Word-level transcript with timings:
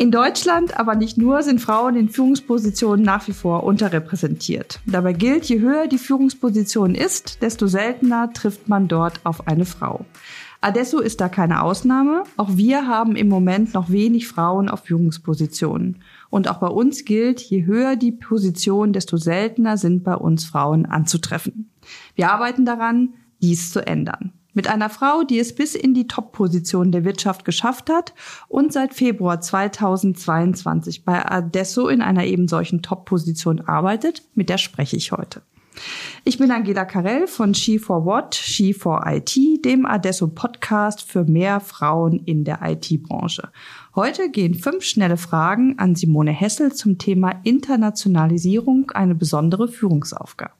In 0.00 0.10
Deutschland, 0.10 0.80
aber 0.80 0.94
nicht 0.94 1.18
nur, 1.18 1.42
sind 1.42 1.60
Frauen 1.60 1.94
in 1.94 2.08
Führungspositionen 2.08 3.04
nach 3.04 3.28
wie 3.28 3.34
vor 3.34 3.64
unterrepräsentiert. 3.64 4.80
Dabei 4.86 5.12
gilt, 5.12 5.44
je 5.44 5.60
höher 5.60 5.88
die 5.88 5.98
Führungsposition 5.98 6.94
ist, 6.94 7.42
desto 7.42 7.66
seltener 7.66 8.32
trifft 8.32 8.66
man 8.66 8.88
dort 8.88 9.20
auf 9.24 9.46
eine 9.46 9.66
Frau. 9.66 10.06
Adesso 10.62 11.00
ist 11.00 11.20
da 11.20 11.28
keine 11.28 11.62
Ausnahme. 11.62 12.24
Auch 12.38 12.56
wir 12.56 12.86
haben 12.86 13.14
im 13.14 13.28
Moment 13.28 13.74
noch 13.74 13.90
wenig 13.90 14.26
Frauen 14.26 14.70
auf 14.70 14.84
Führungspositionen. 14.84 16.02
Und 16.30 16.48
auch 16.48 16.60
bei 16.60 16.68
uns 16.68 17.04
gilt, 17.04 17.42
je 17.42 17.66
höher 17.66 17.96
die 17.96 18.12
Position, 18.12 18.94
desto 18.94 19.18
seltener 19.18 19.76
sind 19.76 20.02
bei 20.02 20.14
uns 20.14 20.46
Frauen 20.46 20.86
anzutreffen. 20.86 21.68
Wir 22.14 22.32
arbeiten 22.32 22.64
daran, 22.64 23.12
dies 23.42 23.70
zu 23.70 23.86
ändern. 23.86 24.32
Mit 24.60 24.68
einer 24.68 24.90
Frau, 24.90 25.22
die 25.22 25.38
es 25.38 25.54
bis 25.54 25.74
in 25.74 25.94
die 25.94 26.06
Top-Position 26.06 26.92
der 26.92 27.02
Wirtschaft 27.06 27.46
geschafft 27.46 27.88
hat 27.88 28.12
und 28.46 28.74
seit 28.74 28.92
Februar 28.92 29.40
2022 29.40 31.06
bei 31.06 31.24
Adesso 31.24 31.88
in 31.88 32.02
einer 32.02 32.26
eben 32.26 32.46
solchen 32.46 32.82
Top-Position 32.82 33.62
arbeitet, 33.62 34.22
mit 34.34 34.50
der 34.50 34.58
spreche 34.58 34.96
ich 34.96 35.12
heute. 35.12 35.40
Ich 36.26 36.36
bin 36.36 36.50
Angela 36.50 36.84
Karell 36.84 37.26
von 37.26 37.54
She 37.54 37.78
for 37.78 38.04
What, 38.04 38.34
She 38.34 38.74
for 38.74 39.06
IT, 39.06 39.34
dem 39.64 39.86
Adesso 39.86 40.26
Podcast 40.26 41.00
für 41.00 41.24
mehr 41.24 41.60
Frauen 41.60 42.22
in 42.26 42.44
der 42.44 42.58
IT-Branche. 42.62 43.48
Heute 43.94 44.30
gehen 44.30 44.52
fünf 44.52 44.84
schnelle 44.84 45.16
Fragen 45.16 45.78
an 45.78 45.94
Simone 45.94 46.32
Hessel 46.32 46.74
zum 46.74 46.98
Thema 46.98 47.40
Internationalisierung, 47.44 48.90
eine 48.90 49.14
besondere 49.14 49.68
Führungsaufgabe. 49.68 50.52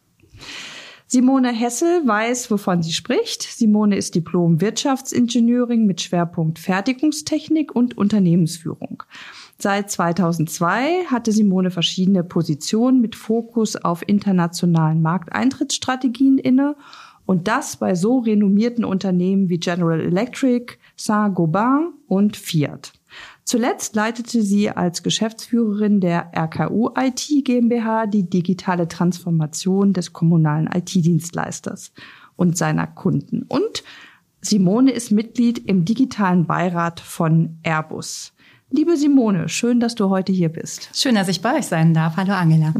Simone 1.12 1.48
Hessel 1.48 2.06
weiß, 2.06 2.52
wovon 2.52 2.84
sie 2.84 2.92
spricht. 2.92 3.42
Simone 3.42 3.96
ist 3.96 4.14
Diplom 4.14 4.60
Wirtschaftsingenieurin 4.60 5.84
mit 5.84 6.00
Schwerpunkt 6.00 6.60
Fertigungstechnik 6.60 7.74
und 7.74 7.98
Unternehmensführung. 7.98 9.02
Seit 9.58 9.90
2002 9.90 11.06
hatte 11.06 11.32
Simone 11.32 11.72
verschiedene 11.72 12.22
Positionen 12.22 13.00
mit 13.00 13.16
Fokus 13.16 13.74
auf 13.74 14.06
internationalen 14.06 15.02
Markteintrittsstrategien 15.02 16.38
inne 16.38 16.76
und 17.26 17.48
das 17.48 17.76
bei 17.76 17.96
so 17.96 18.20
renommierten 18.20 18.84
Unternehmen 18.84 19.48
wie 19.48 19.58
General 19.58 20.00
Electric, 20.00 20.74
Saint-Gobain 20.94 21.92
und 22.06 22.36
Fiat. 22.36 22.92
Zuletzt 23.50 23.96
leitete 23.96 24.42
sie 24.42 24.70
als 24.70 25.02
Geschäftsführerin 25.02 26.00
der 26.00 26.30
RKU 26.36 26.90
IT 26.96 27.26
GmbH 27.42 28.06
die 28.06 28.30
digitale 28.30 28.86
Transformation 28.86 29.92
des 29.92 30.12
kommunalen 30.12 30.68
IT-Dienstleisters 30.72 31.90
und 32.36 32.56
seiner 32.56 32.86
Kunden. 32.86 33.42
Und 33.48 33.82
Simone 34.40 34.92
ist 34.92 35.10
Mitglied 35.10 35.58
im 35.66 35.84
digitalen 35.84 36.46
Beirat 36.46 37.00
von 37.00 37.58
Airbus. 37.64 38.34
Liebe 38.70 38.96
Simone, 38.96 39.48
schön, 39.48 39.80
dass 39.80 39.96
du 39.96 40.10
heute 40.10 40.30
hier 40.30 40.50
bist. 40.50 40.88
Schön, 40.94 41.16
dass 41.16 41.26
ich 41.26 41.42
bei 41.42 41.58
euch 41.58 41.66
sein 41.66 41.92
darf. 41.92 42.16
Hallo 42.16 42.34
Angela. 42.34 42.72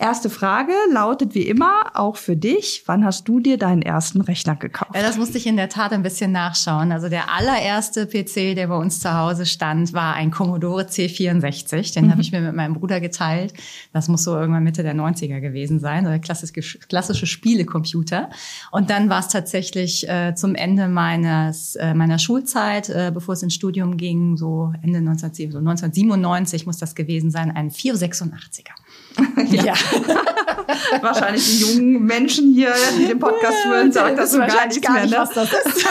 Erste 0.00 0.30
Frage 0.30 0.72
lautet 0.90 1.34
wie 1.34 1.42
immer, 1.42 1.90
auch 1.92 2.16
für 2.16 2.34
dich, 2.34 2.84
wann 2.86 3.04
hast 3.04 3.28
du 3.28 3.38
dir 3.38 3.58
deinen 3.58 3.82
ersten 3.82 4.22
Rechner 4.22 4.56
gekauft? 4.56 4.92
Ja, 4.94 5.02
das 5.02 5.18
musste 5.18 5.36
ich 5.36 5.46
in 5.46 5.58
der 5.58 5.68
Tat 5.68 5.92
ein 5.92 6.02
bisschen 6.02 6.32
nachschauen. 6.32 6.90
Also 6.90 7.10
der 7.10 7.30
allererste 7.30 8.06
PC, 8.06 8.54
der 8.54 8.68
bei 8.68 8.76
uns 8.76 9.00
zu 9.00 9.12
Hause 9.12 9.44
stand, 9.44 9.92
war 9.92 10.14
ein 10.14 10.30
Commodore 10.30 10.84
C64. 10.84 11.92
Den 11.92 12.06
mhm. 12.06 12.12
habe 12.12 12.22
ich 12.22 12.32
mir 12.32 12.40
mit 12.40 12.54
meinem 12.54 12.72
Bruder 12.72 12.98
geteilt. 12.98 13.52
Das 13.92 14.08
muss 14.08 14.24
so 14.24 14.34
irgendwann 14.34 14.64
Mitte 14.64 14.82
der 14.82 14.94
90er 14.94 15.38
gewesen 15.40 15.80
sein, 15.80 16.06
oder 16.06 16.18
klassische, 16.18 16.78
klassische 16.78 17.26
Spielecomputer. 17.26 18.30
Und 18.70 18.88
dann 18.88 19.10
war 19.10 19.20
es 19.20 19.28
tatsächlich 19.28 20.08
äh, 20.08 20.34
zum 20.34 20.54
Ende 20.54 20.88
meines, 20.88 21.76
äh, 21.76 21.92
meiner 21.92 22.18
Schulzeit, 22.18 22.88
äh, 22.88 23.10
bevor 23.12 23.34
es 23.34 23.42
ins 23.42 23.52
Studium 23.52 23.98
ging, 23.98 24.38
so 24.38 24.72
Ende 24.80 25.02
19, 25.02 25.52
so 25.52 25.58
1997 25.58 26.64
muss 26.64 26.78
das 26.78 26.94
gewesen 26.94 27.30
sein, 27.30 27.50
ein 27.54 27.70
486er. 27.70 28.70
ja. 29.50 29.64
ja. 29.64 29.74
wahrscheinlich 31.02 31.46
die 31.46 31.64
jungen 31.64 32.04
Menschen 32.04 32.52
hier, 32.52 32.72
die 32.98 33.06
den 33.06 33.18
Podcast 33.18 33.64
hören, 33.66 33.92
sagen 33.92 34.16
das 34.16 34.32
so 34.32 34.38
gar 34.38 34.66
nicht 34.66 34.82
gar 34.82 35.00
nicht, 35.00 35.10
mehr, 35.10 35.20
ne? 35.20 35.28
was 35.28 35.30
das 35.30 35.52
ist. 35.52 35.82
ja, 35.82 35.90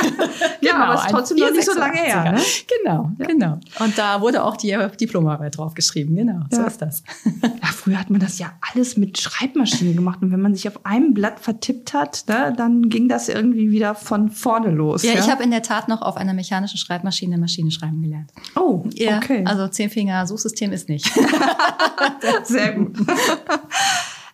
genau, 0.62 0.76
aber 0.76 0.96
es 0.96 1.02
ist 1.02 1.12
trotzdem 1.12 1.38
noch 1.38 1.52
nicht 1.52 1.66
so 1.66 1.78
lange 1.78 1.98
her. 1.98 2.32
Ne? 2.32 2.42
Genau, 2.84 3.12
ja. 3.18 3.26
genau. 3.26 3.60
Und 3.80 3.98
da 3.98 4.22
wurde 4.22 4.44
auch 4.44 4.58
die 4.58 4.78
Diplomarbeit 5.00 5.58
drauf 5.58 5.74
geschrieben. 5.74 6.16
Genau, 6.16 6.42
ja. 6.52 6.58
so 6.58 6.64
ist 6.64 6.82
das. 6.82 7.04
ja, 7.42 7.68
früher 7.74 8.00
hat 8.00 8.10
man 8.10 8.20
das 8.20 8.40
ja 8.40 8.52
alles 8.72 8.98
mit 8.98 9.18
Schreibmaschine 9.18 9.94
gemacht. 9.94 10.20
Und 10.22 10.32
wenn 10.32 10.42
man 10.42 10.54
sich 10.54 10.68
auf 10.68 10.86
einem 10.86 11.14
Blatt 11.14 11.40
vertippt 11.40 11.94
hat, 11.94 12.26
ne, 12.28 12.54
dann 12.56 12.90
ging 12.90 13.08
das 13.08 13.30
irgendwie 13.30 13.72
wieder 13.72 13.96
von 13.96 14.30
vorne 14.30 14.72
los. 14.72 15.04
Ja, 15.04 15.14
ja? 15.14 15.20
ich 15.20 15.30
habe 15.30 15.44
in 15.44 15.52
der 15.52 15.62
Tat 15.62 15.88
noch 15.88 16.02
auf 16.02 16.18
einer 16.18 16.34
mechanischen 16.34 16.78
Schreibmaschine 16.78 17.38
Maschine 17.38 17.72
schreiben 17.72 18.02
gelernt. 18.02 18.32
Oh, 18.56 18.84
okay. 18.86 19.44
also 19.46 19.68
Zehnfinger-Suchsystem 19.68 20.72
ist 20.72 20.90
nicht. 20.90 21.10
Sehr 22.44 22.74
gut. 22.74 22.98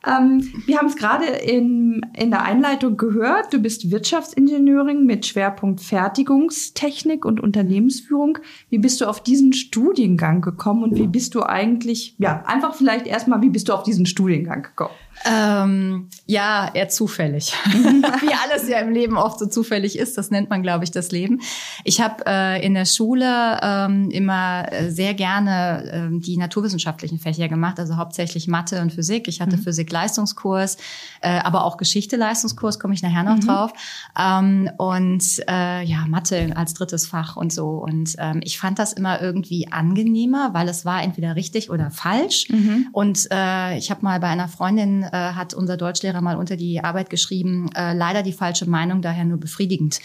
Ähm, 0.06 0.54
wir 0.66 0.78
haben 0.78 0.88
es 0.88 0.96
gerade 0.96 1.26
in, 1.26 2.02
in 2.14 2.30
der 2.30 2.44
Einleitung 2.44 2.98
gehört. 2.98 3.54
Du 3.54 3.60
bist 3.60 3.92
Wirtschaftsingenieurin 3.92 5.06
mit 5.06 5.26
Schwerpunkt 5.26 5.82
Fertigungstechnik 5.82 7.26
und 7.26 7.40
Unternehmensführung. 7.40 8.38
Wie 8.70 8.78
bist 8.78 9.02
du 9.02 9.06
auf 9.06 9.24
diesen 9.24 9.54
Studiengang 9.54 10.42
gekommen 10.42 10.84
und 10.84 10.96
wie 10.96 11.08
bist 11.08 11.36
du 11.36 11.44
eigentlich, 11.44 12.16
ja, 12.18 12.44
einfach 12.46 12.76
vielleicht 12.76 13.08
erstmal, 13.08 13.42
wie 13.42 13.50
bist 13.50 13.70
du 13.70 13.74
auf 13.74 13.84
diesen 13.84 14.06
Studiengang 14.06 14.64
gekommen? 14.64 14.94
Ähm, 15.24 16.10
ja, 16.26 16.70
eher 16.74 16.90
zufällig. 16.90 17.54
Wie 17.66 18.34
alles 18.34 18.68
ja 18.68 18.80
im 18.80 18.92
Leben 18.92 19.18
oft 19.18 19.40
so 19.40 19.46
zufällig 19.46 19.98
ist, 19.98 20.18
das 20.18 20.30
nennt 20.30 20.50
man, 20.50 20.62
glaube 20.62 20.84
ich, 20.84 20.92
das 20.92 21.12
Leben. 21.12 21.42
Ich 21.84 22.02
habe 22.02 22.24
äh, 22.28 22.66
in 22.66 22.74
der 22.74 22.86
Schule 22.86 23.60
ähm, 23.62 24.10
immer 24.12 24.72
äh, 24.72 24.92
sehr 24.92 25.14
gerne 25.14 26.12
äh, 26.12 26.20
die 26.20 26.38
naturwissenschaftlichen 26.38 27.18
Fächer 27.20 27.48
gemacht, 27.48 27.80
also 27.80 27.96
hauptsächlich 27.98 28.48
Mathe 28.48 28.82
und 28.82 28.94
Physik. 28.94 29.28
Ich 29.28 29.42
hatte 29.42 29.58
mhm. 29.58 29.64
Physik-Leistungskurs, 29.64 30.78
äh, 31.22 31.40
aber 31.40 31.64
auch 31.64 31.78
Geschichte-Leistungskurs, 31.78 32.80
komme 32.80 32.94
ich 32.94 33.02
nachher 33.02 33.24
noch 33.24 33.38
mhm. 33.38 33.48
drauf. 33.48 33.74
Ähm, 34.20 34.70
und 34.78 35.24
äh, 35.50 35.84
ja, 35.84 36.06
Mathe 36.08 36.52
als 36.56 36.74
drittes 36.74 37.08
Fach 37.08 37.36
und 37.36 37.54
so. 37.54 37.70
Und 37.70 38.16
ähm, 38.20 38.42
ich 38.44 38.60
fand 38.60 38.80
das 38.80 38.94
immer 38.94 39.22
irgendwie 39.22 39.72
angenehmer, 39.72 40.54
weil 40.54 40.68
es 40.68 40.86
war 40.86 41.02
entweder 41.02 41.36
richtig 41.36 41.70
oder 41.70 41.90
falsch. 41.90 42.48
Mhm. 42.50 42.90
Und 42.92 43.28
äh, 43.32 43.78
ich 43.78 43.90
habe 43.90 44.02
mal 44.04 44.20
bei 44.20 44.28
einer 44.28 44.48
Freundin 44.48 45.05
äh, 45.12 45.34
hat 45.34 45.54
unser 45.54 45.78
Deutschlehrer 45.78 46.22
mal 46.22 46.38
unter 46.38 46.56
die 46.56 46.84
Arbeit 46.84 47.10
geschrieben, 47.10 47.70
äh, 47.76 47.94
leider 47.94 48.24
die 48.24 48.34
falsche 48.34 48.70
Meinung, 48.70 49.02
daher 49.02 49.26
nur 49.26 49.40
befriedigend. 49.40 50.00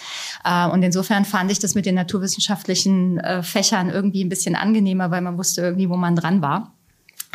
Äh, 0.44 0.69
und 0.69 0.83
insofern 0.83 1.25
fand 1.25 1.50
ich 1.50 1.59
das 1.59 1.75
mit 1.75 1.87
den 1.87 1.94
naturwissenschaftlichen 1.94 3.19
äh, 3.19 3.43
Fächern 3.43 3.91
irgendwie 3.91 4.25
ein 4.25 4.28
bisschen 4.28 4.56
angenehmer, 4.56 5.10
weil 5.10 5.21
man 5.21 5.39
wusste 5.39 5.62
irgendwie, 5.62 5.89
wo 5.89 5.97
man 5.97 6.16
dran 6.16 6.43
war. 6.43 6.75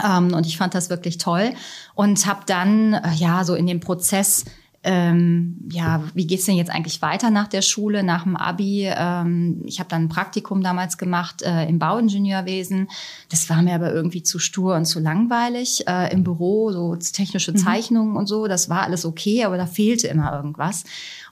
Ähm, 0.03 0.33
und 0.33 0.45
ich 0.45 0.57
fand 0.57 0.75
das 0.75 0.89
wirklich 0.89 1.17
toll 1.17 1.53
und 1.93 2.25
habe 2.25 2.41
dann 2.45 2.93
äh, 2.93 3.13
ja 3.15 3.43
so 3.43 3.55
in 3.55 3.65
dem 3.65 3.79
Prozess 3.79 4.45
ähm, 4.88 5.57
ja, 5.72 6.03
wie 6.13 6.28
geht's 6.28 6.46
denn 6.46 6.57
jetzt 6.57 6.69
eigentlich 6.69 7.01
weiter 7.01 7.31
nach 7.31 7.47
der 7.47 7.63
Schule, 7.63 8.03
nach 8.03 8.23
dem 8.23 8.38
Abi? 8.38 8.88
Ähm, 8.88 9.63
ich 9.66 9.79
habe 9.79 9.90
dann 9.90 10.03
ein 10.03 10.09
Praktikum 10.09 10.62
damals 10.62 11.00
gemacht 11.00 11.41
äh, 11.41 11.68
im 11.68 11.79
Bauingenieurwesen. 11.79 12.88
Das 13.29 13.50
war 13.50 13.63
mir 13.63 13.73
aber 13.73 13.91
irgendwie 13.91 14.22
zu 14.22 14.38
stur 14.38 14.75
und 14.75 14.85
zu 14.85 15.00
langweilig. 15.00 15.88
Äh, 15.88 16.13
Im 16.13 16.23
Büro, 16.23 16.72
so 16.72 16.96
technische 16.96 17.51
mhm. 17.51 17.57
Zeichnungen 17.57 18.12
mhm. 18.12 18.18
und 18.18 18.28
so, 18.28 18.47
das 18.47 18.69
war 18.69 18.84
alles 18.84 19.06
okay, 19.06 19.44
aber 19.44 19.57
da 19.57 19.66
fehlte 19.66 20.07
immer 20.07 20.31
irgendwas. 20.31 20.84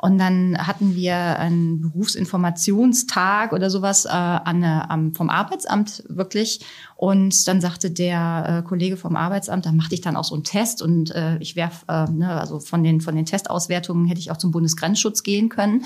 Und 0.04 0.18
dann 0.18 0.58
hatten 0.58 0.96
wir 0.96 1.16
einen 1.40 1.80
Berufsinformationstag 1.80 3.54
oder 3.54 3.70
sowas 3.70 4.04
äh, 4.04 4.10
an, 4.10 4.62
am, 4.62 5.14
vom 5.16 5.30
Arbeitsamt 5.30 6.04
wirklich. 6.10 6.60
Und 6.98 7.48
dann 7.48 7.62
sagte 7.62 7.90
der 7.90 8.64
äh, 8.64 8.68
Kollege 8.68 8.98
vom 8.98 9.16
Arbeitsamt, 9.16 9.66
da 9.66 9.72
machte 9.72 9.96
ich 9.96 10.02
dann 10.02 10.18
auch 10.18 10.24
so 10.26 10.36
einen 10.36 10.44
Test 10.44 10.82
und 10.82 11.12
äh, 11.12 11.38
ich 11.40 11.56
werf, 11.56 11.86
äh, 11.88 12.10
ne, 12.10 12.30
also 12.30 12.60
von 12.60 12.84
den 12.84 13.02
von 13.02 13.16
den 13.16 13.26
Testauswertungen 13.26 14.06
hätte 14.06 14.20
ich 14.20 14.32
auch 14.32 14.38
zum 14.38 14.52
Bundesgrenzschutz 14.52 15.24
gehen 15.24 15.48
können. 15.50 15.86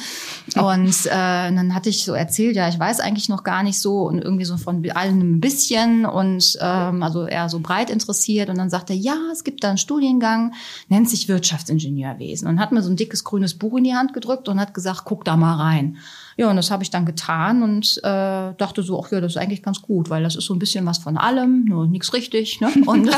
Und 0.56 1.06
äh, 1.06 1.10
dann 1.10 1.76
hatte 1.76 1.90
ich 1.90 2.04
so 2.04 2.14
erzählt, 2.14 2.56
ja, 2.56 2.70
ich 2.70 2.80
weiß 2.80 3.00
eigentlich 3.00 3.30
noch 3.30 3.44
gar 3.44 3.62
nicht 3.62 3.80
so 3.80 4.04
und 4.04 4.20
irgendwie 4.20 4.46
so 4.46 4.58
von 4.58 4.88
allen 4.92 5.22
ein 5.22 5.40
bisschen 5.40 6.06
und 6.06 6.58
ähm, 6.62 7.04
also 7.04 7.26
eher 7.26 7.50
so 7.50 7.60
breit 7.60 7.90
interessiert. 7.90 8.50
Und 8.50 8.58
dann 8.58 8.70
sagte 8.70 8.94
er, 8.94 9.00
ja, 9.00 9.18
es 9.32 9.44
gibt 9.44 9.64
da 9.64 9.70
einen 9.70 9.78
Studiengang, 9.78 10.54
nennt 10.88 11.10
sich 11.10 11.28
Wirtschaftsingenieurwesen 11.28 12.48
und 12.48 12.60
hat 12.60 12.72
mir 12.72 12.82
so 12.82 12.90
ein 12.90 12.96
dickes 12.96 13.24
grünes 13.24 13.56
Buch 13.56 13.78
in 13.78 13.84
die 13.84 13.96
Hand 13.96 14.07
gedrückt 14.14 14.50
und 14.50 14.60
hat 14.60 14.74
gesagt, 14.74 15.02
guck 15.06 15.26
da 15.26 15.38
mal 15.38 15.56
rein. 15.56 15.98
Ja, 16.38 16.52
und 16.52 16.56
das 16.56 16.70
habe 16.70 16.84
ich 16.84 16.92
dann 16.92 17.08
getan 17.08 17.64
und 17.64 17.98
äh, 18.04 18.54
dachte 18.58 18.84
so, 18.84 19.04
ach 19.04 19.12
ja, 19.12 19.20
das 19.20 19.34
ist 19.34 19.38
eigentlich 19.38 19.64
ganz 19.64 19.82
gut, 19.82 20.12
weil 20.12 20.22
das 20.22 20.36
ist 20.36 20.46
so 20.46 20.54
ein 20.54 20.60
bisschen 20.60 20.86
was 20.86 21.00
von 21.00 21.18
allem, 21.18 21.66
nur 21.66 21.88
nichts 21.88 22.14
richtig. 22.14 22.62
Ne? 22.62 22.70
Und, 22.86 23.10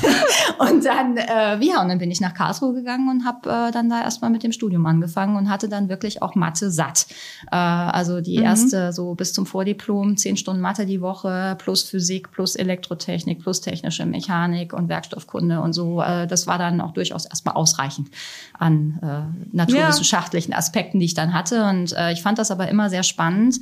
und 0.58 0.84
dann, 0.84 1.16
äh, 1.16 1.58
ja, 1.64 1.82
und 1.82 1.88
dann 1.88 1.98
bin 1.98 2.10
ich 2.10 2.20
nach 2.20 2.32
Karlsruhe 2.32 2.72
gegangen 2.72 3.08
und 3.08 3.24
habe 3.24 3.50
äh, 3.50 3.72
dann 3.72 3.90
da 3.90 4.02
erstmal 4.02 4.30
mit 4.30 4.44
dem 4.44 4.52
Studium 4.52 4.86
angefangen 4.86 5.36
und 5.36 5.50
hatte 5.50 5.68
dann 5.68 5.88
wirklich 5.88 6.22
auch 6.22 6.36
Mathe 6.36 6.70
satt. 6.70 7.06
Äh, 7.50 7.56
also 7.56 8.20
die 8.20 8.38
mhm. 8.38 8.44
erste, 8.44 8.92
so 8.92 9.16
bis 9.16 9.32
zum 9.32 9.44
Vordiplom, 9.44 10.16
zehn 10.16 10.36
Stunden 10.36 10.62
Mathe 10.62 10.86
die 10.86 11.00
Woche, 11.00 11.56
plus 11.58 11.82
Physik, 11.82 12.30
plus 12.30 12.54
Elektrotechnik, 12.54 13.40
plus 13.40 13.60
technische 13.60 14.06
Mechanik 14.06 14.72
und 14.72 14.88
Werkstoffkunde 14.88 15.60
und 15.60 15.72
so. 15.72 16.00
Äh, 16.00 16.28
das 16.28 16.46
war 16.46 16.58
dann 16.58 16.80
auch 16.80 16.92
durchaus 16.92 17.26
erstmal 17.26 17.56
ausreichend 17.56 18.08
an 18.56 19.00
äh, 19.02 19.56
naturwissenschaftlichen 19.56 20.52
Aspekten, 20.52 21.00
die 21.00 21.06
ich 21.06 21.14
dann 21.14 21.34
hatte. 21.34 21.64
Und 21.64 21.92
äh, 21.96 22.12
ich 22.12 22.19
fand 22.22 22.38
das 22.38 22.50
aber 22.50 22.68
immer 22.68 22.90
sehr 22.90 23.02
spannend. 23.02 23.60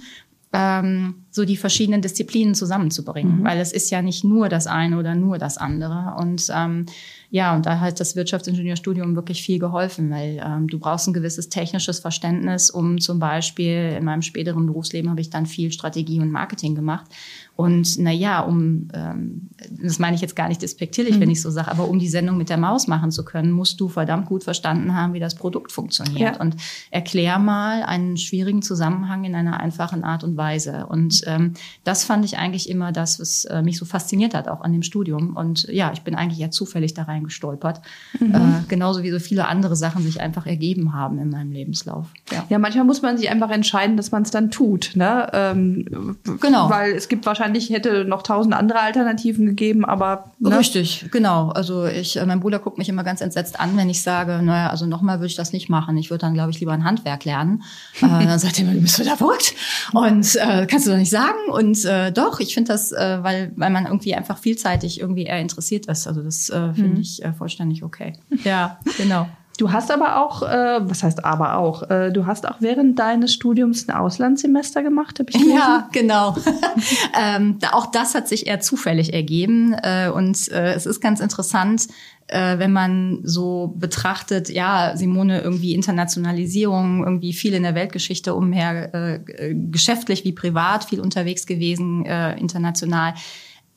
Ähm, 0.51 1.27
so 1.31 1.45
die 1.45 1.59
verschiedenen 1.59 2.01
Disziplinen 2.01 2.55
zusammenzubringen, 2.55 3.41
mhm. 3.41 3.45
weil 3.45 3.59
es 3.61 3.71
ist 3.71 3.91
ja 3.91 4.01
nicht 4.01 4.25
nur 4.25 4.49
das 4.49 4.67
eine 4.67 4.99
oder 4.99 5.15
nur 5.15 5.37
das 5.37 5.59
andere. 5.59 6.15
Und 6.19 6.47
ähm, 6.55 6.87
ja, 7.29 7.55
und 7.55 7.67
da 7.67 7.81
hat 7.81 8.01
das 8.01 8.17
Wirtschaftsingenieurstudium 8.17 9.15
wirklich 9.15 9.43
viel 9.43 9.59
geholfen, 9.59 10.11
weil 10.11 10.43
ähm, 10.43 10.67
du 10.67 10.79
brauchst 10.79 11.07
ein 11.07 11.13
gewisses 11.13 11.51
technisches 11.51 12.01
Verständnis, 12.01 12.71
um 12.71 12.99
zum 12.99 13.19
Beispiel 13.19 13.97
in 13.99 14.05
meinem 14.07 14.23
späteren 14.23 14.65
Berufsleben 14.65 15.11
habe 15.11 15.21
ich 15.21 15.29
dann 15.29 15.45
viel 15.45 15.71
Strategie 15.71 16.21
und 16.21 16.33
Marketing 16.33 16.75
gemacht. 16.75 17.11
Und 17.59 17.99
na 17.99 18.13
ja, 18.13 18.39
um 18.39 18.87
ähm, 18.95 19.49
das 19.83 19.99
meine 19.99 20.15
ich 20.15 20.23
jetzt 20.23 20.37
gar 20.37 20.47
nicht 20.47 20.63
despektierlich, 20.63 21.17
mhm. 21.17 21.23
wenn 21.23 21.31
ich 21.31 21.43
so 21.43 21.51
sage, 21.51 21.69
aber 21.69 21.89
um 21.89 21.99
die 21.99 22.09
Sendung 22.09 22.37
mit 22.37 22.51
der 22.51 22.57
Maus 22.57 22.87
machen 22.87 23.11
zu 23.11 23.25
können, 23.25 23.51
musst 23.51 23.81
du 23.81 23.89
verdammt 23.89 24.27
gut 24.27 24.45
verstanden 24.45 24.95
haben, 24.95 25.13
wie 25.13 25.19
das 25.19 25.35
Produkt 25.35 25.73
funktioniert. 25.73 26.37
Ja. 26.37 26.41
Und 26.41 26.55
erklär 26.93 27.41
mal 27.41 27.83
einen 27.83 28.17
schwierigen 28.17 28.63
Zusammenhang 28.63 29.25
in 29.25 29.35
einer 29.35 29.59
einfachen 29.59 30.05
Art 30.05 30.23
und 30.23 30.37
Weise. 30.37 30.87
Und 30.87 31.23
ähm, 31.27 31.55
das 31.83 32.05
fand 32.05 32.25
ich 32.25 32.39
eigentlich 32.39 32.71
immer 32.71 32.93
das, 32.93 33.19
was 33.19 33.45
äh, 33.47 33.61
mich 33.61 33.77
so 33.77 33.85
fasziniert 33.85 34.35
hat, 34.35 34.47
auch 34.47 34.61
an 34.61 34.73
dem 34.73 34.85
Studium. 34.85 35.35
Und 35.37 35.65
ja, 35.65 35.91
ich 35.93 36.03
bin 36.03 36.15
eigentlich 36.15 36.39
ja 36.39 36.51
zufällig 36.51 36.95
da 36.95 37.03
reingestolpert. 37.03 37.81
Mhm. 38.21 38.35
Äh, 38.35 38.39
genauso 38.69 39.03
wie 39.03 39.11
so 39.11 39.19
viele 39.19 39.49
andere 39.49 39.75
Sachen 39.75 40.05
sich 40.05 40.21
einfach 40.21 40.47
ergeben 40.47 40.93
haben 40.93 41.19
in 41.19 41.31
meinem 41.31 41.51
Lebenslauf. 41.51 42.07
Ja, 42.31 42.45
ja 42.49 42.59
manchmal 42.61 42.85
muss 42.85 43.03
man 43.03 43.19
sich 43.19 43.31
einfach 43.31 43.51
entscheiden, 43.51 43.97
dass 43.97 44.13
man 44.13 44.23
es 44.23 44.31
dann 44.31 44.53
tut. 44.53 44.93
Ne? 44.95 45.29
Ähm, 45.33 46.17
genau. 46.41 46.71
Weil 46.71 46.93
es 46.93 47.09
gibt 47.09 47.27
wahrscheinlich 47.27 47.48
wahrscheinlich 47.49 47.71
hätte 47.71 48.05
noch 48.05 48.23
tausend 48.23 48.55
andere 48.55 48.81
Alternativen 48.81 49.47
gegeben, 49.47 49.85
aber. 49.85 50.33
Ne? 50.39 50.59
Richtig, 50.59 51.07
genau. 51.11 51.49
Also 51.51 51.87
ich, 51.87 52.17
äh, 52.17 52.27
mein 52.27 52.41
Bruder 52.41 52.59
guckt 52.59 52.79
mich 52.79 52.89
immer 52.89 53.05
ganz 53.05 53.21
entsetzt 53.21 53.59
an, 53.59 53.77
wenn 53.77 53.89
ich 53.89 54.03
sage, 54.03 54.41
naja, 54.43 54.71
also 54.71 54.87
nochmal 54.87 55.19
würde 55.19 55.27
ich 55.27 55.37
das 55.37 55.53
nicht 55.53 55.69
machen. 55.69 55.97
Ich 55.97 56.11
würde 56.11 56.21
dann, 56.23 56.35
glaube 56.35 56.51
ich, 56.51 56.61
lieber 56.61 56.73
ein 56.73 56.85
Handwerk 56.85 57.25
lernen. 57.25 57.63
äh, 58.01 58.07
dann 58.07 58.39
sagt 58.39 58.59
er 58.59 58.65
immer, 58.65 58.75
du 58.75 58.81
bist 58.81 58.99
wieder 58.99 59.17
verrückt. 59.17 59.55
Und 59.93 60.37
äh, 60.37 60.67
kannst 60.67 60.87
du 60.87 60.91
doch 60.91 60.99
nicht 60.99 61.11
sagen. 61.11 61.51
Und 61.51 61.85
äh, 61.85 62.13
doch, 62.13 62.41
ich 62.41 62.55
finde 62.55 62.73
das, 62.73 62.93
äh, 62.93 63.19
weil, 63.23 63.53
weil 63.57 63.71
man 63.71 63.87
irgendwie 63.87 64.15
einfach 64.15 64.39
vielseitig 64.39 65.01
irgendwie 65.01 65.25
eher 65.25 65.41
interessiert 65.41 65.87
ist. 65.87 66.07
Also 66.07 66.23
das 66.23 66.51
äh, 66.51 66.75
finde 66.75 66.97
mhm. 66.97 67.01
ich 67.01 67.25
äh, 67.25 67.33
vollständig 67.33 67.83
okay. 67.83 68.15
Ja, 68.45 68.79
genau. 68.97 69.29
Du 69.59 69.73
hast 69.73 69.91
aber 69.91 70.23
auch, 70.23 70.43
äh, 70.43 70.79
was 70.89 71.03
heißt 71.03 71.25
aber 71.25 71.57
auch, 71.57 71.91
äh, 71.91 72.13
du 72.13 72.27
hast 72.27 72.49
auch 72.49 72.61
während 72.61 72.97
deines 72.97 73.35
Studiums 73.35 73.89
ein 73.89 73.95
Auslandssemester 73.97 74.85
gemacht, 74.85 75.19
habe 75.19 75.31
ich 75.31 75.37
gelesen? 75.37 75.57
Ja, 75.57 75.89
genau. 75.93 76.37
ähm, 77.21 77.59
auch 77.73 77.87
das 77.87 78.15
hat 78.15 78.29
sich 78.29 78.47
eher 78.47 78.61
zufällig 78.61 79.13
ergeben 79.13 79.75
äh, 79.75 80.11
und 80.15 80.49
äh, 80.53 80.75
es 80.75 80.87
ist 80.87 81.01
ganz 81.01 81.19
interessant, 81.19 81.89
äh, 82.29 82.59
wenn 82.59 82.73
man 82.73 83.19
so 83.25 83.75
betrachtet, 83.77 84.49
ja, 84.49 84.97
Simone 84.97 85.41
irgendwie 85.41 85.75
Internationalisierung, 85.75 87.03
irgendwie 87.03 87.33
viel 87.33 87.55
in 87.55 87.65
der 87.65 87.75
Weltgeschichte 87.75 88.35
umher, 88.35 88.95
äh, 88.95 89.55
geschäftlich 89.55 90.25
wie 90.25 90.33
privat, 90.33 90.85
viel 90.85 91.01
unterwegs 91.01 91.47
gewesen, 91.47 92.07
äh, 92.07 92.39
international 92.39 93.15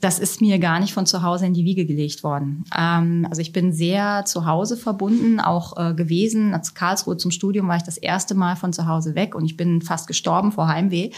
das 0.01 0.18
ist 0.18 0.42
mir 0.42 0.59
gar 0.59 0.80
nicht 0.80 0.94
von 0.94 1.06
zu 1.06 1.21
Hause 1.21 1.45
in 1.45 1.53
die 1.53 1.63
Wiege 1.63 1.86
gelegt 1.86 2.24
worden. 2.24 2.65
Ähm, 2.77 3.25
also 3.30 3.42
ich 3.42 3.53
bin 3.53 3.71
sehr 3.71 4.25
zu 4.25 4.45
Hause 4.45 4.75
verbunden, 4.75 5.39
auch 5.39 5.77
äh, 5.77 5.94
gewesen. 5.94 6.53
Als 6.53 6.74
Karlsruhe 6.74 7.18
zum 7.18 7.31
Studium 7.31 7.68
war 7.68 7.77
ich 7.77 7.83
das 7.83 7.98
erste 7.98 8.33
Mal 8.33 8.56
von 8.56 8.74
zu 8.74 8.88
Hause 8.88 9.15
weg 9.15 9.36
und 9.36 9.45
ich 9.45 9.56
bin 9.56 9.81
fast 9.81 10.07
gestorben 10.07 10.51
vor 10.51 10.68
Heimweh. 10.68 11.12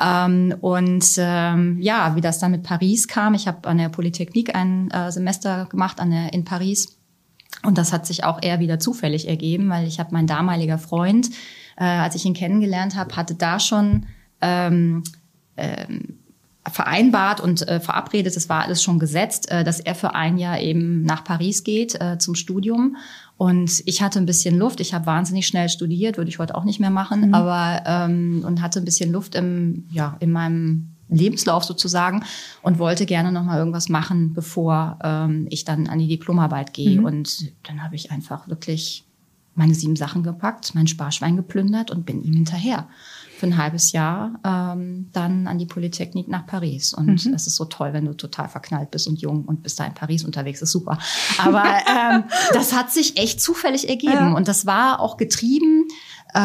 Ähm, 0.00 0.54
und 0.60 1.04
ähm, 1.18 1.80
ja, 1.82 2.14
wie 2.14 2.20
das 2.20 2.38
dann 2.38 2.52
mit 2.52 2.62
Paris 2.62 3.08
kam, 3.08 3.34
ich 3.34 3.48
habe 3.48 3.68
an 3.68 3.78
der 3.78 3.88
Polytechnik 3.88 4.54
ein 4.54 4.90
äh, 4.90 5.10
Semester 5.10 5.66
gemacht 5.66 6.00
an 6.00 6.10
der, 6.10 6.32
in 6.32 6.44
Paris. 6.44 6.98
Und 7.64 7.76
das 7.76 7.92
hat 7.92 8.06
sich 8.06 8.24
auch 8.24 8.40
eher 8.40 8.60
wieder 8.60 8.78
zufällig 8.78 9.28
ergeben, 9.28 9.68
weil 9.68 9.86
ich 9.86 10.00
habe 10.00 10.10
mein 10.12 10.26
damaliger 10.26 10.78
Freund, 10.78 11.28
äh, 11.76 11.84
als 11.84 12.14
ich 12.14 12.24
ihn 12.24 12.34
kennengelernt 12.34 12.96
habe, 12.96 13.14
hatte 13.16 13.34
da 13.34 13.60
schon 13.60 14.06
ähm, 14.40 15.02
ähm, 15.56 16.18
vereinbart 16.70 17.40
und 17.40 17.66
äh, 17.66 17.80
verabredet, 17.80 18.36
es 18.36 18.48
war 18.48 18.62
alles 18.62 18.82
schon 18.82 18.98
gesetzt, 18.98 19.50
äh, 19.50 19.64
dass 19.64 19.80
er 19.80 19.94
für 19.94 20.14
ein 20.14 20.38
Jahr 20.38 20.60
eben 20.60 21.02
nach 21.02 21.24
Paris 21.24 21.64
geht 21.64 22.00
äh, 22.00 22.18
zum 22.18 22.34
Studium. 22.34 22.96
Und 23.36 23.82
ich 23.86 24.00
hatte 24.00 24.20
ein 24.20 24.26
bisschen 24.26 24.56
Luft. 24.56 24.78
Ich 24.78 24.94
habe 24.94 25.06
wahnsinnig 25.06 25.46
schnell 25.48 25.68
studiert, 25.68 26.16
würde 26.18 26.28
ich 26.28 26.38
heute 26.38 26.54
auch 26.54 26.64
nicht 26.64 26.78
mehr 26.78 26.90
machen, 26.90 27.28
mhm. 27.28 27.34
aber 27.34 27.82
ähm, 27.86 28.44
und 28.46 28.62
hatte 28.62 28.78
ein 28.78 28.84
bisschen 28.84 29.10
Luft 29.10 29.34
im, 29.34 29.86
ja, 29.90 30.16
in 30.20 30.30
meinem 30.30 30.92
Lebenslauf 31.08 31.64
sozusagen 31.64 32.24
und 32.62 32.78
wollte 32.78 33.06
gerne 33.06 33.32
noch 33.32 33.42
mal 33.42 33.58
irgendwas 33.58 33.88
machen, 33.88 34.32
bevor 34.32 34.98
ähm, 35.02 35.46
ich 35.50 35.64
dann 35.64 35.88
an 35.88 35.98
die 35.98 36.08
Diplomarbeit 36.08 36.72
gehe. 36.72 37.00
Mhm. 37.00 37.04
Und 37.04 37.52
dann 37.64 37.82
habe 37.82 37.96
ich 37.96 38.12
einfach 38.12 38.48
wirklich 38.48 39.04
meine 39.54 39.74
sieben 39.74 39.96
Sachen 39.96 40.22
gepackt, 40.22 40.74
mein 40.74 40.86
Sparschwein 40.86 41.36
geplündert 41.36 41.90
und 41.90 42.06
bin 42.06 42.22
ihm 42.22 42.34
hinterher 42.34 42.86
für 43.42 43.48
ein 43.48 43.56
halbes 43.56 43.90
Jahr 43.90 44.38
ähm, 44.44 45.08
dann 45.12 45.48
an 45.48 45.58
die 45.58 45.66
Polytechnik 45.66 46.28
nach 46.28 46.46
Paris. 46.46 46.94
Und 46.94 47.26
mhm. 47.26 47.32
das 47.32 47.48
ist 47.48 47.56
so 47.56 47.64
toll, 47.64 47.92
wenn 47.92 48.04
du 48.04 48.14
total 48.14 48.48
verknallt 48.48 48.92
bist 48.92 49.08
und 49.08 49.20
jung 49.20 49.46
und 49.46 49.64
bist 49.64 49.80
da 49.80 49.84
in 49.84 49.94
Paris 49.94 50.24
unterwegs, 50.24 50.62
ist 50.62 50.70
super. 50.70 50.96
Aber 51.38 51.64
ähm, 51.90 52.22
das 52.52 52.72
hat 52.72 52.92
sich 52.92 53.16
echt 53.16 53.40
zufällig 53.40 53.88
ergeben. 53.88 54.12
Ja. 54.12 54.34
Und 54.34 54.46
das 54.46 54.64
war 54.64 55.00
auch 55.00 55.16
getrieben 55.16 55.88
äh, 56.34 56.38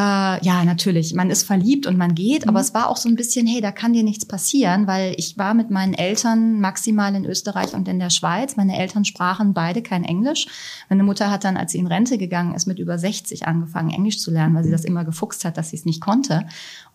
ja, 0.45 0.65
natürlich, 0.65 1.13
man 1.13 1.29
ist 1.29 1.43
verliebt 1.43 1.87
und 1.87 1.97
man 1.97 2.13
geht, 2.13 2.43
mhm. 2.43 2.49
aber 2.49 2.59
es 2.59 2.73
war 2.73 2.89
auch 2.89 2.97
so 2.97 3.07
ein 3.07 3.15
bisschen, 3.15 3.47
hey, 3.47 3.61
da 3.61 3.71
kann 3.71 3.93
dir 3.93 4.03
nichts 4.03 4.25
passieren, 4.25 4.85
weil 4.85 5.13
ich 5.17 5.37
war 5.37 5.53
mit 5.53 5.71
meinen 5.71 5.93
Eltern 5.93 6.59
maximal 6.59 7.15
in 7.15 7.25
Österreich 7.25 7.73
und 7.73 7.87
in 7.87 7.99
der 7.99 8.09
Schweiz. 8.09 8.57
Meine 8.57 8.77
Eltern 8.77 9.05
sprachen 9.05 9.53
beide 9.53 9.81
kein 9.81 10.03
Englisch. 10.03 10.47
Meine 10.89 11.03
Mutter 11.03 11.31
hat 11.31 11.45
dann, 11.45 11.55
als 11.55 11.71
sie 11.71 11.77
in 11.77 11.87
Rente 11.87 12.17
gegangen 12.17 12.53
ist, 12.53 12.65
mit 12.65 12.79
über 12.79 12.97
60 12.99 13.47
angefangen, 13.47 13.91
Englisch 13.91 14.19
zu 14.19 14.29
lernen, 14.29 14.55
weil 14.55 14.65
sie 14.65 14.71
das 14.71 14.83
immer 14.83 15.05
gefuchst 15.05 15.45
hat, 15.45 15.57
dass 15.57 15.69
sie 15.69 15.77
es 15.77 15.85
nicht 15.85 16.01
konnte. 16.01 16.45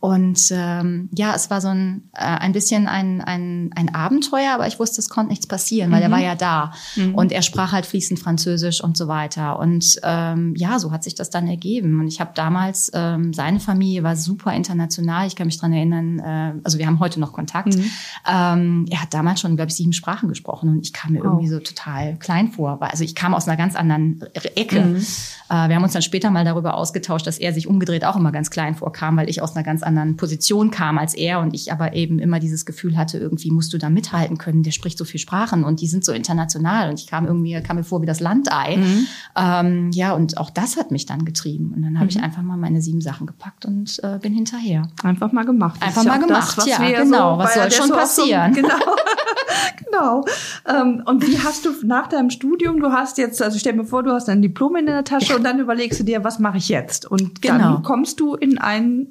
Und 0.02 0.50
ähm, 0.50 1.08
ja, 1.14 1.32
es 1.32 1.48
war 1.48 1.60
so 1.60 1.68
ein, 1.68 2.02
äh, 2.12 2.24
ein 2.24 2.50
bisschen 2.50 2.88
ein, 2.88 3.20
ein, 3.20 3.70
ein 3.76 3.94
Abenteuer, 3.94 4.52
aber 4.52 4.66
ich 4.66 4.80
wusste, 4.80 5.00
es 5.00 5.08
konnte 5.08 5.30
nichts 5.30 5.46
passieren, 5.46 5.92
weil 5.92 5.98
mhm. 5.98 6.02
er 6.02 6.10
war 6.10 6.18
ja 6.18 6.34
da. 6.34 6.72
Mhm. 6.96 7.14
Und 7.14 7.30
er 7.30 7.42
sprach 7.42 7.70
halt 7.70 7.86
fließend 7.86 8.18
Französisch 8.18 8.82
und 8.82 8.96
so 8.96 9.06
weiter. 9.06 9.60
Und 9.60 10.00
ähm, 10.02 10.54
ja, 10.56 10.80
so 10.80 10.90
hat 10.90 11.04
sich 11.04 11.14
das 11.14 11.30
dann 11.30 11.46
ergeben. 11.46 12.00
Und 12.00 12.08
ich 12.08 12.20
habe 12.20 12.32
damals, 12.34 12.90
ähm, 12.94 13.32
seine 13.32 13.60
Familie 13.60 14.02
war 14.02 14.16
super 14.16 14.52
international. 14.52 15.28
Ich 15.28 15.36
kann 15.36 15.46
mich 15.46 15.60
dran 15.60 15.72
erinnern, 15.72 16.18
äh, 16.18 16.54
also 16.64 16.78
wir 16.78 16.88
haben 16.88 16.98
heute 16.98 17.20
noch 17.20 17.32
Kontakt. 17.32 17.76
Mhm. 17.76 17.90
Ähm, 18.28 18.86
er 18.90 19.02
hat 19.02 19.14
damals 19.14 19.40
schon, 19.40 19.54
glaube 19.54 19.70
ich, 19.70 19.76
sieben 19.76 19.92
Sprachen 19.92 20.28
gesprochen 20.28 20.68
und 20.68 20.80
ich 20.80 20.92
kam 20.92 21.12
mir 21.12 21.20
oh. 21.20 21.26
irgendwie 21.26 21.46
so 21.46 21.60
total 21.60 22.16
klein 22.16 22.50
vor. 22.50 22.82
Also 22.82 23.04
ich 23.04 23.14
kam 23.14 23.34
aus 23.34 23.46
einer 23.46 23.56
ganz 23.56 23.76
anderen 23.76 24.20
Ecke. 24.56 24.80
Mhm. 24.80 24.96
Äh, 24.96 25.68
wir 25.68 25.76
haben 25.76 25.84
uns 25.84 25.92
dann 25.92 26.02
später 26.02 26.32
mal 26.32 26.44
darüber 26.44 26.74
ausgetauscht, 26.74 27.28
dass 27.28 27.38
er 27.38 27.52
sich 27.52 27.68
umgedreht 27.68 28.04
auch 28.04 28.16
immer 28.16 28.32
ganz 28.32 28.50
klein 28.50 28.74
vorkam, 28.74 29.16
weil 29.16 29.30
ich 29.30 29.40
aus 29.40 29.54
einer 29.54 29.62
ganz 29.62 29.84
anderen 29.84 29.91
Position 30.16 30.70
kam 30.70 30.98
als 30.98 31.14
er 31.14 31.40
und 31.40 31.54
ich 31.54 31.72
aber 31.72 31.94
eben 31.94 32.18
immer 32.18 32.40
dieses 32.40 32.66
Gefühl 32.66 32.96
hatte, 32.96 33.18
irgendwie 33.18 33.50
musst 33.50 33.72
du 33.72 33.78
da 33.78 33.90
mithalten 33.90 34.38
können, 34.38 34.62
der 34.62 34.70
spricht 34.70 34.98
so 34.98 35.04
viel 35.04 35.20
Sprachen 35.20 35.64
und 35.64 35.80
die 35.80 35.86
sind 35.86 36.04
so 36.04 36.12
international 36.12 36.90
und 36.90 37.00
ich 37.00 37.06
kam 37.06 37.26
irgendwie, 37.26 37.60
kam 37.62 37.76
mir 37.76 37.84
vor 37.84 38.02
wie 38.02 38.06
das 38.06 38.20
Landei. 38.20 38.76
Mhm. 38.76 39.06
Ähm, 39.36 39.90
ja, 39.92 40.12
und 40.12 40.38
auch 40.38 40.50
das 40.50 40.76
hat 40.76 40.90
mich 40.90 41.06
dann 41.06 41.24
getrieben 41.24 41.72
und 41.74 41.82
dann 41.82 41.96
habe 41.96 42.04
mhm. 42.04 42.10
ich 42.10 42.22
einfach 42.22 42.42
mal 42.42 42.56
meine 42.56 42.80
sieben 42.80 43.00
Sachen 43.00 43.26
gepackt 43.26 43.64
und 43.64 44.00
äh, 44.02 44.18
bin 44.20 44.34
hinterher. 44.34 44.88
Einfach 45.02 45.32
mal 45.32 45.44
gemacht. 45.44 45.80
Das 45.80 45.88
einfach 45.88 46.04
mal 46.04 46.18
gemacht, 46.18 46.58
das, 46.58 46.66
ja, 46.66 46.78
genau. 46.78 47.34
So 47.34 47.38
was 47.38 47.54
soll 47.54 47.70
schon 47.70 47.90
passieren? 47.90 48.54
So, 48.54 48.62
genau. 48.62 48.74
genau. 49.84 50.24
Ähm, 50.68 51.02
und 51.06 51.26
wie 51.26 51.38
hast 51.38 51.64
du 51.64 51.70
nach 51.84 52.08
deinem 52.08 52.30
Studium, 52.30 52.80
du 52.80 52.92
hast 52.92 53.18
jetzt, 53.18 53.42
also 53.42 53.58
stell 53.58 53.74
mir 53.74 53.84
vor, 53.84 54.02
du 54.02 54.12
hast 54.12 54.28
ein 54.28 54.42
Diplom 54.42 54.76
in 54.76 54.86
der 54.86 55.04
Tasche 55.04 55.30
ja. 55.30 55.36
und 55.36 55.44
dann 55.44 55.58
überlegst 55.58 56.00
du 56.00 56.04
dir, 56.04 56.24
was 56.24 56.38
mache 56.38 56.58
ich 56.58 56.68
jetzt? 56.68 57.10
Und 57.10 57.42
genau. 57.42 57.58
dann 57.58 57.82
kommst 57.82 58.20
du 58.20 58.34
in 58.34 58.58
ein 58.58 59.08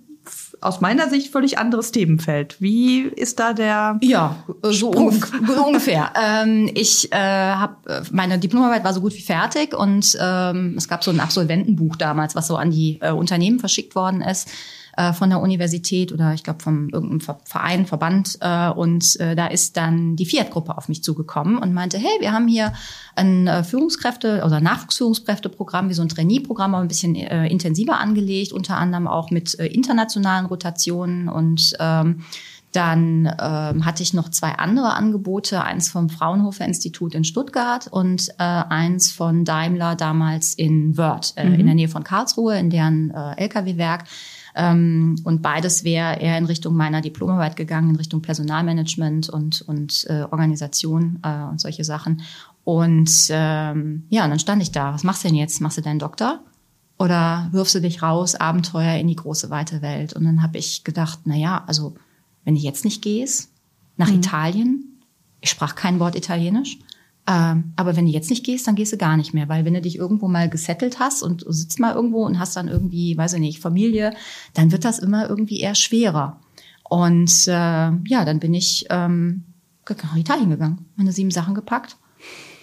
aus 0.62 0.80
meiner 0.80 1.10
Sicht 1.10 1.32
völlig 1.32 1.58
anderes 1.58 1.92
Themenfeld. 1.92 2.62
Wie 2.62 3.02
ist 3.02 3.40
da 3.40 3.54
der 3.54 4.00
Ja, 4.02 4.36
so, 4.62 4.72
so 4.72 4.92
ungefähr. 5.66 6.12
ähm, 6.22 6.70
ich 6.74 7.12
äh, 7.12 7.16
habe 7.18 8.04
meine 8.12 8.38
Diplomarbeit 8.38 8.84
war 8.84 8.94
so 8.94 9.02
gut 9.02 9.16
wie 9.16 9.22
fertig 9.22 9.76
und 9.76 10.16
ähm, 10.22 10.76
es 10.78 10.88
gab 10.88 11.04
so 11.04 11.12
ein 11.12 11.20
Absolventenbuch 11.20 11.96
damals, 11.96 12.36
was 12.36 12.48
so 12.48 12.56
an 12.56 12.72
die 12.72 13.00
äh, 13.02 13.12
Unternehmen 13.12 13.60
verschickt 13.60 13.96
worden 13.96 14.22
ist 14.22 14.50
äh, 15.02 15.14
von 15.14 15.30
der 15.30 15.40
Universität 15.40 16.12
oder 16.12 16.34
ich 16.34 16.44
glaube 16.44 16.62
vom 16.62 16.90
irgendeinem 16.90 17.22
Verein, 17.44 17.86
Verband. 17.86 18.38
Äh, 18.42 18.70
und 18.70 19.20
äh, 19.20 19.36
da 19.36 19.48
ist 19.48 19.78
dann 19.78 20.16
die 20.16 20.26
Fiat-Gruppe 20.26 20.78
auf 20.78 20.90
mich 20.90 21.04
zugekommen 21.04 21.58
und 21.58 21.74
meinte, 21.74 21.98
hey, 21.98 22.12
wir 22.20 22.32
haben 22.32 22.48
hier 22.48 22.74
ein 23.16 23.48
äh, 23.48 23.64
Führungskräfte- 23.64 24.44
oder 24.46 24.60
Nachwuchsführungskräfteprogramm, 24.60 25.90
wie 25.90 25.94
so 25.94 26.02
ein 26.02 26.10
Trainee-Programm, 26.10 26.76
aber 26.76 26.84
ein 26.84 26.88
bisschen 26.88 27.16
äh, 27.16 27.48
intensiver 27.48 28.00
angelegt, 28.00 28.54
unter 28.54 28.78
anderem 28.78 29.08
auch 29.08 29.32
mit 29.32 29.58
äh, 29.60 29.68
internationalen 29.68 30.46
Rotationen 30.46 31.30
und 31.30 31.74
ähm, 31.80 32.24
dann 32.72 33.26
ähm, 33.26 33.86
hatte 33.86 34.02
ich 34.02 34.14
noch 34.14 34.30
zwei 34.30 34.54
andere 34.54 34.94
Angebote, 34.94 35.62
eins 35.62 35.90
vom 35.90 36.10
Fraunhofer 36.10 36.64
Institut 36.64 37.14
in 37.14 37.26
Stuttgart 37.26 37.88
und 37.88 38.30
äh, 38.38 38.44
eins 38.44 39.12
von 39.12 39.44
Daimler 39.44 39.96
damals 39.96 40.54
in 40.54 40.98
Wörth, 40.98 41.34
äh, 41.36 41.50
mhm. 41.50 41.60
in 41.60 41.66
der 41.66 41.76
Nähe 41.76 41.90
von 41.90 42.06
Karlsruhe, 42.06 42.58
in 42.58 42.70
deren 42.70 43.12
äh, 43.12 43.44
Lkw-Werk. 43.44 44.06
Ähm, 44.56 45.16
und 45.24 45.42
beides 45.42 45.84
wäre 45.84 46.20
eher 46.20 46.38
in 46.38 46.46
Richtung 46.46 46.76
meiner 46.76 47.02
Diplomarbeit 47.02 47.56
gegangen, 47.56 47.92
in 47.92 47.96
Richtung 47.96 48.22
Personalmanagement 48.22 49.30
und, 49.30 49.62
und 49.62 50.06
äh, 50.10 50.24
Organisation 50.30 51.20
äh, 51.24 51.44
und 51.44 51.62
solche 51.62 51.84
Sachen. 51.84 52.22
Und 52.64 53.12
ähm, 53.30 54.04
ja, 54.10 54.24
und 54.24 54.30
dann 54.30 54.40
stand 54.40 54.62
ich 54.62 54.72
da. 54.72 54.94
Was 54.94 55.04
machst 55.04 55.24
du 55.24 55.30
denn 55.30 55.38
jetzt? 55.38 55.62
Machst 55.62 55.78
du 55.78 55.82
deinen 55.82 56.00
Doktor? 56.00 56.42
Oder 57.00 57.50
wirfst 57.52 57.74
du 57.74 57.82
dich 57.82 58.04
raus, 58.04 58.36
Abenteuer 58.36 59.00
in 59.00 59.08
die 59.08 59.16
große 59.16 59.50
weite 59.50 59.82
Welt? 59.82 60.14
Und 60.14 60.24
dann 60.24 60.44
habe 60.44 60.60
ich 60.60 60.84
gedacht, 60.84 61.22
na 61.26 61.36
ja, 61.36 61.64
also 61.66 61.96
wenn 62.44 62.56
du 62.56 62.62
jetzt 62.62 62.86
nicht 62.86 63.02
gehst, 63.02 63.50
nach 63.98 64.10
mhm. 64.10 64.18
Italien, 64.18 65.02
ich 65.40 65.50
sprach 65.50 65.74
kein 65.76 66.00
Wort 66.00 66.16
Italienisch, 66.16 66.78
ähm, 67.28 67.74
aber 67.76 67.96
wenn 67.96 68.06
du 68.06 68.12
jetzt 68.12 68.30
nicht 68.30 68.46
gehst, 68.46 68.68
dann 68.68 68.76
gehst 68.76 68.94
du 68.94 68.98
gar 68.98 69.16
nicht 69.16 69.34
mehr, 69.34 69.48
weil 69.48 69.64
wenn 69.64 69.76
du 69.76 69.82
dich 69.82 69.98
irgendwo 69.98 70.28
mal 70.28 70.50
gesettelt 70.50 71.00
hast 71.00 71.22
und 71.22 71.46
sitzt 71.48 71.80
mal 71.80 71.94
irgendwo 71.94 72.26
und 72.26 72.40
hast 72.40 72.56
dann 72.56 72.68
irgendwie, 72.68 73.16
weiß 73.18 73.34
ich 73.34 73.40
nicht, 73.40 73.60
Familie, 73.60 74.14
dann 74.54 74.72
wird 74.72 74.86
das 74.86 75.00
immer 75.00 75.30
irgendwie 75.30 75.60
eher 75.60 75.76
schwerer. 75.76 76.40
Und 76.90 77.48
äh, 77.48 77.52
ja, 77.52 78.26
dann 78.26 78.40
bin 78.40 78.54
ich 78.54 78.86
ähm, 78.90 79.44
nach 79.88 80.16
Italien 80.16 80.50
gegangen, 80.50 80.86
meine 80.96 81.12
sieben 81.12 81.32
Sachen 81.32 81.54
gepackt, 81.54 81.98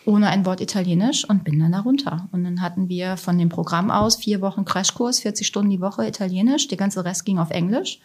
ohne 0.05 0.29
ein 0.29 0.45
Wort 0.45 0.61
Italienisch 0.61 1.29
und 1.29 1.45
bin 1.45 1.59
dann 1.59 1.73
da 1.73 1.81
runter. 1.81 2.29
Und 2.33 2.45
dann 2.45 2.61
hatten 2.61 2.89
wir 2.89 3.17
von 3.17 3.39
dem 3.39 3.49
Programm 3.49 3.91
aus 3.91 4.17
vier 4.17 4.41
Wochen 4.41 4.65
Crashkurs, 4.65 5.21
40 5.21 5.47
Stunden 5.47 5.71
die 5.71 5.81
Woche 5.81 6.07
Italienisch, 6.07 6.69
der 6.69 6.79
ganze 6.79 7.05
Rest 7.05 7.25
ging 7.25 7.39
auf 7.39 7.51
Englisch. 7.51 8.01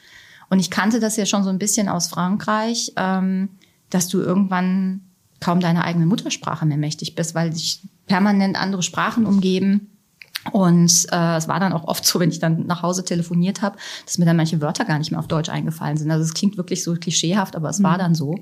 Und 0.50 0.60
ich 0.60 0.69
kannte 0.69 1.00
das 1.00 1.17
ja 1.17 1.25
schon 1.25 1.43
so 1.43 1.50
ein 1.50 1.60
bisschen 1.60 1.89
aus 1.89 2.07
Frankreich, 2.07 2.93
ähm, 2.95 3.50
dass 3.89 4.07
du 4.07 4.19
irgendwann 4.19 5.01
kaum 5.43 5.59
deiner 5.59 5.83
eigenen 5.83 6.07
Muttersprache 6.07 6.65
mehr 6.65 6.77
mächtig 6.77 7.15
bist, 7.15 7.35
weil 7.35 7.50
dich 7.50 7.81
permanent 8.07 8.59
andere 8.59 8.81
Sprachen 8.81 9.25
umgeben. 9.25 9.89
Und 10.51 11.07
äh, 11.12 11.38
es 11.38 11.47
war 11.47 11.59
dann 11.59 11.73
auch 11.73 11.85
oft 11.85 12.05
so, 12.05 12.19
wenn 12.19 12.29
ich 12.29 12.39
dann 12.39 12.65
nach 12.65 12.81
Hause 12.81 13.05
telefoniert 13.05 13.62
habe, 13.62 13.77
dass 14.05 14.17
mir 14.17 14.25
dann 14.25 14.35
manche 14.35 14.62
Wörter 14.62 14.83
gar 14.83 15.00
nicht 15.00 15.12
mehr 15.12 15.19
auf 15.19 15.27
Deutsch 15.27 15.50
eingefallen 15.50 15.97
sind. 15.97 16.12
Also 16.12 16.23
es 16.23 16.33
klingt 16.33 16.57
wirklich 16.57 16.83
so 16.83 16.93
klischeehaft, 16.93 17.55
aber 17.55 17.69
es 17.69 17.79
mhm. 17.79 17.83
war 17.83 17.97
dann 17.97 18.15
so. 18.15 18.35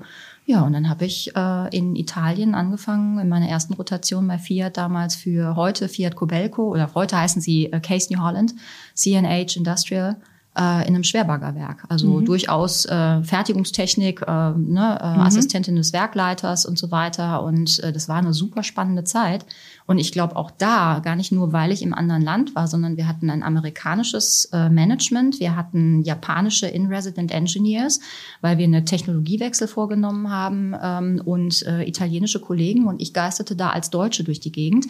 Ja, 0.44 0.62
und 0.62 0.72
dann 0.72 0.88
habe 0.88 1.04
ich 1.04 1.34
äh, 1.36 1.76
in 1.76 1.94
Italien 1.94 2.54
angefangen, 2.54 3.18
in 3.18 3.28
meiner 3.28 3.48
ersten 3.48 3.74
Rotation 3.74 4.26
bei 4.26 4.38
Fiat 4.38 4.76
damals 4.76 5.14
für 5.14 5.54
heute 5.54 5.88
Fiat 5.88 6.16
Cobelco 6.16 6.68
oder 6.68 6.92
heute 6.94 7.16
heißen 7.16 7.42
sie 7.42 7.72
äh, 7.72 7.80
Case 7.80 8.12
New 8.12 8.20
Holland, 8.20 8.54
CNH 8.94 9.56
Industrial 9.56 10.16
äh, 10.58 10.86
in 10.86 10.94
einem 10.94 11.04
Schwerbaggerwerk. 11.04 11.84
Also 11.88 12.20
mhm. 12.20 12.24
durchaus 12.24 12.84
äh, 12.84 13.22
Fertigungstechnik, 13.22 14.22
äh, 14.22 14.50
ne, 14.50 14.98
äh, 15.00 15.14
mhm. 15.14 15.20
Assistentin 15.20 15.76
des 15.76 15.92
Werkleiters 15.92 16.66
und 16.66 16.78
so 16.78 16.90
weiter. 16.90 17.42
Und 17.42 17.78
äh, 17.80 17.92
das 17.92 18.08
war 18.08 18.16
eine 18.16 18.34
super 18.34 18.62
spannende 18.62 19.04
Zeit. 19.04 19.46
Und 19.86 19.98
ich 19.98 20.12
glaube 20.12 20.36
auch 20.36 20.50
da, 20.50 21.00
gar 21.02 21.16
nicht 21.16 21.32
nur, 21.32 21.52
weil 21.52 21.72
ich 21.72 21.82
im 21.82 21.94
anderen 21.94 22.22
Land 22.22 22.54
war, 22.54 22.68
sondern 22.68 22.96
wir 22.96 23.08
hatten 23.08 23.30
ein 23.30 23.42
amerikanisches 23.42 24.46
äh, 24.52 24.68
Management, 24.68 25.40
wir 25.40 25.56
hatten 25.56 26.02
japanische 26.02 26.66
In-Resident 26.66 27.32
Engineers, 27.32 28.00
weil 28.40 28.58
wir 28.58 28.66
eine 28.66 28.84
Technologiewechsel 28.84 29.68
vorgenommen 29.68 30.30
haben 30.30 30.74
ähm, 30.80 31.22
und 31.24 31.66
äh, 31.66 31.82
italienische 31.88 32.40
Kollegen 32.40 32.86
und 32.86 33.00
ich 33.00 33.12
geisterte 33.12 33.56
da 33.56 33.70
als 33.70 33.90
Deutsche 33.90 34.22
durch 34.22 34.40
die 34.40 34.52
Gegend. 34.52 34.86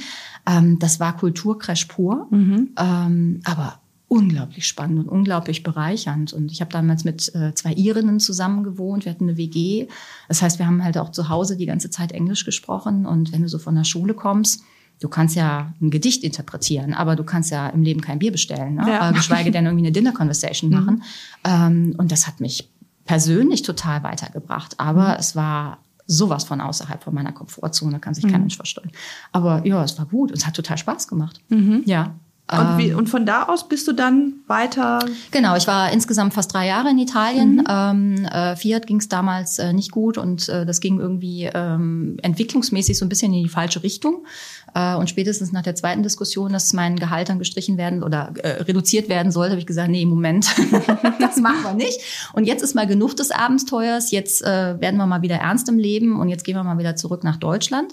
Ähm, 0.46 0.78
das 0.78 1.00
war 1.00 1.16
Kulturcrash 1.16 1.86
pur, 1.86 2.26
mhm. 2.30 2.70
ähm, 2.78 3.40
aber 3.44 3.81
unglaublich 4.12 4.66
spannend 4.66 4.98
und 4.98 5.08
unglaublich 5.08 5.62
bereichernd. 5.62 6.34
Und 6.34 6.52
ich 6.52 6.60
habe 6.60 6.70
damals 6.70 7.02
mit 7.02 7.34
äh, 7.34 7.54
zwei 7.54 7.72
Irinnen 7.72 8.20
zusammen 8.20 8.62
gewohnt. 8.62 9.06
Wir 9.06 9.12
hatten 9.12 9.24
eine 9.24 9.38
WG. 9.38 9.88
Das 10.28 10.42
heißt, 10.42 10.58
wir 10.58 10.66
haben 10.66 10.84
halt 10.84 10.98
auch 10.98 11.12
zu 11.12 11.30
Hause 11.30 11.56
die 11.56 11.64
ganze 11.64 11.88
Zeit 11.88 12.12
Englisch 12.12 12.44
gesprochen. 12.44 13.06
Und 13.06 13.32
wenn 13.32 13.40
du 13.40 13.48
so 13.48 13.58
von 13.58 13.74
der 13.74 13.84
Schule 13.84 14.12
kommst, 14.12 14.64
du 15.00 15.08
kannst 15.08 15.34
ja 15.34 15.72
ein 15.80 15.90
Gedicht 15.90 16.24
interpretieren, 16.24 16.92
aber 16.92 17.16
du 17.16 17.24
kannst 17.24 17.50
ja 17.50 17.70
im 17.70 17.82
Leben 17.82 18.02
kein 18.02 18.18
Bier 18.18 18.32
bestellen, 18.32 18.74
ne? 18.74 18.84
Ja. 18.86 19.12
geschweige 19.12 19.50
denn 19.50 19.64
irgendwie 19.64 19.86
eine 19.86 19.92
Dinner 19.92 20.12
Conversation 20.12 20.70
mhm. 20.70 20.76
machen. 20.76 21.02
Ähm, 21.44 21.94
und 21.96 22.12
das 22.12 22.26
hat 22.26 22.38
mich 22.38 22.70
persönlich 23.06 23.62
total 23.62 24.02
weitergebracht. 24.02 24.78
Aber 24.78 25.14
mhm. 25.14 25.20
es 25.20 25.34
war 25.34 25.78
sowas 26.06 26.44
von 26.44 26.60
außerhalb 26.60 27.02
von 27.02 27.14
meiner 27.14 27.32
Komfortzone, 27.32 27.98
kann 27.98 28.12
sich 28.12 28.24
mhm. 28.24 28.30
kein 28.30 28.40
Mensch 28.42 28.56
vorstellen. 28.56 28.90
Aber 29.32 29.66
ja, 29.66 29.82
es 29.82 29.96
war 29.96 30.04
gut 30.04 30.32
und 30.32 30.36
es 30.36 30.46
hat 30.46 30.54
total 30.54 30.76
Spaß 30.76 31.08
gemacht. 31.08 31.40
Mhm. 31.48 31.80
Ja. 31.86 32.14
Und, 32.58 32.78
wie, 32.78 32.88
ähm. 32.88 32.98
und, 32.98 33.08
von 33.08 33.26
da 33.26 33.44
aus 33.44 33.68
bist 33.68 33.88
du 33.88 33.92
dann 33.92 34.34
weiter? 34.46 35.04
Genau, 35.30 35.56
ich 35.56 35.66
war 35.66 35.92
insgesamt 35.92 36.34
fast 36.34 36.52
drei 36.52 36.66
Jahre 36.66 36.90
in 36.90 36.98
Italien. 36.98 37.56
Mhm. 37.56 37.64
Ähm, 37.68 38.24
äh, 38.26 38.56
Fiat 38.56 38.86
ging 38.86 38.98
es 38.98 39.08
damals 39.08 39.58
äh, 39.58 39.72
nicht 39.72 39.90
gut 39.90 40.18
und 40.18 40.48
äh, 40.48 40.66
das 40.66 40.80
ging 40.80 41.00
irgendwie 41.00 41.50
ähm, 41.52 42.16
entwicklungsmäßig 42.22 42.98
so 42.98 43.04
ein 43.04 43.08
bisschen 43.08 43.32
in 43.32 43.42
die 43.42 43.48
falsche 43.48 43.82
Richtung. 43.82 44.26
Äh, 44.74 44.94
und 44.96 45.08
spätestens 45.10 45.52
nach 45.52 45.62
der 45.62 45.74
zweiten 45.74 46.02
Diskussion, 46.02 46.52
dass 46.52 46.72
mein 46.72 46.96
Gehalt 46.96 47.28
dann 47.28 47.38
gestrichen 47.38 47.76
werden 47.76 48.02
oder 48.02 48.32
äh, 48.42 48.62
reduziert 48.62 49.08
werden 49.08 49.32
sollte, 49.32 49.52
habe 49.52 49.60
ich 49.60 49.66
gesagt, 49.66 49.90
nee, 49.90 50.06
Moment, 50.06 50.46
das 51.20 51.36
machen 51.36 51.62
wir 51.62 51.74
nicht. 51.74 52.00
Und 52.32 52.44
jetzt 52.44 52.62
ist 52.62 52.74
mal 52.74 52.86
genug 52.86 53.16
des 53.16 53.30
Abenteuers. 53.30 54.10
Jetzt 54.10 54.42
äh, 54.42 54.80
werden 54.80 54.96
wir 54.96 55.06
mal 55.06 55.22
wieder 55.22 55.36
ernst 55.36 55.68
im 55.68 55.78
Leben 55.78 56.20
und 56.20 56.28
jetzt 56.28 56.44
gehen 56.44 56.56
wir 56.56 56.64
mal 56.64 56.78
wieder 56.78 56.96
zurück 56.96 57.24
nach 57.24 57.36
Deutschland 57.36 57.92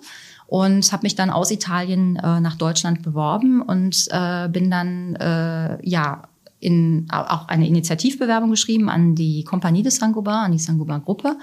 und 0.49 0.91
habe 0.91 1.03
mich 1.03 1.15
dann 1.15 1.29
aus 1.29 1.51
Italien 1.51 2.15
äh, 2.15 2.39
nach 2.39 2.55
Deutschland 2.55 3.03
beworben 3.03 3.61
und 3.61 4.07
äh, 4.09 4.49
bin 4.49 4.71
dann 4.71 5.15
äh, 5.15 5.77
ja 5.87 6.23
in 6.59 7.07
auch 7.09 7.47
eine 7.47 7.67
Initiativbewerbung 7.67 8.49
geschrieben 8.49 8.89
an 8.89 9.15
die 9.15 9.43
Kompanie 9.43 9.83
des 9.83 9.95
Sangobar, 9.97 10.43
an 10.43 10.51
die 10.51 10.59
Sangobar 10.59 10.99
Gruppe 10.99 11.37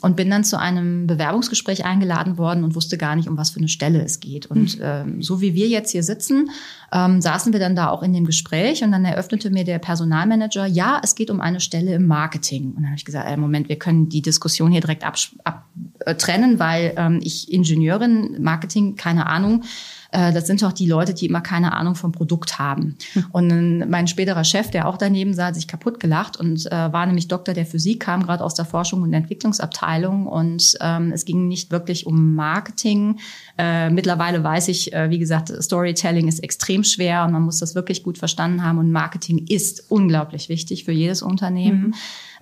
und 0.00 0.16
bin 0.16 0.30
dann 0.30 0.42
zu 0.42 0.58
einem 0.58 1.06
Bewerbungsgespräch 1.06 1.84
eingeladen 1.84 2.38
worden 2.38 2.64
und 2.64 2.74
wusste 2.74 2.98
gar 2.98 3.14
nicht, 3.14 3.28
um 3.28 3.36
was 3.36 3.50
für 3.50 3.58
eine 3.58 3.68
Stelle 3.68 4.02
es 4.02 4.20
geht. 4.20 4.46
Und 4.46 4.78
mhm. 4.78 4.84
ähm, 4.84 5.22
so 5.22 5.40
wie 5.40 5.54
wir 5.54 5.68
jetzt 5.68 5.90
hier 5.90 6.02
sitzen, 6.02 6.50
ähm, 6.92 7.20
saßen 7.20 7.52
wir 7.52 7.60
dann 7.60 7.76
da 7.76 7.88
auch 7.88 8.02
in 8.02 8.12
dem 8.12 8.24
Gespräch 8.24 8.82
und 8.82 8.92
dann 8.92 9.04
eröffnete 9.04 9.50
mir 9.50 9.64
der 9.64 9.78
Personalmanager, 9.78 10.66
ja, 10.66 11.00
es 11.02 11.14
geht 11.14 11.30
um 11.30 11.40
eine 11.40 11.60
Stelle 11.60 11.94
im 11.94 12.06
Marketing. 12.06 12.70
Und 12.70 12.76
dann 12.76 12.86
habe 12.86 12.96
ich 12.96 13.04
gesagt, 13.04 13.28
äh, 13.28 13.36
Moment, 13.36 13.68
wir 13.68 13.76
können 13.76 14.08
die 14.08 14.22
Diskussion 14.22 14.72
hier 14.72 14.80
direkt 14.80 15.04
abtrennen, 15.04 15.40
ab, 15.44 15.66
äh, 16.06 16.58
weil 16.58 16.94
ähm, 16.96 17.20
ich 17.22 17.52
Ingenieurin, 17.52 18.38
Marketing, 18.40 18.96
keine 18.96 19.26
Ahnung, 19.26 19.62
äh, 20.12 20.32
das 20.32 20.46
sind 20.46 20.62
doch 20.62 20.72
die 20.72 20.86
Leute, 20.86 21.14
die 21.14 21.26
immer 21.26 21.40
keine 21.40 21.72
Ahnung 21.72 21.94
vom 21.94 22.12
Produkt 22.12 22.58
haben. 22.58 22.96
Hm. 23.14 23.24
Und 23.32 23.90
mein 23.90 24.06
späterer 24.06 24.44
Chef, 24.44 24.70
der 24.70 24.86
auch 24.86 24.96
daneben 24.96 25.34
sah, 25.34 25.46
hat 25.46 25.54
sich 25.54 25.66
kaputt 25.66 25.98
gelacht 25.98 26.36
und 26.36 26.66
äh, 26.66 26.92
war 26.92 27.06
nämlich 27.06 27.28
Doktor 27.28 27.54
der 27.54 27.66
Physik, 27.66 28.00
kam 28.00 28.22
gerade 28.22 28.44
aus 28.44 28.54
der 28.54 28.66
Forschung 28.66 29.02
und 29.02 29.12
Entwicklungsabteilung 29.12 30.26
und 30.26 30.76
ähm, 30.80 31.12
es 31.12 31.24
ging 31.24 31.48
nicht 31.48 31.70
wirklich 31.70 32.06
um 32.06 32.34
Marketing. 32.34 33.18
Äh, 33.58 33.90
mittlerweile 33.90 34.44
weiß 34.44 34.68
ich, 34.68 34.92
äh, 34.92 35.10
wie 35.10 35.18
gesagt, 35.18 35.48
Storytelling 35.48 36.28
ist 36.28 36.40
extrem 36.40 36.84
schwer 36.84 37.24
und 37.24 37.32
man 37.32 37.42
muss 37.42 37.58
das 37.58 37.74
wirklich 37.74 38.02
gut 38.02 38.18
verstanden 38.18 38.62
haben 38.62 38.78
und 38.78 38.92
Marketing 38.92 39.46
ist 39.48 39.90
unglaublich 39.90 40.48
wichtig 40.48 40.84
für 40.84 40.92
jedes 40.92 41.22
Unternehmen, 41.22 41.88
mhm. 41.88 41.94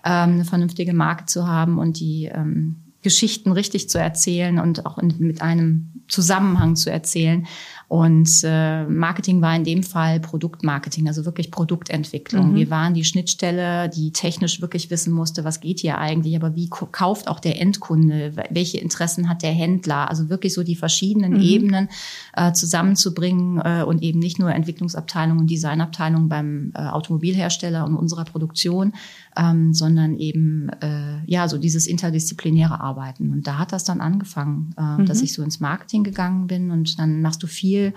ähm, 0.04 0.30
eine 0.34 0.44
vernünftige 0.44 0.92
Marke 0.92 1.26
zu 1.26 1.46
haben 1.46 1.78
und 1.78 2.00
die 2.00 2.26
ähm, 2.26 2.89
Geschichten 3.02 3.52
richtig 3.52 3.88
zu 3.88 3.98
erzählen 3.98 4.58
und 4.58 4.86
auch 4.86 4.98
in, 4.98 5.14
mit 5.18 5.42
einem 5.42 5.92
Zusammenhang 6.08 6.76
zu 6.76 6.90
erzählen. 6.90 7.46
Und 7.88 8.30
äh, 8.44 8.84
Marketing 8.84 9.40
war 9.42 9.56
in 9.56 9.64
dem 9.64 9.82
Fall 9.82 10.20
Produktmarketing, 10.20 11.08
also 11.08 11.24
wirklich 11.24 11.50
Produktentwicklung. 11.50 12.52
Mhm. 12.52 12.54
Wir 12.54 12.70
waren 12.70 12.94
die 12.94 13.04
Schnittstelle, 13.04 13.88
die 13.88 14.12
technisch 14.12 14.60
wirklich 14.60 14.90
wissen 14.90 15.12
musste, 15.12 15.42
was 15.42 15.58
geht 15.58 15.80
hier 15.80 15.98
eigentlich, 15.98 16.36
aber 16.36 16.54
wie 16.54 16.68
kauft 16.68 17.26
auch 17.26 17.40
der 17.40 17.60
Endkunde, 17.60 18.36
welche 18.50 18.78
Interessen 18.78 19.28
hat 19.28 19.42
der 19.42 19.50
Händler, 19.50 20.08
also 20.08 20.28
wirklich 20.28 20.54
so 20.54 20.62
die 20.62 20.76
verschiedenen 20.76 21.32
mhm. 21.32 21.40
Ebenen 21.40 21.88
äh, 22.34 22.52
zusammenzubringen 22.52 23.60
äh, 23.60 23.82
und 23.82 24.04
eben 24.04 24.20
nicht 24.20 24.38
nur 24.38 24.52
Entwicklungsabteilung 24.52 25.38
und 25.38 25.50
Designabteilung 25.50 26.28
beim 26.28 26.72
äh, 26.76 26.86
Automobilhersteller 26.86 27.84
und 27.84 27.96
unserer 27.96 28.24
Produktion, 28.24 28.92
ähm, 29.36 29.72
sondern 29.72 30.16
eben 30.16 30.68
äh, 30.80 31.24
ja 31.26 31.48
so 31.48 31.58
dieses 31.58 31.86
interdisziplinäre 31.86 32.80
Arbeiten. 32.80 33.32
Und 33.32 33.46
da 33.46 33.58
hat 33.58 33.72
das 33.72 33.84
dann 33.84 34.00
angefangen, 34.00 34.74
äh, 34.76 34.98
mhm. 34.98 35.06
dass 35.06 35.22
ich 35.22 35.32
so 35.32 35.42
ins 35.42 35.60
Marketing 35.60 36.04
gegangen 36.04 36.46
bin 36.46 36.70
und 36.70 36.98
dann 36.98 37.22
machst 37.22 37.42
du 37.42 37.46
viel 37.46 37.94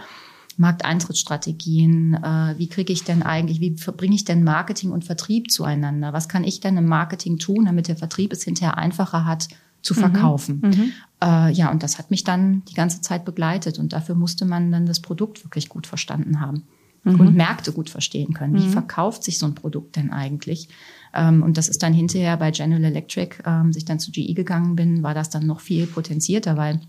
Markteintrittsstrategien, 0.57 2.15
äh, 2.15 2.55
wie 2.57 2.67
kriege 2.67 2.93
ich 2.93 3.03
denn 3.03 3.23
eigentlich, 3.23 3.59
wie 3.59 3.77
verbringe 3.77 4.15
ich 4.15 4.25
denn 4.25 4.43
Marketing 4.43 4.91
und 4.91 5.03
Vertrieb 5.03 5.51
zueinander? 5.51 6.13
Was 6.13 6.29
kann 6.29 6.43
ich 6.43 6.59
denn 6.59 6.77
im 6.77 6.85
Marketing 6.85 7.39
tun, 7.39 7.65
damit 7.65 7.87
der 7.87 7.95
Vertrieb 7.95 8.31
es 8.33 8.43
hinterher 8.43 8.77
einfacher 8.77 9.25
hat 9.25 9.47
zu 9.81 9.93
mhm. 9.95 9.99
verkaufen? 9.99 10.61
Mhm. 10.63 10.91
Äh, 11.23 11.51
ja, 11.53 11.71
und 11.71 11.83
das 11.83 11.97
hat 11.97 12.11
mich 12.11 12.23
dann 12.23 12.63
die 12.65 12.75
ganze 12.75 13.01
Zeit 13.01 13.25
begleitet 13.25 13.79
und 13.79 13.93
dafür 13.93 14.15
musste 14.15 14.45
man 14.45 14.71
dann 14.71 14.85
das 14.85 15.01
Produkt 15.01 15.43
wirklich 15.43 15.69
gut 15.69 15.87
verstanden 15.87 16.39
haben. 16.39 16.63
Mhm. 17.03 17.19
Und 17.19 17.35
Märkte 17.35 17.73
gut 17.73 17.89
verstehen 17.89 18.33
können. 18.33 18.55
Wie 18.55 18.67
mhm. 18.67 18.71
verkauft 18.71 19.23
sich 19.23 19.37
so 19.37 19.45
ein 19.45 19.55
Produkt 19.55 19.97
denn 19.97 20.11
eigentlich? 20.11 20.69
Ähm, 21.13 21.43
und 21.43 21.57
das 21.57 21.67
ist 21.67 21.83
dann 21.83 21.93
hinterher 21.93 22.37
bei 22.37 22.51
General 22.51 22.83
Electric, 22.83 23.37
ähm, 23.45 23.67
als 23.67 23.77
ich 23.77 23.85
dann 23.85 23.99
zu 23.99 24.11
GE 24.11 24.33
gegangen 24.33 24.75
bin, 24.75 25.03
war 25.03 25.13
das 25.13 25.29
dann 25.29 25.45
noch 25.45 25.59
viel 25.59 25.85
potenzierter, 25.85 26.55
weil 26.55 26.79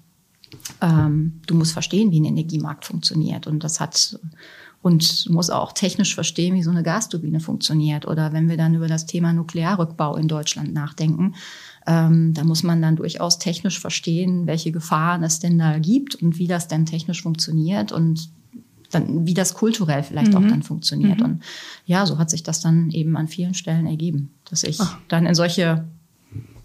ähm, 0.81 1.41
du 1.47 1.55
musst 1.55 1.73
verstehen, 1.73 2.13
wie 2.13 2.21
ein 2.21 2.27
Energiemarkt 2.27 2.85
funktioniert. 2.85 3.49
Und 3.49 3.65
das 3.65 3.81
hat 3.81 4.19
und 4.85 5.31
muss 5.31 5.49
auch 5.49 5.73
technisch 5.73 6.15
verstehen, 6.15 6.55
wie 6.55 6.63
so 6.63 6.71
eine 6.71 6.83
Gasturbine 6.83 7.41
funktioniert. 7.41 8.07
Oder 8.07 8.35
wenn 8.35 8.51
wir 8.51 8.59
dann 8.59 8.75
über 8.75 8.87
das 8.87 9.07
Thema 9.07 9.33
Nuklearrückbau 9.33 10.15
in 10.17 10.29
Deutschland 10.29 10.75
nachdenken, 10.75 11.35
ähm, 11.87 12.35
da 12.35 12.45
muss 12.45 12.63
man 12.63 12.83
dann 12.83 12.97
durchaus 12.97 13.39
technisch 13.39 13.81
verstehen, 13.81 14.47
welche 14.47 14.73
Gefahren 14.73 15.23
es 15.23 15.39
denn 15.39 15.59
da 15.59 15.79
gibt 15.79 16.17
und 16.17 16.39
wie 16.39 16.47
das 16.47 16.69
denn 16.69 16.85
technisch 16.85 17.23
funktioniert 17.23 17.93
und 17.93 18.29
dann, 18.95 19.27
wie 19.27 19.35
das 19.35 19.55
kulturell 19.55 20.03
vielleicht 20.03 20.33
mhm. 20.33 20.37
auch 20.37 20.49
dann 20.49 20.63
funktioniert. 20.63 21.19
Mhm. 21.19 21.25
Und 21.25 21.43
ja, 21.87 22.07
so 22.07 22.19
hat 22.19 22.31
sich 22.31 22.43
das 22.43 22.61
dann 22.61 22.91
eben 22.91 23.17
an 23.17 23.29
vielen 23.29 23.55
Stellen 23.55 23.87
ergeben, 23.87 24.35
dass 24.49 24.65
ich 24.65 24.81
Ach. 24.81 24.99
dann 25.09 25.27
in 25.27 25.35
solche 25.35 25.85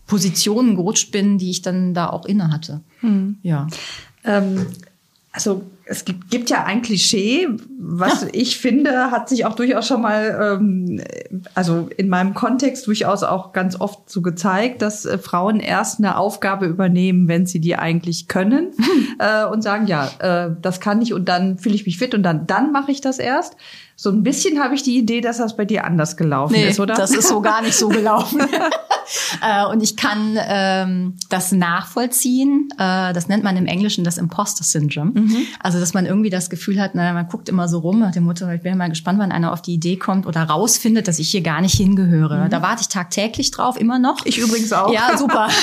Positionen 0.08 0.76
gerutscht 0.76 1.12
bin, 1.12 1.38
die 1.38 1.52
ich 1.52 1.62
dann 1.62 1.94
da 1.94 2.10
auch 2.10 2.26
inne 2.26 2.52
hatte. 2.52 2.82
Mhm. 3.02 3.38
Ja. 3.44 3.68
Ähm, 4.24 4.66
also 5.32 5.64
es 5.90 6.06
gibt, 6.06 6.30
gibt 6.30 6.52
ja 6.52 6.66
ein 6.66 6.84
Klischee, 6.84 7.48
was 7.80 8.22
ja. 8.22 8.28
ich 8.32 8.60
finde, 8.60 9.10
hat 9.10 9.28
sich 9.28 9.48
auch 9.48 9.56
durchaus 9.56 9.88
schon 9.88 10.04
mal, 10.04 10.58
ähm, 10.60 11.02
also 11.56 11.90
in 11.98 12.10
meinem 12.10 12.36
Kontext 12.36 12.86
durchaus 12.86 13.24
auch 13.24 13.54
ganz 13.54 13.80
oft 13.80 14.08
so 14.08 14.22
gezeigt, 14.22 14.84
dass 14.84 15.06
äh, 15.06 15.18
Frauen 15.18 15.60
erst 15.60 15.98
eine 15.98 16.18
Aufgabe 16.18 16.68
übernehmen, 16.68 17.28
wenn 17.28 17.48
sie 17.48 17.60
die 17.60 17.76
eigentlich 17.76 18.28
können 18.28 18.68
äh, 19.18 19.46
und 19.46 19.64
sagen, 19.64 19.88
ja, 19.88 20.12
äh, 20.20 20.52
das 20.62 20.80
kann 20.80 21.02
ich 21.02 21.12
und 21.12 21.28
dann 21.28 21.58
fühle 21.58 21.74
ich 21.74 21.88
mich 21.88 21.98
fit 21.98 22.14
und 22.14 22.22
dann, 22.22 22.46
dann 22.46 22.72
mache 22.72 22.92
ich 22.92 23.02
das 23.02 23.18
erst. 23.18 23.56
So 23.96 24.12
ein 24.12 24.22
bisschen 24.22 24.64
habe 24.64 24.76
ich 24.76 24.84
die 24.84 24.96
Idee, 24.96 25.22
dass 25.22 25.40
das 25.40 25.58
bei 25.58 25.66
dir 25.66 25.86
anders 25.86 26.18
gelaufen 26.18 26.54
nee, 26.54 26.70
ist, 26.70 26.80
oder? 26.80 26.94
Das 26.94 27.12
ist 27.12 27.28
so 27.28 27.42
gar 27.42 27.64
nicht 27.64 27.76
so 27.76 27.90
gelaufen. 27.90 28.42
äh, 29.42 29.66
und 29.66 29.82
ich 29.82 29.96
kann 29.98 30.38
ähm, 30.40 31.16
das 31.30 31.52
nachvollziehen. 31.52 32.70
Äh, 32.78 33.14
das 33.14 33.28
nennt 33.28 33.44
man 33.44 33.58
im 33.58 33.66
Englischen 33.66 34.04
das 34.04 34.18
Imposter 34.18 34.64
Syndrome. 34.64 35.12
Mhm. 35.12 35.38
Also, 35.60 35.80
dass 35.80 35.94
man 35.94 36.06
irgendwie 36.06 36.30
das 36.30 36.50
Gefühl 36.50 36.82
hat, 36.82 36.96
naja, 36.96 37.14
man 37.14 37.28
guckt 37.28 37.50
immer 37.50 37.68
so 37.68 37.80
rum 37.80 38.00
nach 38.00 38.12
dem 38.12 38.24
Motto, 38.24 38.50
ich 38.50 38.62
bin 38.62 38.78
mal 38.78 38.90
gespannt, 38.90 39.20
wann 39.20 39.32
einer 39.32 39.52
auf 39.54 39.62
die 39.62 39.74
Idee 39.74 39.98
kommt 39.98 40.26
oder 40.26 40.44
rausfindet, 40.44 41.08
dass 41.08 41.20
ich 41.20 41.30
hier 41.30 41.42
gar 41.42 41.62
nicht 41.62 41.76
hingehöre. 41.76 42.46
Mhm. 42.46 42.50
Da 42.50 42.62
warte 42.62 42.82
ich 42.82 42.90
tagtäglich 42.90 43.52
drauf, 43.52 43.80
immer 43.80 44.00
noch. 44.00 44.26
Ich 44.26 44.38
übrigens 44.38 44.74
auch. 44.74 44.94
Ja, 44.94 45.18
super. 45.18 45.48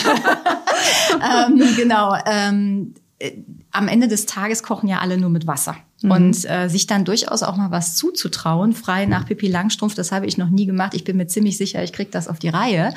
ähm, 1.49 1.63
genau. 1.77 2.17
Ähm, 2.27 2.95
äh, 3.19 3.33
am 3.73 3.89
Ende 3.89 4.09
des 4.09 4.27
Tages 4.27 4.63
kochen 4.63 4.89
ja 4.89 4.99
alle 4.99 5.19
nur 5.19 5.31
mit 5.31 5.47
Wasser. 5.47 5.77
Mhm. 6.03 6.11
Und 6.11 6.51
äh, 6.51 6.69
sich 6.69 6.87
dann 6.87 7.05
durchaus 7.05 7.43
auch 7.43 7.57
mal 7.57 7.71
was 7.71 7.97
zuzutrauen, 7.97 8.73
frei 8.73 9.07
nach 9.07 9.27
Pippi 9.27 9.49
Langstrumpf, 9.49 9.95
das 9.95 10.13
habe 10.13 10.27
ich 10.27 10.37
noch 10.37 10.51
nie 10.51 10.67
gemacht. 10.67 10.95
Ich 10.95 11.05
bin 11.05 11.17
mir 11.17 11.27
ziemlich 11.27 11.57
sicher, 11.57 11.83
ich 11.83 11.93
kriege 11.93 12.11
das 12.11 12.29
auf 12.29 12.39
die 12.39 12.51
Reihe. 12.51 12.93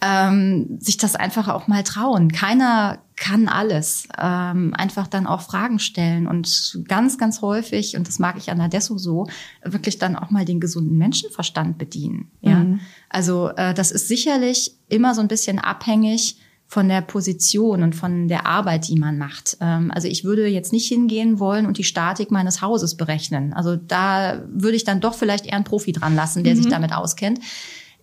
Ähm, 0.00 0.78
sich 0.80 0.96
das 0.96 1.16
einfach 1.16 1.48
auch 1.48 1.66
mal 1.66 1.82
trauen. 1.82 2.30
Keiner 2.30 2.98
kann 3.16 3.48
alles. 3.48 4.06
Ähm, 4.20 4.74
einfach 4.74 5.08
dann 5.08 5.26
auch 5.26 5.40
Fragen 5.40 5.78
stellen 5.78 6.26
und 6.28 6.80
ganz, 6.86 7.18
ganz 7.18 7.40
häufig, 7.40 7.96
und 7.96 8.06
das 8.06 8.18
mag 8.18 8.36
ich 8.36 8.50
an 8.50 8.60
Adesso 8.60 8.98
so, 8.98 9.26
wirklich 9.64 9.98
dann 9.98 10.14
auch 10.14 10.30
mal 10.30 10.44
den 10.44 10.60
gesunden 10.60 10.96
Menschenverstand 10.98 11.78
bedienen. 11.78 12.30
Ja, 12.42 12.56
mhm. 12.56 12.80
also 13.08 13.48
äh, 13.56 13.74
das 13.74 13.90
ist 13.90 14.06
sicherlich 14.06 14.76
immer 14.88 15.14
so 15.14 15.20
ein 15.20 15.28
bisschen 15.28 15.58
abhängig 15.58 16.36
von 16.68 16.88
der 16.88 17.00
Position 17.00 17.82
und 17.82 17.94
von 17.94 18.28
der 18.28 18.46
Arbeit, 18.46 18.88
die 18.88 18.96
man 18.96 19.18
macht. 19.18 19.56
Ähm, 19.60 19.90
also 19.94 20.08
ich 20.08 20.24
würde 20.24 20.46
jetzt 20.46 20.72
nicht 20.72 20.88
hingehen 20.88 21.38
wollen 21.38 21.66
und 21.66 21.78
die 21.78 21.84
Statik 21.84 22.30
meines 22.30 22.60
Hauses 22.60 22.96
berechnen. 22.96 23.52
Also 23.52 23.76
da 23.76 24.42
würde 24.48 24.76
ich 24.76 24.84
dann 24.84 25.00
doch 25.00 25.14
vielleicht 25.14 25.46
eher 25.46 25.54
einen 25.54 25.64
Profi 25.64 25.92
dran 25.92 26.16
lassen, 26.16 26.42
der 26.42 26.54
mhm. 26.54 26.62
sich 26.62 26.68
damit 26.68 26.92
auskennt. 26.92 27.38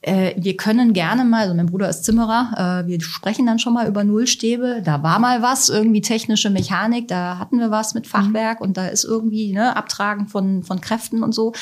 Äh, 0.01 0.33
wir 0.37 0.55
können 0.55 0.93
gerne 0.93 1.25
mal, 1.25 1.43
also 1.43 1.55
mein 1.55 1.65
Bruder 1.65 1.89
ist 1.89 2.05
Zimmerer, 2.05 2.83
äh, 2.83 2.87
wir 2.87 3.01
sprechen 3.01 3.45
dann 3.45 3.59
schon 3.59 3.73
mal 3.73 3.87
über 3.87 4.03
Nullstäbe. 4.03 4.81
Da 4.83 5.03
war 5.03 5.19
mal 5.19 5.41
was, 5.41 5.69
irgendwie 5.69 6.01
technische 6.01 6.49
Mechanik, 6.49 7.07
da 7.07 7.37
hatten 7.39 7.59
wir 7.59 7.69
was 7.69 7.93
mit 7.93 8.07
Fachwerk 8.07 8.59
mhm. 8.59 8.67
und 8.67 8.77
da 8.77 8.87
ist 8.87 9.03
irgendwie 9.03 9.53
ne, 9.53 9.75
Abtragen 9.75 10.27
von, 10.27 10.63
von 10.63 10.79
Kräften 10.79 11.21
und 11.21 11.33
so 11.33 11.53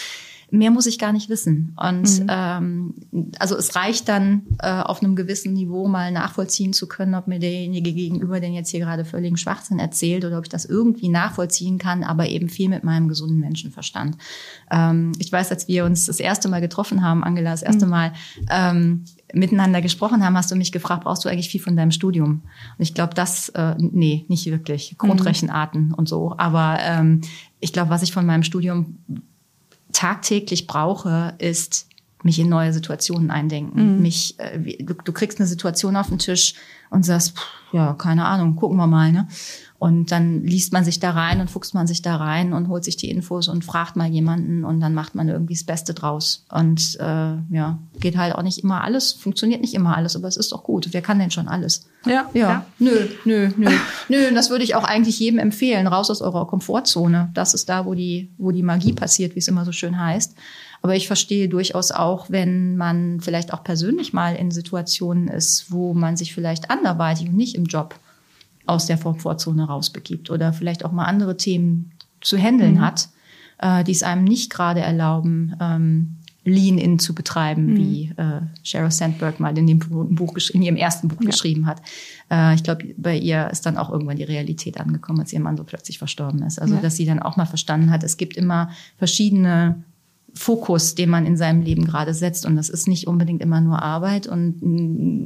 mehr 0.51 0.69
muss 0.69 0.85
ich 0.85 0.99
gar 0.99 1.13
nicht 1.13 1.29
wissen. 1.29 1.75
Und 1.81 2.19
mhm. 2.19 2.27
ähm, 2.29 2.93
also 3.39 3.55
es 3.55 3.75
reicht 3.75 4.09
dann 4.09 4.43
äh, 4.59 4.69
auf 4.69 5.01
einem 5.01 5.15
gewissen 5.15 5.53
Niveau 5.53 5.87
mal 5.87 6.11
nachvollziehen 6.11 6.73
zu 6.73 6.87
können, 6.87 7.15
ob 7.15 7.27
mir 7.27 7.39
derjenige 7.39 7.93
gegenüber 7.93 8.41
denn 8.41 8.53
jetzt 8.53 8.69
hier 8.69 8.81
gerade 8.81 9.05
völligen 9.05 9.37
Schwachsinn 9.37 9.79
erzählt 9.79 10.25
oder 10.25 10.37
ob 10.37 10.43
ich 10.43 10.49
das 10.49 10.65
irgendwie 10.65 11.07
nachvollziehen 11.07 11.77
kann, 11.77 12.03
aber 12.03 12.27
eben 12.27 12.49
viel 12.49 12.67
mit 12.67 12.83
meinem 12.83 13.07
gesunden 13.07 13.39
Menschenverstand. 13.39 14.17
Ähm, 14.69 15.13
ich 15.19 15.31
weiß, 15.31 15.51
als 15.51 15.69
wir 15.69 15.85
uns 15.85 16.05
das 16.05 16.19
erste 16.19 16.49
Mal 16.49 16.59
getroffen 16.59 17.01
haben, 17.01 17.23
Angela, 17.23 17.51
das 17.51 17.63
erste 17.63 17.85
mhm. 17.85 17.91
Mal 17.91 18.13
ähm, 18.49 19.05
miteinander 19.33 19.81
gesprochen 19.81 20.23
haben, 20.23 20.35
hast 20.35 20.51
du 20.51 20.57
mich 20.57 20.73
gefragt, 20.73 21.05
brauchst 21.05 21.23
du 21.23 21.29
eigentlich 21.29 21.49
viel 21.49 21.61
von 21.61 21.77
deinem 21.77 21.91
Studium? 21.91 22.41
Und 22.77 22.83
ich 22.83 22.93
glaube, 22.93 23.13
das, 23.13 23.47
äh, 23.49 23.75
nee, 23.77 24.25
nicht 24.27 24.45
wirklich. 24.47 24.95
Grundrechenarten 24.97 25.87
mhm. 25.87 25.93
und 25.93 26.09
so. 26.09 26.35
Aber 26.37 26.77
ähm, 26.81 27.21
ich 27.61 27.71
glaube, 27.71 27.89
was 27.89 28.03
ich 28.03 28.11
von 28.11 28.25
meinem 28.25 28.43
Studium 28.43 28.97
tagtäglich 29.91 30.67
brauche, 30.67 31.33
ist 31.37 31.87
mich 32.23 32.39
in 32.39 32.49
neue 32.49 32.73
Situationen 32.73 33.31
eindenken. 33.31 33.95
Mhm. 33.95 34.01
Mich, 34.01 34.39
äh, 34.39 34.83
du, 34.83 34.93
du, 34.93 35.11
kriegst 35.11 35.39
eine 35.39 35.47
Situation 35.47 35.95
auf 35.95 36.09
den 36.09 36.19
Tisch 36.19 36.53
und 36.89 37.03
sagst, 37.03 37.37
pff, 37.37 37.45
ja, 37.71 37.93
keine 37.93 38.25
Ahnung, 38.25 38.55
gucken 38.55 38.77
wir 38.77 38.87
mal, 38.87 39.11
ne? 39.11 39.27
Und 39.81 40.11
dann 40.11 40.43
liest 40.43 40.73
man 40.73 40.85
sich 40.85 40.99
da 40.99 41.09
rein 41.09 41.41
und 41.41 41.49
fuchst 41.49 41.73
man 41.73 41.87
sich 41.87 42.03
da 42.03 42.17
rein 42.17 42.53
und 42.53 42.67
holt 42.67 42.83
sich 42.83 42.97
die 42.97 43.09
Infos 43.09 43.47
und 43.47 43.65
fragt 43.65 43.95
mal 43.95 44.07
jemanden 44.07 44.63
und 44.63 44.79
dann 44.79 44.93
macht 44.93 45.15
man 45.15 45.27
irgendwie 45.27 45.55
das 45.55 45.63
Beste 45.63 45.95
draus. 45.95 46.45
Und 46.51 46.99
äh, 46.99 47.33
ja, 47.49 47.79
geht 47.99 48.15
halt 48.15 48.35
auch 48.35 48.43
nicht 48.43 48.59
immer 48.59 48.83
alles, 48.83 49.11
funktioniert 49.11 49.59
nicht 49.59 49.73
immer 49.73 49.97
alles, 49.97 50.15
aber 50.15 50.27
es 50.27 50.37
ist 50.37 50.51
doch 50.51 50.63
gut. 50.63 50.89
Wer 50.91 51.01
kann 51.01 51.17
denn 51.17 51.31
schon 51.31 51.47
alles? 51.47 51.87
Ja. 52.05 52.29
Ja. 52.35 52.47
ja. 52.47 52.65
Nö, 52.77 53.07
nö, 53.25 53.49
nö. 53.57 53.71
nö, 54.07 54.31
das 54.35 54.51
würde 54.51 54.63
ich 54.63 54.75
auch 54.75 54.83
eigentlich 54.83 55.17
jedem 55.17 55.39
empfehlen. 55.39 55.87
Raus 55.87 56.11
aus 56.11 56.21
eurer 56.21 56.45
Komfortzone. 56.45 57.31
Das 57.33 57.55
ist 57.55 57.67
da, 57.67 57.87
wo 57.87 57.95
die, 57.95 58.29
wo 58.37 58.51
die 58.51 58.61
Magie 58.61 58.93
passiert, 58.93 59.33
wie 59.33 59.39
es 59.39 59.47
immer 59.47 59.65
so 59.65 59.71
schön 59.71 59.99
heißt. 59.99 60.35
Aber 60.83 60.95
ich 60.95 61.07
verstehe 61.07 61.49
durchaus 61.49 61.91
auch, 61.91 62.29
wenn 62.29 62.77
man 62.77 63.19
vielleicht 63.19 63.51
auch 63.51 63.63
persönlich 63.63 64.13
mal 64.13 64.35
in 64.35 64.51
Situationen 64.51 65.27
ist, 65.27 65.71
wo 65.71 65.95
man 65.95 66.17
sich 66.17 66.35
vielleicht 66.35 66.69
anderweitig 66.69 67.29
und 67.29 67.35
nicht 67.35 67.55
im 67.55 67.65
Job 67.65 67.99
aus 68.65 68.85
der 68.85 68.97
Komfortzone 68.97 69.65
rausbegibt 69.65 70.29
oder 70.29 70.53
vielleicht 70.53 70.85
auch 70.85 70.91
mal 70.91 71.05
andere 71.05 71.37
Themen 71.37 71.91
zu 72.21 72.37
handeln 72.37 72.75
mhm. 72.75 72.81
hat, 72.81 73.09
äh, 73.59 73.83
die 73.83 73.91
es 73.91 74.03
einem 74.03 74.23
nicht 74.23 74.51
gerade 74.51 74.81
erlauben, 74.81 75.55
ähm, 75.59 76.17
Lean-In 76.43 76.97
zu 76.97 77.13
betreiben, 77.13 77.67
mhm. 77.67 77.77
wie 77.77 78.13
äh, 78.17 78.41
Sheryl 78.63 78.89
Sandberg 78.89 79.39
mal 79.39 79.55
in 79.55 79.67
dem 79.67 79.79
Buch 79.79 80.35
in 80.53 80.61
ihrem 80.63 80.75
ersten 80.75 81.07
Buch 81.07 81.21
ja. 81.21 81.29
geschrieben 81.29 81.67
hat. 81.67 81.81
Äh, 82.31 82.55
ich 82.55 82.63
glaube, 82.63 82.95
bei 82.97 83.15
ihr 83.15 83.49
ist 83.51 83.65
dann 83.65 83.77
auch 83.77 83.91
irgendwann 83.91 84.17
die 84.17 84.23
Realität 84.23 84.79
angekommen, 84.79 85.19
als 85.19 85.31
ihr 85.33 85.39
Mann 85.39 85.57
so 85.57 85.63
plötzlich 85.63 85.99
verstorben 85.99 86.41
ist. 86.41 86.59
Also, 86.59 86.75
ja. 86.75 86.81
dass 86.81 86.95
sie 86.95 87.05
dann 87.05 87.19
auch 87.19 87.37
mal 87.37 87.45
verstanden 87.45 87.91
hat, 87.91 88.03
es 88.03 88.17
gibt 88.17 88.37
immer 88.37 88.71
verschiedene 88.97 89.83
Fokus, 90.33 90.95
den 90.95 91.09
man 91.09 91.25
in 91.25 91.37
seinem 91.37 91.61
Leben 91.61 91.85
gerade 91.85 92.13
setzt. 92.13 92.45
Und 92.45 92.55
das 92.55 92.69
ist 92.69 92.87
nicht 92.87 93.05
unbedingt 93.05 93.41
immer 93.41 93.61
nur 93.61 93.83
Arbeit. 93.83 94.25
Und 94.25 94.61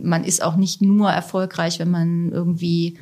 man 0.03 0.25
ist 0.25 0.43
auch 0.43 0.57
nicht 0.57 0.81
nur 0.81 1.11
erfolgreich, 1.11 1.79
wenn 1.79 1.91
man 1.91 2.31
irgendwie 2.31 2.97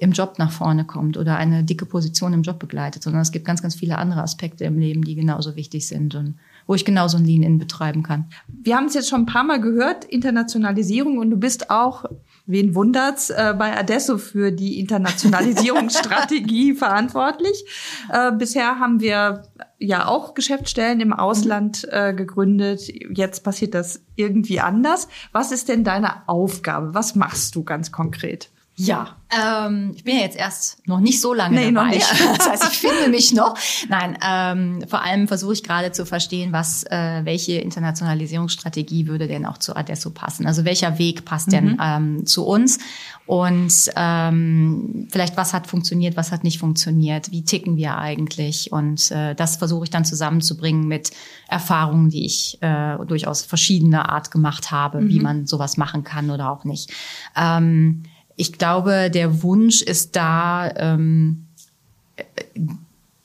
im 0.00 0.12
Job 0.12 0.38
nach 0.38 0.50
vorne 0.50 0.84
kommt 0.84 1.16
oder 1.16 1.36
eine 1.36 1.62
dicke 1.62 1.84
Position 1.84 2.32
im 2.32 2.42
Job 2.42 2.58
begleitet, 2.58 3.02
sondern 3.02 3.22
es 3.22 3.32
gibt 3.32 3.44
ganz, 3.44 3.60
ganz 3.60 3.74
viele 3.74 3.98
andere 3.98 4.22
Aspekte 4.22 4.64
im 4.64 4.78
Leben, 4.78 5.02
die 5.02 5.14
genauso 5.14 5.56
wichtig 5.56 5.86
sind 5.86 6.14
und 6.14 6.36
wo 6.66 6.74
ich 6.74 6.84
genauso 6.84 7.18
ein 7.18 7.24
Lean-In 7.24 7.58
betreiben 7.58 8.02
kann. 8.02 8.26
Wir 8.48 8.76
haben 8.76 8.86
es 8.86 8.94
jetzt 8.94 9.08
schon 9.08 9.22
ein 9.22 9.26
paar 9.26 9.44
Mal 9.44 9.60
gehört, 9.60 10.04
Internationalisierung 10.04 11.18
und 11.18 11.30
du 11.30 11.36
bist 11.36 11.70
auch, 11.70 12.04
wen 12.46 12.74
wundert's, 12.74 13.30
äh, 13.30 13.54
bei 13.58 13.76
Adesso 13.76 14.18
für 14.18 14.52
die 14.52 14.78
Internationalisierungsstrategie 14.78 16.74
verantwortlich. 16.76 17.64
Äh, 18.10 18.32
bisher 18.32 18.78
haben 18.78 19.00
wir 19.00 19.42
ja 19.78 20.06
auch 20.06 20.34
Geschäftsstellen 20.34 21.00
im 21.00 21.12
Ausland 21.12 21.86
äh, 21.90 22.14
gegründet. 22.14 22.82
Jetzt 23.14 23.44
passiert 23.44 23.74
das 23.74 24.02
irgendwie 24.14 24.60
anders. 24.60 25.08
Was 25.32 25.52
ist 25.52 25.68
denn 25.68 25.84
deine 25.84 26.28
Aufgabe? 26.28 26.94
Was 26.94 27.16
machst 27.16 27.54
du 27.56 27.64
ganz 27.64 27.90
konkret? 27.90 28.50
Ja, 28.86 29.16
ähm, 29.30 29.92
ich 29.94 30.04
bin 30.04 30.16
ja 30.16 30.22
jetzt 30.22 30.36
erst 30.36 30.86
noch 30.88 31.00
nicht 31.00 31.20
so 31.20 31.34
lange 31.34 31.54
nee, 31.54 31.70
dabei. 31.70 31.86
Noch 31.86 31.94
nicht. 31.94 32.06
Das 32.38 32.48
heißt, 32.48 32.72
ich 32.72 32.78
finde 32.78 33.08
mich 33.10 33.32
noch. 33.32 33.56
Nein, 33.88 34.18
ähm, 34.26 34.84
vor 34.88 35.02
allem 35.02 35.28
versuche 35.28 35.52
ich 35.52 35.62
gerade 35.62 35.92
zu 35.92 36.06
verstehen, 36.06 36.52
was, 36.52 36.84
äh, 36.84 37.20
welche 37.24 37.54
Internationalisierungsstrategie 37.54 39.06
würde 39.06 39.28
denn 39.28 39.46
auch 39.46 39.58
zu 39.58 39.76
Adesso 39.76 40.10
passen. 40.10 40.46
Also 40.46 40.64
welcher 40.64 40.98
Weg 40.98 41.24
passt 41.24 41.48
mhm. 41.48 41.52
denn 41.52 41.78
ähm, 41.80 42.26
zu 42.26 42.46
uns? 42.46 42.78
Und 43.26 43.72
ähm, 43.94 45.06
vielleicht 45.10 45.36
was 45.36 45.52
hat 45.52 45.68
funktioniert, 45.68 46.16
was 46.16 46.32
hat 46.32 46.42
nicht 46.42 46.58
funktioniert? 46.58 47.30
Wie 47.30 47.44
ticken 47.44 47.76
wir 47.76 47.98
eigentlich? 47.98 48.72
Und 48.72 49.10
äh, 49.12 49.34
das 49.34 49.56
versuche 49.56 49.84
ich 49.84 49.90
dann 49.90 50.04
zusammenzubringen 50.04 50.88
mit 50.88 51.12
Erfahrungen, 51.46 52.08
die 52.08 52.24
ich 52.24 52.58
äh, 52.62 52.96
durchaus 53.06 53.42
verschiedener 53.42 54.08
Art 54.08 54.30
gemacht 54.32 54.72
habe, 54.72 55.02
mhm. 55.02 55.08
wie 55.10 55.20
man 55.20 55.46
sowas 55.46 55.76
machen 55.76 56.02
kann 56.02 56.30
oder 56.30 56.50
auch 56.50 56.64
nicht. 56.64 56.90
Ähm, 57.36 58.02
ich 58.40 58.54
glaube, 58.54 59.10
der 59.10 59.42
Wunsch 59.42 59.82
ist 59.82 60.16
da, 60.16 60.72
ähm, 60.76 61.46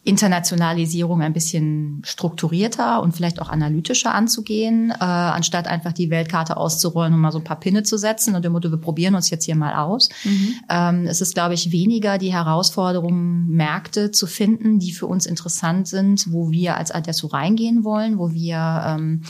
Internationalisierung 0.04 1.22
ein 1.24 1.34
bisschen 1.34 2.02
strukturierter 2.06 3.02
und 3.02 3.16
vielleicht 3.16 3.42
auch 3.42 3.50
analytischer 3.50 4.14
anzugehen, 4.14 4.92
äh, 4.92 5.04
anstatt 5.04 5.68
einfach 5.68 5.94
die 5.94 6.12
Weltkarte 6.12 6.58
auszurollen 6.58 7.14
und 7.14 7.20
mal 7.22 7.32
so 7.32 7.40
ein 7.40 7.44
paar 7.44 7.60
Pinne 7.60 7.82
zu 7.82 7.98
setzen 7.98 8.36
und 8.36 8.46
dem 8.46 8.52
Motto, 8.52 8.70
wir 8.70 8.78
probieren 8.78 9.16
uns 9.16 9.32
jetzt 9.32 9.46
hier 9.46 9.56
mal 9.56 9.74
aus. 9.74 10.10
Mhm. 10.24 10.54
Ähm, 10.70 11.08
es 11.08 11.22
ist, 11.22 11.34
glaube 11.34 11.56
ich, 11.56 11.72
weniger 11.72 12.20
die 12.20 12.32
Herausforderung, 12.32 13.48
Märkte 13.48 14.12
zu 14.12 14.28
finden, 14.28 14.78
die 14.78 14.92
für 14.92 15.08
uns 15.08 15.26
interessant 15.26 15.88
sind, 15.88 16.32
wo 16.32 16.52
wir 16.52 16.78
als 16.78 16.92
Adesso 16.92 17.28
reingehen 17.28 17.84
wollen, 17.84 18.20
wo 18.20 18.32
wir 18.32 18.84
ähm, 18.86 19.22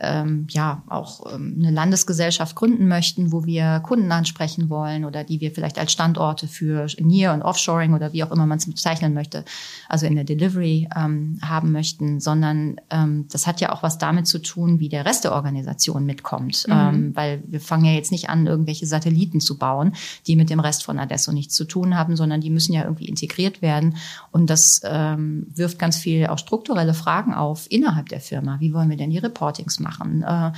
ähm, 0.00 0.46
ja 0.50 0.82
auch 0.88 1.32
ähm, 1.32 1.56
eine 1.58 1.70
Landesgesellschaft 1.70 2.54
gründen 2.54 2.86
möchten, 2.86 3.32
wo 3.32 3.44
wir 3.44 3.80
Kunden 3.80 4.12
ansprechen 4.12 4.70
wollen 4.70 5.04
oder 5.04 5.24
die 5.24 5.40
wir 5.40 5.50
vielleicht 5.50 5.78
als 5.78 5.92
Standorte 5.92 6.46
für 6.46 6.86
Near- 7.00 7.34
und 7.34 7.42
Offshoring 7.42 7.94
oder 7.94 8.12
wie 8.12 8.22
auch 8.22 8.30
immer 8.30 8.46
man 8.46 8.58
es 8.58 8.66
bezeichnen 8.66 9.12
möchte, 9.12 9.44
also 9.88 10.06
in 10.06 10.14
der 10.14 10.24
Delivery 10.24 10.88
ähm, 10.96 11.38
haben 11.42 11.72
möchten, 11.72 12.20
sondern 12.20 12.76
ähm, 12.90 13.26
das 13.32 13.46
hat 13.46 13.60
ja 13.60 13.72
auch 13.72 13.82
was 13.82 13.98
damit 13.98 14.28
zu 14.28 14.38
tun, 14.38 14.78
wie 14.78 14.88
der 14.88 15.04
Rest 15.04 15.24
der 15.24 15.32
Organisation 15.32 16.04
mitkommt, 16.04 16.66
mhm. 16.68 16.74
ähm, 16.74 17.16
weil 17.16 17.42
wir 17.46 17.60
fangen 17.60 17.84
ja 17.84 17.92
jetzt 17.92 18.12
nicht 18.12 18.30
an, 18.30 18.46
irgendwelche 18.46 18.86
Satelliten 18.86 19.40
zu 19.40 19.58
bauen, 19.58 19.94
die 20.26 20.36
mit 20.36 20.48
dem 20.48 20.60
Rest 20.60 20.84
von 20.84 20.98
Adesso 20.98 21.32
nichts 21.32 21.54
zu 21.54 21.64
tun 21.64 21.96
haben, 21.96 22.16
sondern 22.16 22.40
die 22.40 22.50
müssen 22.50 22.72
ja 22.72 22.84
irgendwie 22.84 23.08
integriert 23.08 23.62
werden 23.62 23.96
und 24.30 24.48
das 24.48 24.80
ähm, 24.84 25.48
wirft 25.54 25.80
ganz 25.80 25.96
viel 25.96 26.28
auch 26.28 26.38
strukturelle 26.38 26.94
Fragen 26.94 27.34
auf 27.34 27.66
innerhalb 27.68 28.08
der 28.10 28.20
Firma. 28.20 28.60
Wie 28.60 28.72
wollen 28.72 28.90
wir 28.90 28.96
denn 28.96 29.10
die 29.10 29.18
Reportings 29.18 29.80
machen? 29.80 29.87
Äh, 30.22 30.52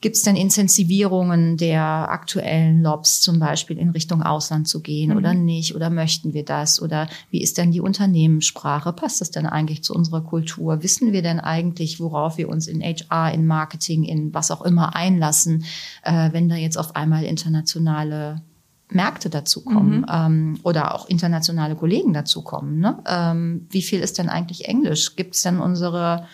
Gibt 0.00 0.16
es 0.16 0.22
denn 0.22 0.36
Intensivierungen 0.36 1.56
der 1.56 1.82
aktuellen 1.82 2.82
Lobs 2.82 3.20
zum 3.20 3.38
Beispiel 3.38 3.78
in 3.78 3.90
Richtung 3.90 4.22
Ausland 4.22 4.68
zu 4.68 4.80
gehen 4.80 5.10
mhm. 5.10 5.16
oder 5.16 5.34
nicht? 5.34 5.74
Oder 5.74 5.90
möchten 5.90 6.32
wir 6.32 6.44
das? 6.44 6.80
Oder 6.80 7.08
wie 7.30 7.42
ist 7.42 7.58
denn 7.58 7.72
die 7.72 7.80
Unternehmenssprache? 7.80 8.92
Passt 8.92 9.20
das 9.20 9.30
denn 9.30 9.46
eigentlich 9.46 9.82
zu 9.82 9.94
unserer 9.94 10.22
Kultur? 10.22 10.82
Wissen 10.82 11.12
wir 11.12 11.22
denn 11.22 11.40
eigentlich, 11.40 12.00
worauf 12.00 12.38
wir 12.38 12.48
uns 12.48 12.66
in 12.66 12.82
HR, 12.82 13.32
in 13.32 13.46
Marketing, 13.46 14.04
in 14.04 14.32
was 14.34 14.50
auch 14.50 14.62
immer 14.62 14.94
einlassen, 14.94 15.64
äh, 16.02 16.32
wenn 16.32 16.48
da 16.48 16.56
jetzt 16.56 16.76
auf 16.76 16.94
einmal 16.96 17.24
internationale 17.24 18.42
Märkte 18.88 19.30
dazukommen 19.30 20.00
mhm. 20.00 20.06
ähm, 20.08 20.60
oder 20.62 20.94
auch 20.94 21.08
internationale 21.08 21.74
Kollegen 21.74 22.12
dazukommen. 22.12 22.78
Ne? 22.78 22.98
Ähm, 23.06 23.66
wie 23.70 23.82
viel 23.82 24.00
ist 24.00 24.18
denn 24.18 24.28
eigentlich 24.28 24.68
Englisch? 24.68 25.16
Gibt 25.16 25.34
es 25.34 25.42
denn 25.42 25.58
unsere 25.58 26.26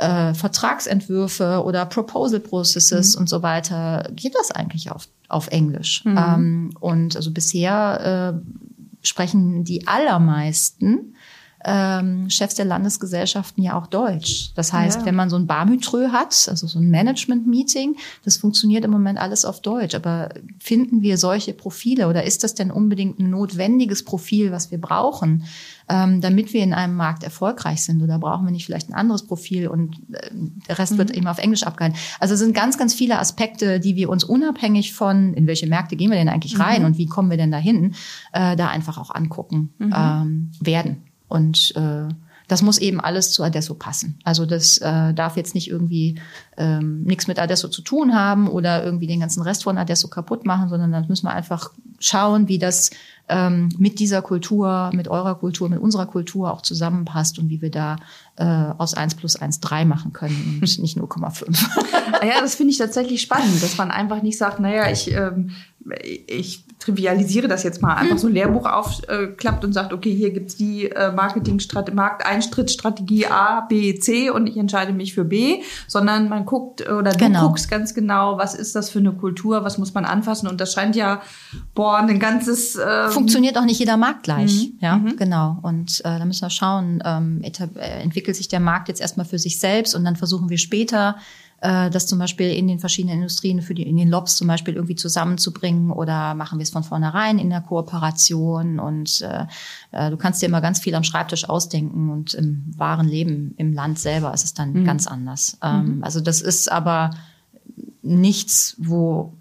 äh, 0.00 0.34
Vertragsentwürfe 0.34 1.62
oder 1.64 1.86
Proposal 1.86 2.40
Processes 2.40 3.14
mhm. 3.14 3.20
und 3.20 3.28
so 3.28 3.42
weiter? 3.42 4.08
Geht 4.14 4.34
das 4.34 4.50
eigentlich 4.50 4.90
auf, 4.90 5.08
auf 5.28 5.48
Englisch? 5.48 6.04
Mhm. 6.04 6.18
Ähm, 6.18 6.70
und 6.80 7.16
also 7.16 7.30
bisher 7.30 8.34
äh, 8.34 9.06
sprechen 9.06 9.64
die 9.64 9.86
allermeisten 9.86 11.14
ähm, 11.64 12.30
Chefs 12.30 12.54
der 12.54 12.64
Landesgesellschaften 12.64 13.62
ja 13.62 13.78
auch 13.78 13.86
Deutsch. 13.86 14.52
Das 14.54 14.72
heißt, 14.72 15.00
ja. 15.00 15.06
wenn 15.06 15.14
man 15.14 15.28
so 15.28 15.36
ein 15.36 15.46
Barmütrö 15.46 16.08
hat, 16.08 16.46
also 16.48 16.66
so 16.66 16.78
ein 16.78 16.88
Management-Meeting, 16.88 17.96
das 18.24 18.38
funktioniert 18.38 18.84
im 18.84 18.90
Moment 18.90 19.18
alles 19.18 19.44
auf 19.44 19.60
Deutsch. 19.60 19.94
Aber 19.94 20.30
finden 20.58 21.02
wir 21.02 21.18
solche 21.18 21.52
Profile 21.52 22.08
oder 22.08 22.24
ist 22.24 22.44
das 22.44 22.54
denn 22.54 22.70
unbedingt 22.70 23.18
ein 23.18 23.30
notwendiges 23.30 24.04
Profil, 24.04 24.52
was 24.52 24.70
wir 24.70 24.80
brauchen, 24.80 25.44
ähm, 25.88 26.20
damit 26.20 26.54
wir 26.54 26.62
in 26.62 26.72
einem 26.72 26.94
Markt 26.94 27.24
erfolgreich 27.24 27.82
sind? 27.82 28.02
Oder 28.02 28.18
brauchen 28.18 28.46
wir 28.46 28.52
nicht 28.52 28.64
vielleicht 28.64 28.88
ein 28.88 28.94
anderes 28.94 29.26
Profil 29.26 29.68
und 29.68 29.96
äh, 30.12 30.30
der 30.68 30.78
Rest 30.78 30.94
mhm. 30.94 30.98
wird 30.98 31.10
eben 31.10 31.26
auf 31.26 31.38
Englisch 31.38 31.64
abgehalten? 31.64 31.98
Also 32.20 32.34
es 32.34 32.40
sind 32.40 32.54
ganz, 32.54 32.78
ganz 32.78 32.94
viele 32.94 33.18
Aspekte, 33.18 33.80
die 33.80 33.96
wir 33.96 34.08
uns 34.08 34.24
unabhängig 34.24 34.94
von, 34.94 35.34
in 35.34 35.46
welche 35.46 35.66
Märkte 35.66 35.96
gehen 35.96 36.10
wir 36.10 36.16
denn 36.16 36.30
eigentlich 36.30 36.58
rein 36.58 36.80
mhm. 36.80 36.86
und 36.86 36.98
wie 36.98 37.06
kommen 37.06 37.28
wir 37.28 37.36
denn 37.36 37.50
dahin, 37.50 37.94
äh, 38.32 38.56
da 38.56 38.68
einfach 38.68 38.96
auch 38.96 39.10
angucken 39.14 39.74
mhm. 39.78 39.94
ähm, 39.94 40.50
werden. 40.60 41.09
Und 41.30 41.74
äh, 41.76 42.12
das 42.50 42.62
muss 42.62 42.78
eben 42.78 43.00
alles 43.00 43.30
zu 43.30 43.44
Adesso 43.44 43.74
passen. 43.74 44.18
Also 44.24 44.44
das 44.44 44.78
äh, 44.78 45.14
darf 45.14 45.36
jetzt 45.36 45.54
nicht 45.54 45.70
irgendwie 45.70 46.20
ähm, 46.56 47.04
nichts 47.04 47.28
mit 47.28 47.38
Adesso 47.38 47.68
zu 47.68 47.80
tun 47.80 48.12
haben 48.12 48.48
oder 48.48 48.84
irgendwie 48.84 49.06
den 49.06 49.20
ganzen 49.20 49.42
Rest 49.42 49.62
von 49.62 49.78
Adesso 49.78 50.08
kaputt 50.08 50.44
machen, 50.44 50.68
sondern 50.68 50.90
dann 50.90 51.06
müssen 51.06 51.26
wir 51.26 51.32
einfach 51.32 51.70
schauen, 52.00 52.48
wie 52.48 52.58
das 52.58 52.90
ähm, 53.28 53.68
mit 53.78 54.00
dieser 54.00 54.20
Kultur, 54.20 54.90
mit 54.92 55.06
eurer 55.06 55.36
Kultur, 55.36 55.68
mit 55.68 55.78
unserer 55.78 56.06
Kultur 56.06 56.52
auch 56.52 56.62
zusammenpasst 56.62 57.38
und 57.38 57.50
wie 57.50 57.62
wir 57.62 57.70
da 57.70 57.96
äh, 58.34 58.44
aus 58.44 58.94
eins 58.94 59.14
plus 59.14 59.36
eins 59.36 59.60
drei 59.60 59.84
machen 59.84 60.12
können 60.12 60.58
und 60.60 60.78
nicht 60.80 60.98
0,5. 60.98 62.26
ja, 62.26 62.40
das 62.40 62.56
finde 62.56 62.72
ich 62.72 62.78
tatsächlich 62.78 63.22
spannend, 63.22 63.62
dass 63.62 63.78
man 63.78 63.92
einfach 63.92 64.22
nicht 64.22 64.38
sagt, 64.38 64.58
naja, 64.58 64.90
ich 64.90 65.08
ähm, 65.12 65.52
ich 66.16 66.64
trivialisiere 66.78 67.48
das 67.48 67.62
jetzt 67.62 67.80
mal, 67.82 67.94
einfach 67.94 68.18
so 68.18 68.26
ein 68.26 68.34
Lehrbuch 68.34 68.66
aufklappt 68.66 69.64
und 69.64 69.72
sagt, 69.72 69.92
okay, 69.92 70.12
hier 70.14 70.30
gibt's 70.30 70.56
die 70.56 70.90
äh, 70.90 71.12
Marketing-Markteinstrittstrategie 71.12 73.26
A, 73.26 73.60
B, 73.62 73.98
C 73.98 74.30
und 74.30 74.46
ich 74.46 74.56
entscheide 74.56 74.92
mich 74.92 75.14
für 75.14 75.24
B, 75.24 75.62
sondern 75.86 76.28
man 76.28 76.44
guckt 76.46 76.88
oder 76.88 77.12
du 77.12 77.18
genau. 77.18 77.48
guckst 77.48 77.68
ganz 77.70 77.94
genau, 77.94 78.38
was 78.38 78.54
ist 78.54 78.74
das 78.74 78.88
für 78.90 78.98
eine 78.98 79.12
Kultur, 79.12 79.62
was 79.64 79.78
muss 79.78 79.94
man 79.94 80.04
anfassen 80.04 80.48
und 80.48 80.60
das 80.60 80.74
scheint 80.74 80.96
ja, 80.96 81.22
boah, 81.74 81.98
ein 81.98 82.18
ganzes... 82.18 82.76
Ähm 82.76 83.10
Funktioniert 83.10 83.56
auch 83.58 83.64
nicht 83.64 83.78
jeder 83.78 83.96
Markt 83.96 84.24
gleich, 84.24 84.70
mhm. 84.70 84.78
ja, 84.80 84.96
mhm. 84.96 85.16
genau. 85.16 85.58
Und 85.62 86.00
äh, 86.00 86.18
da 86.18 86.24
müssen 86.24 86.42
wir 86.42 86.50
schauen, 86.50 87.00
ähm, 87.04 87.40
äh, 87.42 87.50
entwickelt 88.02 88.36
sich 88.36 88.48
der 88.48 88.60
Markt 88.60 88.88
jetzt 88.88 89.00
erstmal 89.00 89.26
für 89.26 89.38
sich 89.38 89.58
selbst 89.58 89.94
und 89.94 90.04
dann 90.04 90.16
versuchen 90.16 90.50
wir 90.50 90.58
später 90.58 91.16
äh, 91.60 91.90
das 91.90 92.06
zum 92.06 92.18
Beispiel 92.18 92.52
in 92.52 92.68
den 92.68 92.78
verschiedenen 92.78 93.16
Industrien, 93.16 93.62
für 93.62 93.74
die, 93.74 93.82
in 93.82 93.96
den 93.96 94.08
Lobs 94.08 94.36
zum 94.36 94.48
Beispiel 94.48 94.74
irgendwie 94.74 94.94
zusammenzubringen 94.94 95.90
oder 95.90 96.34
machen 96.34 96.58
wir 96.58 96.62
es 96.62 96.70
von 96.70 96.84
vornherein 96.84 97.38
in 97.38 97.50
der 97.50 97.60
Kooperation 97.60 98.78
und 98.78 99.20
äh, 99.20 99.46
äh, 99.92 100.10
du 100.10 100.16
kannst 100.16 100.40
dir 100.40 100.46
immer 100.46 100.60
ganz 100.60 100.80
viel 100.80 100.94
am 100.94 101.04
Schreibtisch 101.04 101.48
ausdenken 101.48 102.10
und 102.10 102.34
im 102.34 102.64
wahren 102.76 103.08
Leben, 103.08 103.54
im 103.56 103.72
Land 103.72 103.98
selber 103.98 104.32
ist 104.32 104.44
es 104.44 104.54
dann 104.54 104.72
mhm. 104.72 104.84
ganz 104.84 105.06
anders. 105.06 105.58
Ähm, 105.62 105.96
mhm. 105.96 106.04
Also 106.04 106.20
das 106.20 106.40
ist 106.40 106.70
aber 106.70 107.10
nichts, 108.02 108.76
wo 108.78 109.34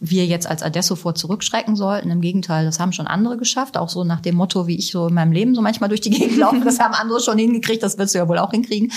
wir 0.00 0.26
jetzt 0.26 0.46
als 0.46 0.62
Adesso 0.62 0.96
vor 0.96 1.14
zurückschrecken 1.14 1.76
sollten. 1.76 2.10
Im 2.10 2.20
Gegenteil, 2.20 2.64
das 2.64 2.80
haben 2.80 2.92
schon 2.92 3.06
andere 3.06 3.36
geschafft. 3.36 3.76
Auch 3.76 3.88
so 3.88 4.04
nach 4.04 4.20
dem 4.20 4.34
Motto, 4.34 4.66
wie 4.66 4.76
ich 4.76 4.90
so 4.90 5.08
in 5.08 5.14
meinem 5.14 5.32
Leben 5.32 5.54
so 5.54 5.62
manchmal 5.62 5.88
durch 5.88 6.00
die 6.00 6.10
Gegend 6.10 6.36
laufe, 6.36 6.60
das 6.64 6.78
haben 6.78 6.94
andere 6.94 7.20
schon 7.20 7.38
hingekriegt, 7.38 7.82
das 7.82 7.98
wirst 7.98 8.14
du 8.14 8.18
ja 8.18 8.28
wohl 8.28 8.38
auch 8.38 8.50
hinkriegen. 8.50 8.92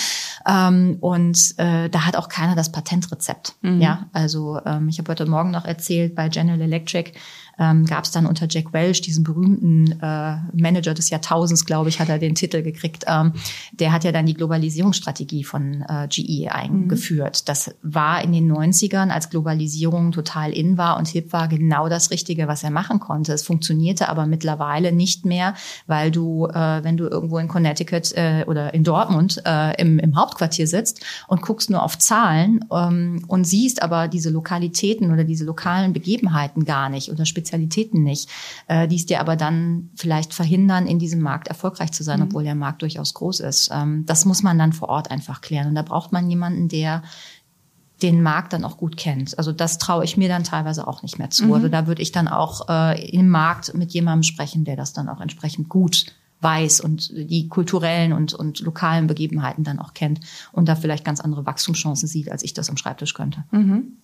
Ähm, 0.47 0.97
und 0.99 1.53
äh, 1.57 1.89
da 1.89 2.05
hat 2.05 2.15
auch 2.15 2.29
keiner 2.29 2.55
das 2.55 2.71
Patentrezept. 2.71 3.55
Mhm. 3.61 3.81
Ja, 3.81 4.07
also 4.13 4.59
ähm, 4.65 4.89
ich 4.89 4.99
habe 4.99 5.11
heute 5.11 5.25
Morgen 5.25 5.51
noch 5.51 5.65
erzählt 5.65 6.15
bei 6.15 6.29
General 6.29 6.61
Electric, 6.61 7.11
ähm, 7.59 7.85
gab 7.85 8.03
es 8.03 8.11
dann 8.11 8.25
unter 8.25 8.47
Jack 8.49 8.73
Welch, 8.73 9.01
diesen 9.01 9.23
berühmten 9.23 9.99
äh, 10.01 10.37
Manager 10.53 10.93
des 10.93 11.09
Jahrtausends, 11.09 11.65
glaube 11.65 11.89
ich, 11.89 11.99
hat 11.99 12.09
er 12.09 12.19
den 12.19 12.35
Titel 12.35 12.61
gekriegt. 12.61 13.05
Ähm, 13.07 13.33
der 13.71 13.91
hat 13.91 14.03
ja 14.03 14.11
dann 14.11 14.25
die 14.25 14.33
Globalisierungsstrategie 14.33 15.43
von 15.43 15.83
äh, 15.87 16.07
GE 16.07 16.49
eingeführt. 16.51 17.41
Mhm. 17.41 17.45
Das 17.45 17.75
war 17.81 18.23
in 18.23 18.31
den 18.31 18.51
90ern, 18.51 19.09
als 19.09 19.29
Globalisierung 19.29 20.11
total 20.11 20.51
in 20.51 20.77
war 20.77 20.97
und 20.97 21.07
hip 21.07 21.33
war, 21.33 21.47
genau 21.47 21.89
das 21.89 22.11
Richtige, 22.11 22.47
was 22.47 22.63
er 22.63 22.71
machen 22.71 22.99
konnte. 22.99 23.33
Es 23.33 23.43
funktionierte 23.43 24.09
aber 24.09 24.25
mittlerweile 24.25 24.91
nicht 24.91 25.25
mehr, 25.25 25.55
weil 25.87 26.11
du, 26.11 26.47
äh, 26.47 26.83
wenn 26.83 26.97
du 26.97 27.07
irgendwo 27.07 27.37
in 27.39 27.47
Connecticut 27.47 28.11
äh, 28.13 28.45
oder 28.47 28.73
in 28.73 28.83
Dortmund 28.83 29.41
äh, 29.45 29.79
im, 29.81 29.99
im 29.99 30.15
Hauptquartier 30.15 30.67
sitzt 30.67 31.03
und 31.27 31.41
guckst 31.41 31.69
nur 31.69 31.83
auf 31.83 31.97
Zahlen 31.97 32.65
ähm, 32.71 33.23
und 33.27 33.45
siehst 33.45 33.81
aber 33.81 34.07
diese 34.07 34.29
Lokalitäten 34.29 35.11
oder 35.11 35.23
diese 35.23 35.45
lokalen 35.45 35.93
Begebenheiten 35.93 36.65
gar 36.65 36.89
nicht 36.89 37.11
oder 37.11 37.25
Spezialitäten 37.47 38.03
nicht, 38.03 38.29
äh, 38.67 38.87
die 38.87 38.97
es 38.97 39.05
dir 39.05 39.19
aber 39.19 39.35
dann 39.35 39.89
vielleicht 39.95 40.33
verhindern, 40.33 40.85
in 40.85 40.99
diesem 40.99 41.21
Markt 41.21 41.47
erfolgreich 41.47 41.91
zu 41.91 42.03
sein, 42.03 42.19
mhm. 42.19 42.27
obwohl 42.27 42.43
der 42.43 42.55
Markt 42.55 42.81
durchaus 42.81 43.13
groß 43.13 43.39
ist. 43.41 43.69
Ähm, 43.73 44.05
das 44.05 44.25
muss 44.25 44.43
man 44.43 44.57
dann 44.57 44.73
vor 44.73 44.89
Ort 44.89 45.09
einfach 45.11 45.41
klären. 45.41 45.69
Und 45.69 45.75
da 45.75 45.81
braucht 45.81 46.11
man 46.11 46.29
jemanden, 46.29 46.67
der 46.67 47.03
den 48.01 48.21
Markt 48.21 48.53
dann 48.53 48.63
auch 48.63 48.77
gut 48.77 48.95
kennt. 48.95 49.37
Also 49.39 49.51
das 49.51 49.79
traue 49.79 50.03
ich 50.03 50.17
mir 50.17 50.27
dann 50.27 50.43
teilweise 50.43 50.87
auch 50.87 51.01
nicht 51.01 51.17
mehr 51.17 51.31
zu. 51.31 51.45
Mhm. 51.45 51.53
Also 51.53 51.67
da 51.69 51.87
würde 51.87 52.01
ich 52.01 52.11
dann 52.11 52.27
auch 52.27 52.69
äh, 52.69 53.09
im 53.09 53.29
Markt 53.29 53.73
mit 53.73 53.91
jemandem 53.91 54.23
sprechen, 54.23 54.65
der 54.65 54.75
das 54.75 54.93
dann 54.93 55.09
auch 55.09 55.19
entsprechend 55.19 55.67
gut 55.69 56.05
weiß 56.41 56.81
und 56.81 57.11
die 57.15 57.47
kulturellen 57.47 58.13
und, 58.13 58.33
und 58.33 58.59
lokalen 58.59 59.07
Begebenheiten 59.07 59.63
dann 59.63 59.79
auch 59.79 59.93
kennt 59.93 60.19
und 60.51 60.69
da 60.69 60.75
vielleicht 60.75 61.03
ganz 61.03 61.19
andere 61.19 61.45
Wachstumschancen 61.45 62.07
sieht, 62.07 62.31
als 62.31 62.43
ich 62.43 62.53
das 62.53 62.69
am 62.69 62.77
Schreibtisch 62.77 63.13
könnte. 63.13 63.43
Mhm. 63.51 63.97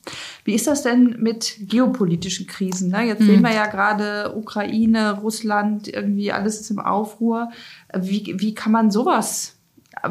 Wie 0.44 0.54
ist 0.54 0.66
das 0.66 0.82
denn 0.82 1.18
mit 1.20 1.58
geopolitischen 1.60 2.48
Krisen? 2.48 2.90
Ne? 2.90 3.04
Jetzt 3.04 3.22
mhm. 3.22 3.26
sehen 3.26 3.42
wir 3.42 3.54
ja 3.54 3.68
gerade 3.68 4.36
Ukraine, 4.36 5.20
Russland, 5.20 5.88
irgendwie 5.88 6.32
alles 6.32 6.60
ist 6.60 6.72
im 6.72 6.80
Aufruhr. 6.80 7.52
Wie, 7.96 8.36
wie 8.38 8.54
kann 8.54 8.72
man 8.72 8.90
sowas 8.92 9.58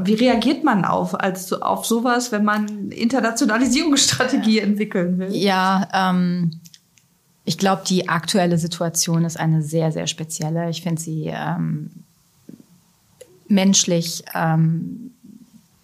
wie 0.05 0.15
reagiert 0.15 0.63
man 0.63 0.85
auf, 0.85 1.19
als, 1.19 1.53
auf 1.53 1.85
sowas, 1.85 2.31
wenn 2.31 2.45
man 2.45 2.91
Internationalisierungsstrategie 2.91 4.59
entwickeln 4.61 5.19
will? 5.19 5.35
Ja, 5.35 5.89
ähm, 5.93 6.53
ich 7.45 7.59
glaube, 7.59 7.83
die 7.87 8.09
aktuelle 8.09 8.59
Situation 8.59 9.25
ist 9.25 9.39
eine 9.39 9.63
sehr, 9.63 9.91
sehr 9.91 10.07
spezielle. 10.07 10.71
Ich 10.71 10.83
finde 10.83 11.03
sie 11.03 11.27
ähm, 11.27 11.91
menschlich, 13.53 14.25
ähm, 14.35 15.13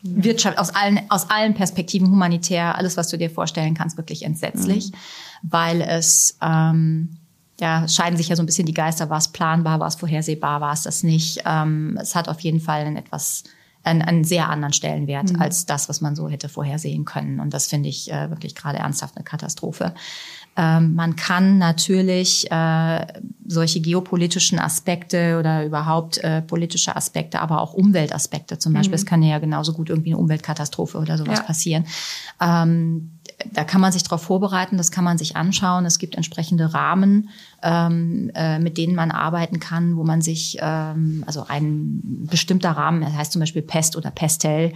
Wirtschaft, 0.02 0.58
aus 0.58 0.70
allen, 0.70 1.00
aus 1.10 1.28
allen 1.28 1.54
Perspektiven, 1.54 2.10
humanitär, 2.10 2.76
alles, 2.76 2.96
was 2.96 3.08
du 3.08 3.18
dir 3.18 3.30
vorstellen 3.30 3.74
kannst, 3.74 3.96
wirklich 3.96 4.24
entsetzlich, 4.24 4.92
mhm. 4.92 4.96
weil 5.42 5.80
es, 5.82 6.38
ähm, 6.40 7.16
ja, 7.60 7.86
scheiden 7.88 8.16
sich 8.16 8.28
ja 8.28 8.36
so 8.36 8.42
ein 8.42 8.46
bisschen 8.46 8.66
die 8.66 8.74
Geister, 8.74 9.10
war 9.10 9.18
es 9.18 9.28
planbar, 9.28 9.80
war 9.80 9.88
es 9.88 9.96
vorhersehbar, 9.96 10.60
war 10.60 10.72
es 10.72 10.82
das 10.82 11.02
nicht. 11.02 11.42
Ähm, 11.44 11.98
es 12.00 12.14
hat 12.14 12.28
auf 12.28 12.40
jeden 12.40 12.60
Fall 12.60 12.82
einen 12.82 12.96
etwas 12.96 13.44
einen, 13.84 14.02
einen 14.02 14.24
sehr 14.24 14.48
anderen 14.48 14.72
Stellenwert 14.72 15.32
mhm. 15.32 15.40
als 15.40 15.66
das, 15.66 15.88
was 15.88 16.00
man 16.00 16.14
so 16.14 16.28
hätte 16.28 16.48
vorhersehen 16.48 17.04
können. 17.04 17.40
Und 17.40 17.54
das 17.54 17.66
finde 17.66 17.88
ich 17.88 18.10
äh, 18.12 18.30
wirklich 18.30 18.54
gerade 18.54 18.78
ernsthaft 18.78 19.16
eine 19.16 19.24
Katastrophe. 19.24 19.94
Ähm, 20.58 20.96
man 20.96 21.14
kann 21.14 21.58
natürlich 21.58 22.50
äh, 22.50 23.06
solche 23.46 23.80
geopolitischen 23.80 24.58
Aspekte 24.58 25.38
oder 25.38 25.64
überhaupt 25.64 26.18
äh, 26.18 26.42
politische 26.42 26.96
Aspekte, 26.96 27.40
aber 27.40 27.60
auch 27.60 27.74
Umweltaspekte 27.74 28.58
zum 28.58 28.72
Beispiel. 28.72 28.90
Mhm. 28.90 28.94
Es 28.96 29.06
kann 29.06 29.22
ja 29.22 29.38
genauso 29.38 29.72
gut 29.72 29.88
irgendwie 29.88 30.10
eine 30.10 30.18
Umweltkatastrophe 30.18 30.98
oder 30.98 31.16
sowas 31.16 31.38
ja. 31.38 31.44
passieren. 31.44 31.84
Ähm, 32.40 33.17
da 33.52 33.64
kann 33.64 33.80
man 33.80 33.92
sich 33.92 34.02
darauf 34.02 34.22
vorbereiten, 34.22 34.76
das 34.76 34.90
kann 34.90 35.04
man 35.04 35.18
sich 35.18 35.36
anschauen. 35.36 35.86
Es 35.86 35.98
gibt 35.98 36.16
entsprechende 36.16 36.74
Rahmen, 36.74 37.30
ähm, 37.62 38.30
äh, 38.34 38.58
mit 38.58 38.78
denen 38.78 38.94
man 38.94 39.10
arbeiten 39.10 39.60
kann, 39.60 39.96
wo 39.96 40.04
man 40.04 40.22
sich, 40.22 40.58
ähm, 40.60 41.24
also 41.26 41.44
ein 41.48 42.00
bestimmter 42.30 42.70
Rahmen, 42.70 43.00
das 43.00 43.14
heißt 43.14 43.32
zum 43.32 43.40
Beispiel 43.40 43.62
PEST 43.62 43.96
oder 43.96 44.10
PESTEL, 44.10 44.72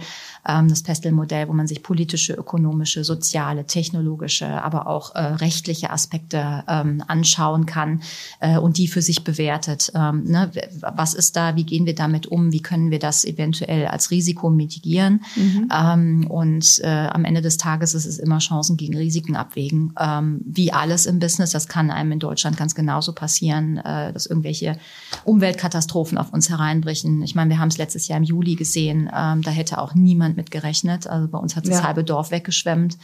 ähm, 0.47 0.67
das 0.67 0.83
PESTEL-Modell, 0.83 1.47
wo 1.47 1.53
man 1.53 1.67
sich 1.67 1.83
politische, 1.83 2.33
ökonomische, 2.33 3.03
soziale, 3.03 3.65
technologische, 3.65 4.61
aber 4.61 4.87
auch 4.87 5.15
äh, 5.15 5.19
rechtliche 5.19 5.89
Aspekte 5.89 6.63
ähm, 6.67 7.03
anschauen 7.07 7.65
kann 7.65 8.01
äh, 8.39 8.57
und 8.57 8.77
die 8.77 8.87
für 8.87 9.01
sich 9.01 9.23
bewertet. 9.23 9.91
Ähm, 9.95 10.23
ne? 10.25 10.51
Was 10.81 11.13
ist 11.13 11.35
da, 11.35 11.55
wie 11.55 11.63
gehen 11.63 11.85
wir 11.85 11.95
damit 11.95 12.27
um, 12.27 12.51
wie 12.51 12.61
können 12.61 12.91
wir 12.91 12.99
das 12.99 13.23
eventuell 13.23 13.87
als 13.87 14.11
Risiko 14.11 14.49
mitigieren? 14.49 15.21
Mhm. 15.35 15.69
Ähm, 15.73 16.27
und 16.29 16.79
äh, 16.83 17.07
am 17.07 17.25
Ende 17.25 17.41
des 17.41 17.57
Tages 17.57 17.93
ist 17.93 18.05
es 18.05 18.19
immer 18.19 18.41
Chancen 18.43 18.77
gegen 18.77 18.95
Risiken 18.95 19.35
abwägen. 19.35 19.93
Ähm, 19.99 20.41
wie 20.45 20.71
alles 20.71 21.05
im 21.05 21.19
Business, 21.19 21.51
das 21.51 21.67
kann 21.67 21.91
einem 21.91 22.11
in 22.11 22.19
Deutschland 22.19 22.57
ganz 22.57 22.75
genauso 22.75 23.13
passieren, 23.13 23.77
äh, 23.77 24.13
dass 24.13 24.25
irgendwelche 24.25 24.77
Umweltkatastrophen 25.23 26.17
auf 26.17 26.33
uns 26.33 26.49
hereinbrechen. 26.49 27.21
Ich 27.23 27.35
meine, 27.35 27.49
wir 27.49 27.59
haben 27.59 27.69
es 27.69 27.77
letztes 27.77 28.07
Jahr 28.07 28.17
im 28.17 28.23
Juli 28.23 28.55
gesehen, 28.55 29.09
ähm, 29.15 29.41
da 29.41 29.51
hätte 29.51 29.79
auch 29.79 29.95
niemand 29.95 30.37
mit 30.37 30.51
gerechnet. 30.51 31.07
Also 31.07 31.27
bei 31.27 31.37
uns 31.37 31.55
hat 31.55 31.67
das 31.67 31.79
ja. 31.79 31.83
halbe 31.83 32.03
Dorf 32.03 32.31
weggeschwemmt. 32.31 32.97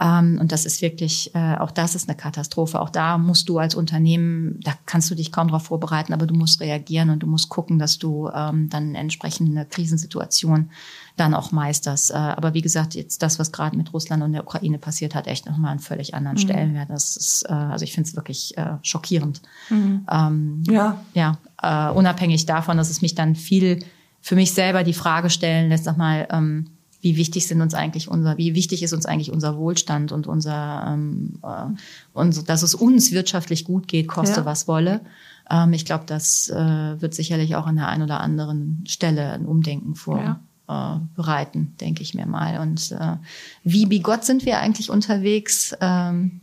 Ähm, 0.00 0.38
und 0.40 0.52
das 0.52 0.66
ist 0.66 0.82
wirklich, 0.82 1.34
äh, 1.34 1.56
auch 1.56 1.70
das 1.70 1.94
ist 1.94 2.08
eine 2.08 2.16
Katastrophe. 2.16 2.80
Auch 2.80 2.90
da 2.90 3.18
musst 3.18 3.48
du 3.48 3.58
als 3.58 3.74
Unternehmen, 3.74 4.60
da 4.62 4.72
kannst 4.86 5.10
du 5.10 5.14
dich 5.14 5.32
kaum 5.32 5.48
darauf 5.48 5.64
vorbereiten, 5.64 6.12
aber 6.12 6.26
du 6.26 6.34
musst 6.34 6.60
reagieren 6.60 7.10
und 7.10 7.22
du 7.22 7.26
musst 7.26 7.48
gucken, 7.48 7.78
dass 7.78 7.98
du 7.98 8.28
ähm, 8.34 8.68
dann 8.70 8.94
entsprechend 8.94 9.50
eine 9.50 9.66
Krisensituation 9.66 10.70
dann 11.16 11.34
auch 11.34 11.52
meisterst. 11.52 12.10
Äh, 12.10 12.14
aber 12.14 12.54
wie 12.54 12.60
gesagt, 12.60 12.94
jetzt 12.94 13.22
das, 13.22 13.38
was 13.38 13.52
gerade 13.52 13.76
mit 13.76 13.92
Russland 13.92 14.22
und 14.22 14.32
der 14.32 14.42
Ukraine 14.42 14.78
passiert, 14.78 15.14
hat 15.14 15.26
echt 15.26 15.46
nochmal 15.46 15.70
einen 15.70 15.80
völlig 15.80 16.14
anderen 16.14 16.36
mhm. 16.36 16.40
Stellenwert. 16.40 16.90
Das 16.90 17.16
ist, 17.16 17.44
äh, 17.48 17.52
also 17.52 17.84
ich 17.84 17.92
finde 17.92 18.08
es 18.08 18.16
wirklich 18.16 18.56
äh, 18.58 18.76
schockierend. 18.82 19.40
Mhm. 19.70 20.06
Ähm, 20.10 20.62
ja. 20.68 21.00
Ja, 21.14 21.38
äh, 21.62 21.92
unabhängig 21.92 22.46
davon, 22.46 22.76
dass 22.76 22.90
es 22.90 23.00
mich 23.00 23.14
dann 23.14 23.36
viel 23.36 23.84
für 24.20 24.34
mich 24.34 24.52
selber 24.52 24.84
die 24.84 24.94
Frage 24.94 25.30
stellen 25.30 25.68
lässt, 25.68 25.84
sag 25.84 25.98
mal, 25.98 26.26
ähm, 26.30 26.70
wie 27.02 27.18
wichtig 27.18 27.46
sind 27.46 27.60
uns 27.60 27.74
eigentlich 27.74 28.08
unser, 28.08 28.38
wie 28.38 28.54
wichtig 28.54 28.82
ist 28.82 28.94
uns 28.94 29.04
eigentlich 29.04 29.30
unser 29.30 29.58
Wohlstand 29.58 30.10
und 30.10 30.26
unser, 30.26 30.86
ähm, 30.88 31.38
äh, 31.42 31.66
und 32.14 32.48
dass 32.48 32.62
es 32.62 32.74
uns 32.74 33.12
wirtschaftlich 33.12 33.64
gut 33.64 33.86
geht, 33.86 34.08
koste 34.08 34.40
ja. 34.40 34.46
was 34.46 34.66
wolle. 34.66 35.02
Ähm, 35.50 35.74
ich 35.74 35.84
glaube, 35.84 36.04
das 36.06 36.48
äh, 36.48 37.00
wird 37.00 37.14
sicherlich 37.14 37.54
auch 37.54 37.66
an 37.66 37.76
der 37.76 37.88
einen 37.88 38.02
oder 38.02 38.20
anderen 38.20 38.82
Stelle 38.88 39.32
ein 39.32 39.44
Umdenken 39.44 39.94
vor. 39.94 40.18
Ja 40.18 40.40
äh, 40.68 40.96
bereiten, 41.14 41.74
denke 41.80 42.02
ich 42.02 42.14
mir 42.14 42.26
mal. 42.26 42.60
Und 42.60 42.92
äh, 42.92 43.16
wie 43.62 43.86
bigott 43.86 44.24
sind 44.24 44.44
wir 44.46 44.58
eigentlich 44.58 44.90
unterwegs? 44.90 45.76
Ähm, 45.80 46.40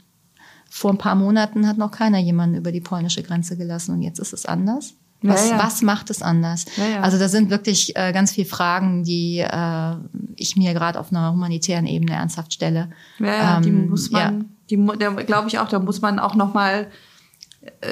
vor 0.69 0.91
ein 0.91 0.97
paar 0.97 1.15
Monaten 1.15 1.67
hat 1.67 1.77
noch 1.77 1.91
keiner 1.91 2.19
jemanden 2.19 2.55
über 2.55 2.71
die 2.71 2.81
polnische 2.81 3.23
Grenze 3.23 3.57
gelassen 3.57 3.93
und 3.93 4.01
jetzt 4.01 4.19
ist 4.19 4.33
es 4.33 4.45
anders. 4.45 4.93
Was, 5.23 5.49
ja, 5.49 5.57
ja. 5.57 5.63
was 5.63 5.81
macht 5.81 6.09
es 6.09 6.21
anders? 6.21 6.65
Ja, 6.77 7.01
also 7.01 7.19
da 7.19 7.27
sind 7.29 7.51
wirklich 7.51 7.95
äh, 7.95 8.11
ganz 8.11 8.31
viele 8.31 8.47
Fragen, 8.47 9.03
die 9.03 9.39
äh, 9.39 9.95
ich 10.35 10.55
mir 10.55 10.73
gerade 10.73 10.99
auf 10.99 11.11
einer 11.11 11.31
humanitären 11.31 11.85
Ebene 11.85 12.13
ernsthaft 12.13 12.53
stelle. 12.53 12.89
Ja, 13.19 13.57
ähm, 13.57 13.63
die 13.63 13.71
muss 13.71 14.09
man, 14.09 14.45
die, 14.69 14.77
glaube 14.77 15.47
ich 15.47 15.59
auch, 15.59 15.67
da 15.67 15.77
muss 15.77 16.01
man 16.01 16.17
auch 16.17 16.33
noch 16.33 16.53
mal 16.53 16.87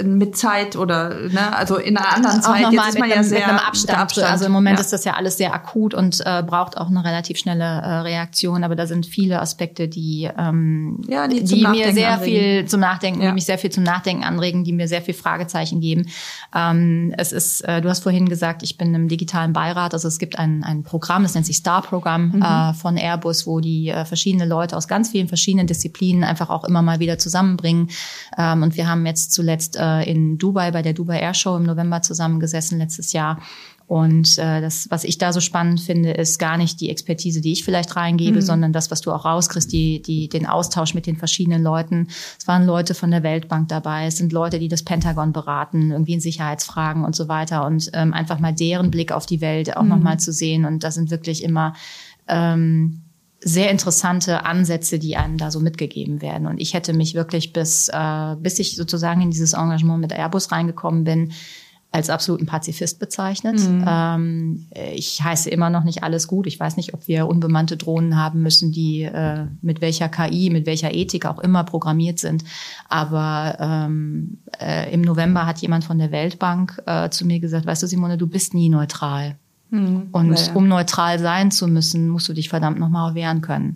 mit 0.04 0.36
Zeit 0.36 0.76
oder 0.76 1.10
ne, 1.30 1.56
also 1.56 1.78
in 1.78 1.96
einer 1.96 2.16
anderen 2.16 2.42
Zeit. 2.42 2.66
Auch 2.66 2.72
ist 2.72 2.98
man 2.98 3.10
ja 3.10 3.18
einem, 3.18 3.24
sehr 3.24 3.40
mit 3.40 3.48
einem 3.50 3.60
Abstand. 3.60 4.00
Abstand. 4.00 4.28
Also 4.28 4.46
im 4.46 4.52
Moment 4.52 4.80
ja. 4.80 4.82
ist 4.82 4.92
das 4.92 5.04
ja 5.04 5.14
alles 5.14 5.38
sehr 5.38 5.54
akut 5.54 5.94
und 5.94 6.22
äh, 6.26 6.44
braucht 6.44 6.78
auch 6.78 6.88
eine 6.88 7.04
relativ 7.04 7.38
schnelle 7.38 7.64
äh, 7.64 8.00
Reaktion. 8.00 8.64
Aber 8.64 8.76
da 8.76 8.88
sind 8.88 9.06
viele 9.06 9.40
Aspekte, 9.40 9.88
die, 9.88 10.28
ähm, 10.38 11.02
ja, 11.08 11.28
die, 11.28 11.44
die 11.44 11.68
mir 11.68 11.94
sehr 11.94 12.14
anregen. 12.14 12.24
viel 12.24 12.66
zum 12.66 12.80
Nachdenken, 12.80 13.22
ja. 13.22 13.28
die 13.28 13.34
mich 13.36 13.46
sehr 13.46 13.60
viel 13.60 13.70
zum 13.70 13.84
Nachdenken 13.84 14.24
anregen, 14.24 14.64
die 14.64 14.74
mir 14.74 14.88
sehr 14.88 15.04
viel 15.04 15.14
Fragezeichen 15.14 15.82
geben. 15.82 16.08
Ähm, 16.56 17.14
es 17.18 17.32
ist, 17.32 17.62
äh, 17.62 17.80
du 17.82 17.90
hast 17.90 18.02
vorhin 18.02 18.28
gesagt, 18.28 18.64
ich 18.64 18.76
bin 18.76 18.96
im 18.96 19.08
digitalen 19.08 19.54
Beirat. 19.54 19.94
Also 19.94 20.08
es 20.08 20.18
gibt 20.18 20.40
ein, 20.40 20.64
ein 20.64 20.82
Programm, 20.82 21.22
das 21.22 21.36
nennt 21.36 21.46
sich 21.46 21.58
Star-Programm 21.58 22.32
mhm. 22.36 22.42
äh, 22.42 22.74
von 22.74 22.98
Airbus, 22.98 23.46
wo 23.46 23.60
die 23.60 23.90
äh, 23.90 24.06
verschiedene 24.06 24.46
Leute 24.46 24.76
aus 24.76 24.88
ganz 24.88 25.10
vielen 25.10 25.28
verschiedenen 25.28 25.68
Disziplinen 25.68 26.24
einfach 26.24 26.50
auch 26.50 26.64
immer 26.64 26.82
mal 26.82 27.00
wieder 27.00 27.20
zusammenbringen. 27.20 27.90
Ähm, 28.36 28.64
und 28.64 28.76
wir 28.76 28.90
haben 28.90 29.06
jetzt 29.06 29.32
zuletzt 29.32 29.59
zuletzt 29.60 29.78
äh, 29.78 30.10
in 30.10 30.38
Dubai 30.38 30.72
bei 30.72 30.82
der 30.82 30.94
Dubai 30.94 31.20
Air 31.20 31.34
Show 31.34 31.56
im 31.58 31.64
November 31.64 32.02
zusammengesessen 32.02 32.80
letztes 32.80 33.14
Jahr. 33.14 33.40
Und 33.88 34.38
äh, 34.38 34.62
das, 34.62 34.88
was 34.92 35.04
ich 35.04 35.18
da 35.18 35.34
so 35.34 35.40
spannend 35.40 35.82
finde, 35.82 36.12
ist 36.12 36.38
gar 36.38 36.58
nicht 36.58 36.80
die 36.80 36.92
Expertise, 36.92 37.42
die 37.42 37.52
ich 37.54 37.64
vielleicht 37.64 37.96
reingebe, 37.96 38.38
mhm. 38.38 38.42
sondern 38.42 38.72
das, 38.72 38.92
was 38.92 39.02
du 39.02 39.12
auch 39.12 39.26
rauskriegst, 39.26 39.72
die, 39.72 40.04
die, 40.04 40.30
den 40.30 40.46
Austausch 40.46 40.94
mit 40.94 41.08
den 41.08 41.18
verschiedenen 41.18 41.64
Leuten. 41.64 42.08
Es 42.40 42.48
waren 42.48 42.68
Leute 42.68 42.94
von 42.94 43.10
der 43.10 43.24
Weltbank 43.24 43.68
dabei, 43.68 44.06
es 44.06 44.18
sind 44.18 44.32
Leute, 44.32 44.60
die 44.60 44.68
das 44.68 44.84
Pentagon 44.84 45.34
beraten, 45.34 45.90
irgendwie 45.90 46.14
in 46.14 46.22
Sicherheitsfragen 46.22 47.04
und 47.04 47.16
so 47.16 47.28
weiter. 47.30 47.66
Und 47.66 47.90
ähm, 47.94 48.14
einfach 48.14 48.40
mal 48.40 48.54
deren 48.54 48.92
Blick 48.92 49.12
auf 49.12 49.26
die 49.26 49.42
Welt 49.42 49.76
auch 49.76 49.82
mhm. 49.82 49.90
nochmal 49.90 50.20
zu 50.20 50.32
sehen. 50.32 50.66
Und 50.66 50.84
da 50.84 50.92
sind 50.92 51.10
wirklich 51.10 51.44
immer 51.44 51.74
ähm, 52.28 53.02
sehr 53.42 53.72
interessante 53.72 54.46
Ansätze, 54.46 55.00
die 55.00 55.16
einem 55.16 55.38
da 55.38 55.52
so 55.52 55.60
mitgegeben 55.60 56.22
werden. 56.22 56.48
Und 56.48 56.60
ich 56.60 56.74
hätte 56.74 56.94
mich 56.94 57.14
wirklich 57.14 57.54
bis, 57.54 57.90
äh, 57.90 58.36
bis 58.38 58.60
ich 58.60 58.76
sozusagen 58.76 59.22
in 59.22 59.32
dieses 59.32 59.54
Engagement 59.54 60.02
mit 60.02 60.12
Airbus 60.12 60.52
reingekommen 60.52 61.04
bin, 61.04 61.32
als 61.92 62.10
absoluten 62.12 62.46
Pazifist 62.46 63.00
bezeichnet. 63.00 63.60
Mhm. 63.60 63.86
Ähm, 63.88 64.68
ich 64.94 65.24
heiße 65.24 65.50
immer 65.50 65.72
noch 65.72 65.84
nicht 65.84 66.04
alles 66.04 66.28
gut. 66.28 66.46
Ich 66.46 66.60
weiß 66.60 66.78
nicht, 66.78 66.94
ob 66.94 67.08
wir 67.08 67.28
unbemannte 67.28 67.78
Drohnen 67.78 68.16
haben 68.16 68.44
müssen, 68.44 68.72
die 68.72 69.04
äh, 69.04 69.48
mit 69.62 69.82
welcher 69.82 70.08
KI, 70.08 70.52
mit 70.52 70.68
welcher 70.68 70.94
Ethik 70.94 71.26
auch 71.26 71.40
immer 71.40 71.64
programmiert 71.64 72.20
sind. 72.20 72.44
Aber 72.90 73.58
ähm, 73.60 74.38
äh, 74.60 74.94
im 74.94 75.02
November 75.02 75.48
hat 75.48 75.60
jemand 75.60 75.84
von 75.84 75.98
der 75.98 76.12
Weltbank 76.12 76.80
äh, 76.86 77.10
zu 77.10 77.26
mir 77.26 77.40
gesagt, 77.40 77.66
weißt 77.66 77.82
du, 77.82 77.88
Simone, 77.88 78.18
du 78.18 78.28
bist 78.28 78.54
nie 78.54 78.70
neutral. 78.70 79.38
Mhm. 79.70 80.10
Und 80.12 80.40
ja, 80.40 80.48
ja. 80.48 80.54
um 80.54 80.68
neutral 80.68 81.20
sein 81.20 81.52
zu 81.52 81.68
müssen, 81.68 82.10
musst 82.10 82.30
du 82.30 82.34
dich 82.34 82.50
verdammt 82.50 82.80
nochmal 82.80 83.16
wehren 83.16 83.42
können. 83.42 83.76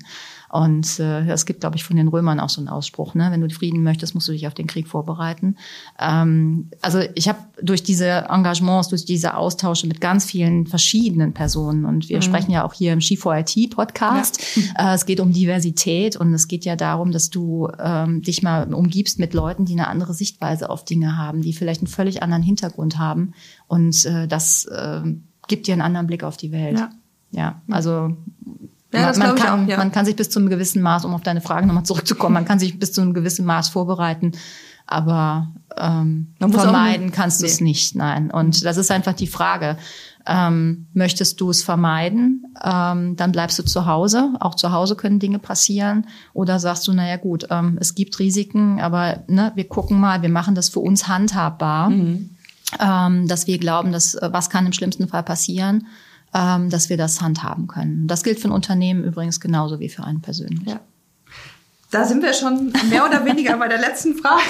Und 0.54 1.00
äh, 1.00 1.26
es 1.32 1.48
gibt, 1.48 1.62
glaube 1.62 1.78
ich, 1.78 1.84
von 1.84 1.96
den 1.96 2.08
Römern 2.08 2.40
auch 2.40 2.50
so 2.50 2.62
einen 2.62 2.68
Ausspruch, 2.68 3.16
ne? 3.16 3.30
wenn 3.32 3.42
du 3.42 3.50
Frieden 3.50 3.82
möchtest, 3.82 4.14
musst 4.14 4.28
du 4.28 4.34
dich 4.34 4.46
auf 4.46 4.54
den 4.54 4.68
Krieg 4.68 4.88
vorbereiten. 4.88 5.56
Ähm, 6.00 6.70
also 6.80 7.00
ich 7.16 7.28
habe 7.28 7.40
durch 7.60 7.82
diese 7.82 8.28
Engagements, 8.30 8.90
durch 8.90 9.04
diese 9.04 9.36
Austausche 9.36 9.88
mit 9.88 10.00
ganz 10.00 10.26
vielen 10.26 10.68
verschiedenen 10.68 11.34
Personen 11.34 11.86
und 11.86 12.08
wir 12.08 12.18
mhm. 12.18 12.22
sprechen 12.22 12.52
ja 12.52 12.64
auch 12.66 12.74
hier 12.74 12.94
im 12.94 13.00
Ski4IT-Podcast, 13.00 14.44
ja. 14.78 14.92
äh, 14.92 14.94
es 14.94 15.08
geht 15.08 15.20
um 15.20 15.34
Diversität 15.34 16.18
und 16.18 16.32
es 16.36 16.48
geht 16.48 16.66
ja 16.66 16.76
darum, 16.76 17.12
dass 17.12 17.32
du 17.32 17.70
ähm, 17.80 18.22
dich 18.22 18.44
mal 18.44 18.72
umgibst 18.72 19.18
mit 19.18 19.34
Leuten, 19.34 19.66
die 19.66 19.74
eine 19.74 19.88
andere 19.88 20.14
Sichtweise 20.14 20.70
auf 20.70 20.86
Dinge 20.86 21.18
haben, 21.18 21.42
die 21.42 21.54
vielleicht 21.54 21.82
einen 21.82 21.88
völlig 21.88 22.22
anderen 22.22 22.44
Hintergrund 22.44 23.00
haben 23.00 23.34
und 23.66 24.06
äh, 24.06 24.28
das 24.28 24.66
äh, 24.66 25.02
gibt 25.48 25.68
dir 25.68 25.74
einen 25.74 25.82
anderen 25.82 26.08
Blick 26.08 26.24
auf 26.24 26.38
die 26.38 26.52
Welt. 26.52 26.80
Ja, 26.80 26.90
ja 27.32 27.62
also 27.70 28.16
ja, 28.94 29.08
das 29.08 29.18
man, 29.18 29.36
kann, 29.36 29.64
auch, 29.64 29.68
ja. 29.68 29.78
man 29.78 29.92
kann 29.92 30.06
sich 30.06 30.16
bis 30.16 30.30
zu 30.30 30.40
einem 30.40 30.50
gewissen 30.50 30.82
Maß, 30.82 31.06
um 31.06 31.14
auf 31.14 31.24
deine 31.24 31.42
Frage 31.42 31.66
nochmal 31.66 31.84
zurückzukommen, 31.84 32.34
man 32.34 32.46
kann 32.46 32.60
sich 32.60 32.78
bis 32.78 32.94
zu 32.94 33.02
einem 33.02 33.14
gewissen 33.14 33.46
Maß 33.46 33.70
vorbereiten, 33.70 34.34
aber 34.86 35.52
ähm, 35.78 36.34
vermeiden 36.40 37.12
kannst 37.12 37.42
du 37.42 37.46
es 37.46 37.60
nicht, 37.60 37.96
nein. 37.96 38.30
Und 38.30 38.64
das 38.64 38.78
ist 38.78 38.92
einfach 38.92 39.14
die 39.14 39.28
Frage. 39.28 39.78
Ähm, 40.26 40.88
möchtest 40.94 41.42
du 41.42 41.50
es 41.50 41.64
vermeiden, 41.64 42.46
ähm, 42.64 43.16
dann 43.18 43.32
bleibst 43.34 43.60
du 43.60 43.64
zu 43.64 43.88
Hause. 43.88 44.34
Auch 44.40 44.56
zu 44.56 44.72
Hause 44.72 44.96
können 44.96 45.20
Dinge 45.20 45.40
passieren. 45.40 46.06
Oder 46.34 46.60
sagst 46.60 46.88
du, 46.88 46.94
naja 46.94 47.18
gut, 47.18 47.48
ähm, 47.50 47.78
es 47.82 47.96
gibt 47.96 48.20
Risiken, 48.20 48.80
aber 48.80 49.24
ne, 49.28 49.52
wir 49.56 49.68
gucken 49.68 50.00
mal, 50.00 50.22
wir 50.22 50.30
machen 50.30 50.56
das 50.56 50.70
für 50.70 50.80
uns 50.80 51.08
handhabbar. 51.08 51.90
Mhm 51.90 52.30
ähm, 52.80 53.28
dass 53.28 53.48
wir 53.48 53.58
glauben, 53.58 53.92
dass 53.92 54.16
äh, 54.16 54.30
was 54.32 54.50
kann 54.50 54.66
im 54.66 54.74
schlimmsten 54.74 55.08
Fall 55.08 55.24
passieren, 55.24 55.88
ähm, 56.34 56.70
dass 56.70 56.90
wir 56.90 56.98
das 56.98 57.22
handhaben 57.22 57.68
können. 57.68 58.08
Das 58.08 58.24
gilt 58.24 58.40
für 58.40 58.48
ein 58.48 58.52
Unternehmen 58.52 59.04
übrigens 59.04 59.40
genauso 59.40 59.80
wie 59.80 59.90
für 59.90 60.04
einen 60.04 60.22
persönlich. 60.22 60.68
Ja. 60.68 60.80
Da 61.92 62.06
sind 62.06 62.24
wir 62.24 62.34
schon 62.34 62.74
mehr 62.90 63.06
oder 63.06 63.24
weniger 63.24 63.56
bei 63.58 63.68
der 63.68 63.80
letzten 63.80 64.16
Frage. 64.16 64.42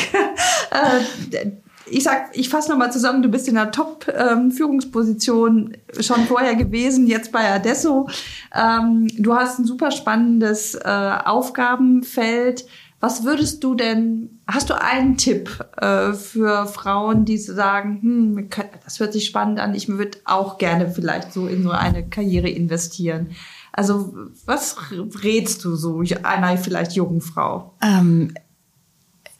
Äh, 0.71 1.51
ich 1.85 2.03
sag, 2.03 2.35
ich 2.35 2.49
fasse 2.49 2.71
nochmal 2.71 2.91
zusammen, 2.91 3.21
du 3.21 3.29
bist 3.29 3.47
in 3.47 3.55
der 3.55 3.71
Top-Führungsposition 3.71 5.73
ähm, 5.73 6.01
schon 6.01 6.25
vorher 6.25 6.55
gewesen, 6.55 7.07
jetzt 7.07 7.31
bei 7.31 7.51
Adesso. 7.51 8.09
Ähm, 8.55 9.07
du 9.17 9.35
hast 9.35 9.59
ein 9.59 9.65
super 9.65 9.91
spannendes 9.91 10.75
äh, 10.75 11.17
Aufgabenfeld 11.25 12.65
Was 13.03 13.25
würdest 13.25 13.61
du 13.65 13.75
denn, 13.75 14.39
hast 14.47 14.69
du 14.69 14.81
einen 14.81 15.17
Tipp 15.17 15.59
äh, 15.75 16.13
für 16.13 16.65
Frauen, 16.67 17.25
die 17.25 17.37
sagen, 17.37 17.99
hm, 18.01 18.49
das 18.81 19.01
hört 19.01 19.11
sich 19.11 19.25
spannend 19.25 19.59
an, 19.59 19.75
ich 19.75 19.89
würde 19.89 20.19
auch 20.23 20.57
gerne 20.57 20.89
vielleicht 20.89 21.33
so 21.33 21.47
in 21.47 21.63
so 21.63 21.71
eine 21.71 22.07
Karriere 22.07 22.47
investieren. 22.47 23.31
Also 23.73 24.13
was 24.45 24.77
rätst 25.21 25.65
du 25.65 25.75
so 25.75 26.01
einer 26.23 26.57
vielleicht 26.57 26.93
jungen 26.93 27.19
Frau? 27.19 27.73
Ähm, 27.81 28.35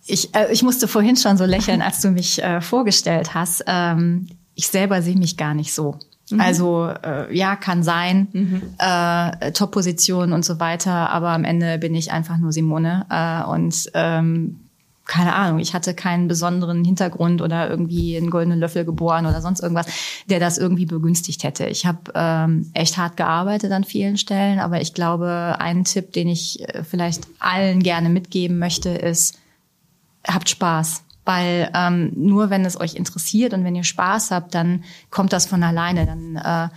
ich, 0.08 0.36
äh, 0.36 0.52
ich 0.52 0.62
musste 0.62 0.90
vorhin 0.90 1.16
schon 1.16 1.38
so 1.38 1.46
lächeln, 1.46 1.82
als 1.82 2.02
du 2.02 2.10
mich 2.10 2.44
äh, 2.44 2.60
vorgestellt 2.60 3.34
hast. 3.34 3.64
Ähm, 3.66 4.28
ich 4.56 4.68
selber 4.68 5.02
sehe 5.02 5.16
mich 5.16 5.38
gar 5.38 5.54
nicht 5.54 5.74
so. 5.74 5.98
Mhm. 6.30 6.40
Also 6.40 6.88
äh, 7.04 7.36
ja, 7.36 7.56
kann 7.56 7.84
sein, 7.84 8.28
mhm. 8.32 8.62
äh, 8.78 9.52
Top-Position 9.52 10.34
und 10.34 10.46
so 10.46 10.60
weiter, 10.60 11.10
aber 11.10 11.30
am 11.30 11.44
Ende 11.44 11.78
bin 11.78 11.96
ich 11.96 12.12
einfach 12.12 12.38
nur 12.38 12.52
Simone 12.52 13.06
äh, 13.10 13.50
und 13.50 13.92
ähm, 13.94 14.60
keine 15.06 15.36
Ahnung, 15.36 15.60
ich 15.60 15.74
hatte 15.74 15.94
keinen 15.94 16.28
besonderen 16.30 16.86
Hintergrund 16.86 17.42
oder 17.42 17.70
irgendwie 17.70 18.16
einen 18.16 18.30
goldenen 18.30 18.60
Löffel 18.60 18.86
geboren 18.86 19.26
oder 19.26 19.42
sonst 19.42 19.60
irgendwas, 19.62 19.88
der 20.30 20.40
das 20.40 20.58
irgendwie 20.58 20.86
begünstigt 20.86 21.44
hätte. 21.44 21.66
Ich 21.66 21.86
habe 21.86 22.00
ähm, 22.16 22.72
echt 22.74 22.98
hart 22.98 23.18
gearbeitet 23.18 23.72
an 23.74 23.84
vielen 23.84 24.18
Stellen, 24.18 24.60
aber 24.60 24.80
ich 24.80 24.94
glaube, 24.94 25.58
ein 25.60 25.84
Tipp, 25.84 26.14
den 26.14 26.30
ich 26.30 26.62
äh, 26.70 26.84
vielleicht 26.84 27.28
allen 27.40 27.84
gerne 27.84 28.10
mitgeben 28.10 28.60
möchte, 28.60 28.90
ist, 28.90 29.38
habt 30.26 30.48
Spaß. 30.48 31.03
Weil 31.26 31.72
ähm, 31.74 32.12
nur 32.16 32.50
wenn 32.50 32.66
es 32.66 32.80
euch 32.80 32.96
interessiert 32.96 33.54
und 33.54 33.64
wenn 33.64 33.76
ihr 33.76 33.84
Spaß 33.84 34.32
habt, 34.32 34.54
dann 34.54 34.84
kommt 35.10 35.34
das 35.34 35.46
von 35.46 35.64
alleine. 35.64 36.06
Dann 36.06 36.36
äh, 36.36 36.70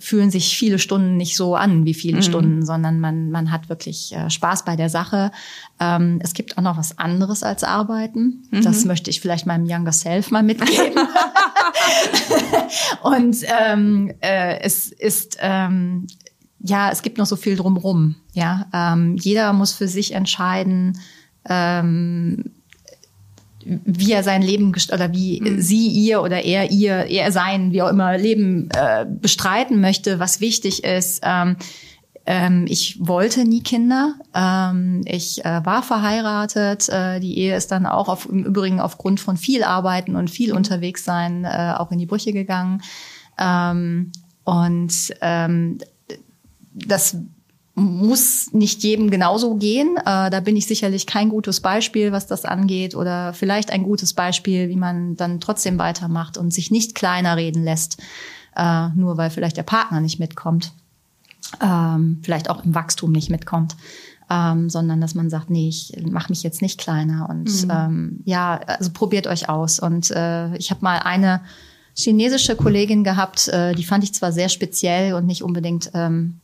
fühlen 0.00 0.30
sich 0.30 0.56
viele 0.56 0.78
Stunden 0.78 1.16
nicht 1.16 1.36
so 1.36 1.56
an 1.56 1.84
wie 1.84 1.94
viele 1.94 2.18
mhm. 2.18 2.22
Stunden, 2.22 2.64
sondern 2.64 3.00
man, 3.00 3.30
man 3.30 3.50
hat 3.50 3.68
wirklich 3.68 4.14
äh, 4.14 4.30
Spaß 4.30 4.64
bei 4.64 4.76
der 4.76 4.88
Sache. 4.88 5.32
Ähm, 5.80 6.20
es 6.22 6.34
gibt 6.34 6.56
auch 6.56 6.62
noch 6.62 6.78
was 6.78 6.98
anderes 6.98 7.42
als 7.42 7.64
Arbeiten. 7.64 8.44
Mhm. 8.50 8.62
Das 8.62 8.84
möchte 8.84 9.10
ich 9.10 9.20
vielleicht 9.20 9.46
meinem 9.46 9.66
Younger 9.66 9.92
Self 9.92 10.30
mal 10.30 10.42
mitgeben. 10.42 10.94
und 13.02 13.36
ähm, 13.60 14.12
äh, 14.20 14.60
es 14.60 14.92
ist 14.92 15.38
ähm, 15.40 16.06
ja, 16.60 16.90
es 16.90 17.02
gibt 17.02 17.18
noch 17.18 17.26
so 17.26 17.36
viel 17.36 17.56
drumrum. 17.56 18.16
Ja, 18.32 18.66
ähm, 18.72 19.16
jeder 19.16 19.52
muss 19.52 19.72
für 19.72 19.88
sich 19.88 20.12
entscheiden. 20.12 20.98
Ähm, 21.48 22.52
wie 23.84 24.12
er 24.12 24.22
sein 24.22 24.42
Leben 24.42 24.74
oder 24.92 25.12
wie 25.12 25.40
mhm. 25.40 25.60
sie 25.60 25.88
ihr 25.88 26.22
oder 26.22 26.42
er 26.44 26.70
ihr 26.70 27.06
er 27.06 27.32
sein 27.32 27.72
wie 27.72 27.82
auch 27.82 27.90
immer 27.90 28.16
Leben 28.16 28.68
äh, 28.70 29.04
bestreiten 29.06 29.80
möchte, 29.80 30.18
was 30.18 30.40
wichtig 30.40 30.84
ist. 30.84 31.20
Ähm, 31.22 31.56
ähm, 32.24 32.66
ich 32.68 32.98
wollte 33.00 33.44
nie 33.44 33.62
Kinder. 33.62 34.14
Ähm, 34.34 35.02
ich 35.06 35.44
äh, 35.44 35.64
war 35.64 35.82
verheiratet. 35.82 36.88
Äh, 36.88 37.20
die 37.20 37.38
Ehe 37.38 37.56
ist 37.56 37.72
dann 37.72 37.86
auch 37.86 38.08
auf, 38.08 38.28
im 38.28 38.44
Übrigen 38.44 38.80
aufgrund 38.80 39.18
von 39.18 39.36
viel 39.36 39.62
Arbeiten 39.62 40.14
und 40.14 40.28
viel 40.28 40.52
unterwegs 40.52 41.04
sein 41.04 41.44
äh, 41.44 41.74
auch 41.76 41.90
in 41.90 41.98
die 41.98 42.06
Brüche 42.06 42.32
gegangen. 42.32 42.82
Ähm, 43.38 44.12
und 44.44 45.14
ähm, 45.22 45.78
das 46.74 47.16
muss 47.78 48.52
nicht 48.52 48.82
jedem 48.82 49.10
genauso 49.10 49.56
gehen. 49.56 49.96
Äh, 49.98 50.30
da 50.30 50.40
bin 50.40 50.56
ich 50.56 50.66
sicherlich 50.66 51.06
kein 51.06 51.28
gutes 51.28 51.60
Beispiel, 51.60 52.12
was 52.12 52.26
das 52.26 52.44
angeht, 52.44 52.94
oder 52.94 53.32
vielleicht 53.32 53.70
ein 53.70 53.82
gutes 53.82 54.12
Beispiel, 54.12 54.68
wie 54.68 54.76
man 54.76 55.16
dann 55.16 55.40
trotzdem 55.40 55.78
weitermacht 55.78 56.36
und 56.36 56.52
sich 56.52 56.70
nicht 56.70 56.94
kleiner 56.94 57.36
reden 57.36 57.64
lässt, 57.64 57.98
äh, 58.56 58.88
nur 58.94 59.16
weil 59.16 59.30
vielleicht 59.30 59.56
der 59.56 59.62
Partner 59.62 60.00
nicht 60.00 60.18
mitkommt, 60.18 60.72
ähm, 61.62 62.20
vielleicht 62.22 62.50
auch 62.50 62.64
im 62.64 62.74
Wachstum 62.74 63.12
nicht 63.12 63.30
mitkommt. 63.30 63.76
Ähm, 64.30 64.68
sondern 64.68 65.00
dass 65.00 65.14
man 65.14 65.30
sagt, 65.30 65.48
nee, 65.48 65.68
ich 65.68 65.94
mache 66.02 66.30
mich 66.30 66.42
jetzt 66.42 66.60
nicht 66.60 66.78
kleiner 66.78 67.30
und 67.30 67.64
mhm. 67.64 67.70
ähm, 67.70 68.20
ja, 68.26 68.60
also 68.66 68.90
probiert 68.92 69.26
euch 69.26 69.48
aus. 69.48 69.80
Und 69.80 70.10
äh, 70.10 70.54
ich 70.58 70.70
habe 70.70 70.82
mal 70.82 70.98
eine 70.98 71.40
chinesische 71.96 72.54
Kollegin 72.54 73.04
gehabt, 73.04 73.48
äh, 73.48 73.74
die 73.74 73.84
fand 73.84 74.04
ich 74.04 74.12
zwar 74.12 74.30
sehr 74.30 74.50
speziell 74.50 75.14
und 75.14 75.24
nicht 75.24 75.42
unbedingt 75.42 75.90
ähm, 75.94 76.40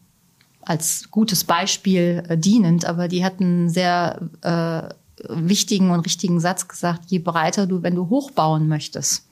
als 0.65 1.11
gutes 1.11 1.45
Beispiel 1.45 2.23
äh, 2.29 2.39
dienend, 2.39 2.85
aber 2.85 3.09
die 3.09 3.25
hat 3.25 3.41
einen 3.41 3.69
sehr 3.69 4.21
äh, 4.43 4.89
wichtigen 5.29 5.91
und 5.91 6.01
richtigen 6.01 6.41
Satz 6.41 6.69
gesagt, 6.69 7.11
je 7.11 7.19
breiter 7.19 7.67
du, 7.67 7.83
wenn 7.83 7.95
du 7.95 8.09
hochbauen 8.09 8.69
möchtest, 8.69 9.29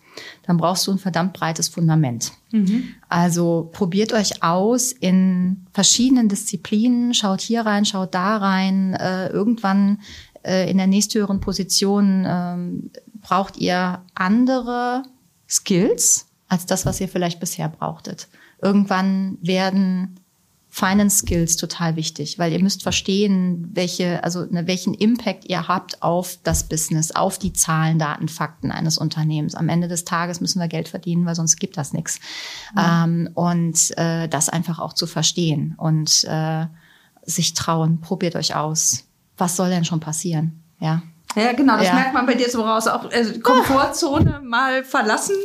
dann 0.46 0.58
brauchst 0.58 0.86
du 0.86 0.92
ein 0.92 0.98
verdammt 0.98 1.32
breites 1.32 1.68
Fundament. 1.68 2.32
Mhm. 2.50 2.84
Also 3.08 3.70
probiert 3.72 4.12
euch 4.12 4.42
aus 4.42 4.92
in 4.92 5.66
verschiedenen 5.72 6.28
Disziplinen, 6.28 7.14
schaut 7.14 7.40
hier 7.40 7.62
rein, 7.62 7.84
schaut 7.84 8.14
da 8.14 8.36
rein. 8.36 8.94
Äh, 8.94 9.28
irgendwann 9.28 10.00
äh, 10.42 10.70
in 10.70 10.76
der 10.76 10.86
nächsthöheren 10.86 11.40
Position 11.40 12.24
ähm, 12.26 12.90
braucht 13.22 13.56
ihr 13.56 14.02
andere 14.14 15.04
Skills 15.48 16.26
als 16.48 16.66
das, 16.66 16.84
was 16.84 17.00
ihr 17.00 17.08
vielleicht 17.08 17.40
bisher 17.40 17.68
brauchtet. 17.68 18.28
Irgendwann 18.60 19.38
werden 19.40 20.20
Finance 20.74 21.18
Skills 21.18 21.58
total 21.58 21.96
wichtig, 21.96 22.38
weil 22.38 22.50
ihr 22.50 22.62
müsst 22.62 22.82
verstehen, 22.82 23.68
welche, 23.74 24.24
also 24.24 24.46
ne, 24.46 24.66
welchen 24.66 24.94
Impact 24.94 25.44
ihr 25.44 25.68
habt 25.68 26.02
auf 26.02 26.38
das 26.44 26.66
Business, 26.66 27.14
auf 27.14 27.38
die 27.38 27.52
Zahlen, 27.52 27.98
Daten, 27.98 28.26
Fakten 28.26 28.72
eines 28.72 28.96
Unternehmens. 28.96 29.54
Am 29.54 29.68
Ende 29.68 29.86
des 29.86 30.06
Tages 30.06 30.40
müssen 30.40 30.60
wir 30.60 30.68
Geld 30.68 30.88
verdienen, 30.88 31.26
weil 31.26 31.34
sonst 31.34 31.60
gibt 31.60 31.76
das 31.76 31.92
nichts. 31.92 32.20
Mhm. 32.74 32.80
Ähm, 32.80 33.30
und 33.34 33.98
äh, 33.98 34.28
das 34.28 34.48
einfach 34.48 34.78
auch 34.78 34.94
zu 34.94 35.06
verstehen 35.06 35.74
und 35.76 36.24
äh, 36.24 36.64
sich 37.22 37.52
trauen, 37.52 38.00
probiert 38.00 38.34
euch 38.34 38.54
aus. 38.54 39.04
Was 39.36 39.56
soll 39.56 39.68
denn 39.68 39.84
schon 39.84 40.00
passieren? 40.00 40.62
Ja. 40.80 41.02
Ja, 41.36 41.52
genau, 41.52 41.76
das 41.76 41.88
ja. 41.88 41.94
merkt 41.94 42.14
man 42.14 42.24
bei 42.24 42.34
dir 42.34 42.48
so 42.48 42.62
raus. 42.62 42.88
Auch 42.88 43.10
äh, 43.10 43.38
Komfortzone 43.40 44.40
mal 44.44 44.84
verlassen 44.84 45.36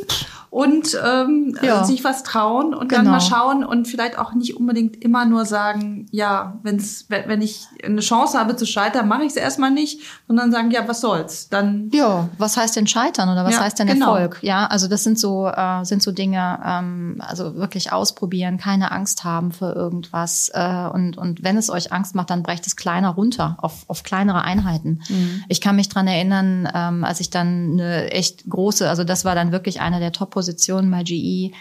und 0.49 0.97
ähm, 1.05 1.57
ja. 1.61 1.83
sich 1.83 2.03
was 2.03 2.23
trauen 2.23 2.73
und 2.73 2.89
genau. 2.89 3.03
dann 3.03 3.11
mal 3.11 3.19
schauen 3.19 3.63
und 3.63 3.87
vielleicht 3.87 4.17
auch 4.17 4.33
nicht 4.33 4.55
unbedingt 4.55 5.03
immer 5.03 5.25
nur 5.25 5.45
sagen, 5.45 6.07
ja, 6.11 6.57
wenn's, 6.63 7.05
wenn 7.09 7.41
ich 7.41 7.67
eine 7.83 8.01
Chance 8.01 8.39
habe 8.39 8.55
zu 8.55 8.65
scheitern, 8.65 9.07
mache 9.07 9.23
ich 9.23 9.31
es 9.31 9.35
erstmal 9.35 9.71
nicht, 9.71 10.01
sondern 10.27 10.51
sagen, 10.51 10.71
ja, 10.71 10.87
was 10.87 11.01
soll's? 11.01 11.49
Dann 11.49 11.89
ja, 11.91 12.29
was 12.37 12.55
heißt 12.55 12.75
denn 12.75 12.87
scheitern 12.87 13.29
oder 13.29 13.43
was 13.43 13.55
ja, 13.55 13.61
heißt 13.61 13.79
denn 13.79 13.87
genau. 13.87 14.15
Erfolg? 14.15 14.39
Ja, 14.41 14.67
also 14.67 14.87
das 14.87 15.03
sind 15.03 15.19
so 15.19 15.47
äh, 15.47 15.83
sind 15.83 16.01
so 16.01 16.11
Dinge, 16.11 16.59
ähm, 16.65 17.17
also 17.19 17.55
wirklich 17.55 17.91
ausprobieren, 17.91 18.57
keine 18.57 18.91
Angst 18.91 19.23
haben 19.23 19.51
für 19.51 19.73
irgendwas 19.73 20.49
äh, 20.53 20.87
und 20.93 21.17
und 21.17 21.43
wenn 21.43 21.57
es 21.57 21.69
euch 21.69 21.91
Angst 21.91 22.15
macht, 22.15 22.29
dann 22.29 22.43
brecht 22.43 22.65
es 22.67 22.75
kleiner 22.75 23.09
runter 23.09 23.57
auf 23.59 23.83
auf 23.87 24.03
kleinere 24.03 24.43
Einheiten. 24.43 25.01
Mhm. 25.09 25.43
Ich 25.49 25.59
kann 25.59 25.75
mich 25.75 25.89
dran 25.89 26.07
erinnern, 26.07 26.69
ähm, 26.73 27.03
als 27.03 27.19
ich 27.19 27.29
dann 27.29 27.73
eine 27.73 28.11
echt 28.11 28.49
große, 28.49 28.89
also 28.89 29.03
das 29.03 29.25
war 29.25 29.35
dann 29.35 29.51
wirklich 29.51 29.81
eine 29.81 29.99
der 29.99 30.11
Top 30.11 30.36
Position 30.37 30.91
bei 30.91 31.01
GE, 31.01 31.51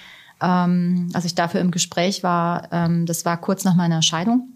ähm, 0.43 1.09
als 1.15 1.25
ich 1.25 1.35
dafür 1.35 1.63
im 1.63 1.71
Gespräch 1.71 2.23
war, 2.23 2.69
ähm, 2.73 3.07
das 3.07 3.25
war 3.25 3.41
kurz 3.41 3.65
nach 3.65 3.75
meiner 3.75 4.03
Scheidung. 4.03 4.51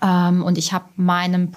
Ähm, 0.00 0.44
und 0.44 0.58
ich 0.58 0.72
habe 0.72 0.84
meinem 0.94 1.50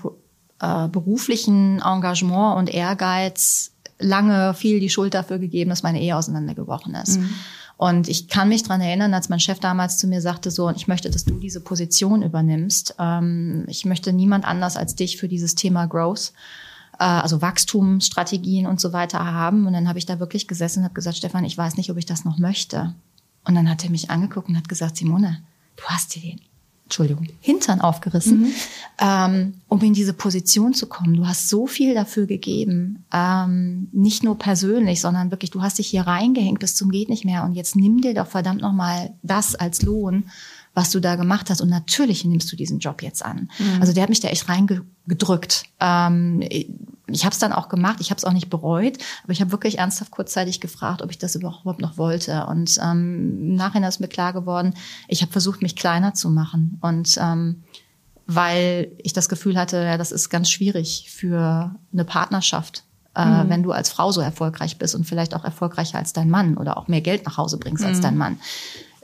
äh, 0.60 0.88
beruflichen 0.88 1.80
Engagement 1.86 2.58
und 2.58 2.74
Ehrgeiz 2.74 3.72
lange 4.00 4.56
viel 4.56 4.80
die 4.80 4.90
Schuld 4.90 5.14
dafür 5.14 5.38
gegeben, 5.38 5.70
dass 5.70 5.84
meine 5.84 6.02
Ehe 6.02 6.18
auseinandergebrochen 6.18 6.96
ist. 6.96 7.20
Mhm. 7.20 7.30
Und 7.78 8.08
ich 8.08 8.30
kann 8.30 8.50
mich 8.50 8.64
dran 8.64 8.82
erinnern, 8.82 9.14
als 9.14 9.30
mein 9.30 9.40
Chef 9.40 9.60
damals 9.60 9.98
zu 10.00 10.08
mir 10.08 10.22
sagte, 10.22 10.50
so, 10.50 10.72
ich 10.72 10.88
möchte, 10.88 11.12
dass 11.12 11.26
du 11.26 11.36
diese 11.36 11.62
Position 11.62 12.24
übernimmst. 12.24 12.96
Ähm, 12.98 13.66
ich 13.68 13.86
möchte 13.86 14.12
niemand 14.12 14.46
anders 14.46 14.76
als 14.76 14.96
dich 14.96 15.18
für 15.18 15.28
dieses 15.28 15.54
Thema 15.54 15.86
Growth. 15.86 16.34
Äh, 17.00 17.04
also 17.04 17.42
Wachstumsstrategien 17.42 18.68
und 18.68 18.80
so 18.80 18.94
weiter 18.94 19.26
haben. 19.26 19.68
Und 19.68 19.74
dann 19.74 19.88
habe 19.88 20.00
ich 20.00 20.06
da 20.06 20.20
wirklich 20.20 20.48
gesessen 20.48 20.80
und 20.80 20.86
habe 20.86 20.94
gesagt, 20.94 21.18
Stefan, 21.18 21.46
ich 21.46 21.58
weiß 21.58 21.78
nicht, 21.78 21.90
ob 21.92 21.98
ich 21.98 22.06
das 22.06 22.26
noch 22.26 22.38
möchte. 22.38 22.94
Und 23.46 23.56
dann 23.56 23.70
hat 23.70 23.84
er 23.84 23.92
mich 23.92 24.10
angeguckt 24.10 24.50
und 24.50 24.58
hat 24.58 24.70
gesagt, 24.70 24.98
Simone, 24.98 25.40
du 25.76 25.84
hast 25.84 26.16
dir 26.16 26.22
den 26.22 26.42
Entschuldigung, 26.86 27.28
Hintern 27.42 27.82
aufgerissen, 27.82 28.42
mhm. 28.42 28.54
ähm, 29.00 29.54
um 29.68 29.82
in 29.82 29.94
diese 29.94 30.14
Position 30.14 30.76
zu 30.76 30.86
kommen. 30.86 31.16
Du 31.16 31.26
hast 31.26 31.50
so 31.50 31.66
viel 31.66 31.96
dafür 31.96 32.28
gegeben, 32.28 33.06
ähm, 33.12 33.88
nicht 33.92 34.24
nur 34.24 34.38
persönlich, 34.38 35.02
sondern 35.02 35.32
wirklich, 35.32 35.50
du 35.50 35.64
hast 35.64 35.80
dich 35.80 35.88
hier 35.88 36.04
reingehängt 36.04 36.60
bis 36.60 36.76
zum 36.76 36.92
geht 36.92 37.10
nicht 37.10 37.26
mehr 37.26 37.44
und 37.44 37.54
jetzt 37.56 37.76
nimm 37.76 38.02
dir 38.02 38.14
doch 38.14 38.28
verdammt 38.28 38.62
noch 38.62 38.72
mal 38.72 39.16
das 39.24 39.56
als 39.56 39.82
Lohn 39.82 40.26
was 40.76 40.92
du 40.92 41.00
da 41.00 41.16
gemacht 41.16 41.50
hast. 41.50 41.62
Und 41.62 41.70
natürlich 41.70 42.24
nimmst 42.26 42.52
du 42.52 42.56
diesen 42.56 42.80
Job 42.80 43.02
jetzt 43.02 43.26
an. 43.26 43.50
Mhm. 43.58 43.82
Also 43.82 43.94
der 43.94 44.04
hat 44.04 44.10
mich 44.10 44.20
da 44.20 44.28
echt 44.28 44.48
reingedrückt. 44.48 45.64
Ähm, 45.80 46.44
ich 47.08 47.24
habe 47.24 47.34
es 47.34 47.40
dann 47.40 47.54
auch 47.54 47.70
gemacht, 47.70 47.98
ich 48.02 48.10
habe 48.10 48.18
es 48.18 48.26
auch 48.26 48.34
nicht 48.34 48.50
bereut, 48.50 48.98
aber 49.24 49.32
ich 49.32 49.42
habe 49.42 49.52
wirklich 49.52 49.78
ernsthaft 49.80 50.12
kurzzeitig 50.12 50.60
gefragt, 50.60 51.02
ob 51.02 51.12
ich 51.12 51.18
das 51.18 51.36
überhaupt 51.36 51.80
noch 51.80 51.98
wollte. 51.98 52.46
Und 52.48 52.78
ähm, 52.84 53.38
im 53.40 53.56
Nachhinein 53.56 53.90
ist 53.90 54.00
mir 54.00 54.08
klar 54.08 54.34
geworden, 54.34 54.74
ich 55.08 55.22
habe 55.22 55.32
versucht, 55.32 55.62
mich 55.62 55.76
kleiner 55.76 56.14
zu 56.14 56.30
machen. 56.30 56.78
Und 56.82 57.18
ähm, 57.20 57.64
weil 58.28 58.92
ich 58.98 59.14
das 59.14 59.30
Gefühl 59.30 59.58
hatte, 59.58 59.78
ja, 59.78 59.98
das 59.98 60.12
ist 60.12 60.30
ganz 60.30 60.50
schwierig 60.50 61.10
für 61.10 61.76
eine 61.94 62.06
Partnerschaft, 62.06 62.84
äh, 63.16 63.24
mhm. 63.24 63.50
wenn 63.50 63.64
du 63.64 63.72
als 63.72 63.90
Frau 63.90 64.12
so 64.12 64.20
erfolgreich 64.20 64.78
bist 64.78 64.96
und 64.96 65.06
vielleicht 65.06 65.36
auch 65.36 65.46
erfolgreicher 65.46 66.00
als 66.00 66.12
dein 66.12 66.30
Mann 66.30 66.58
oder 66.58 66.78
auch 66.78 66.88
mehr 66.88 67.02
Geld 67.02 67.26
nach 67.26 67.38
Hause 67.38 67.60
bringst 67.60 67.84
mhm. 67.84 67.90
als 67.90 68.02
dein 68.02 68.18
Mann. 68.18 68.40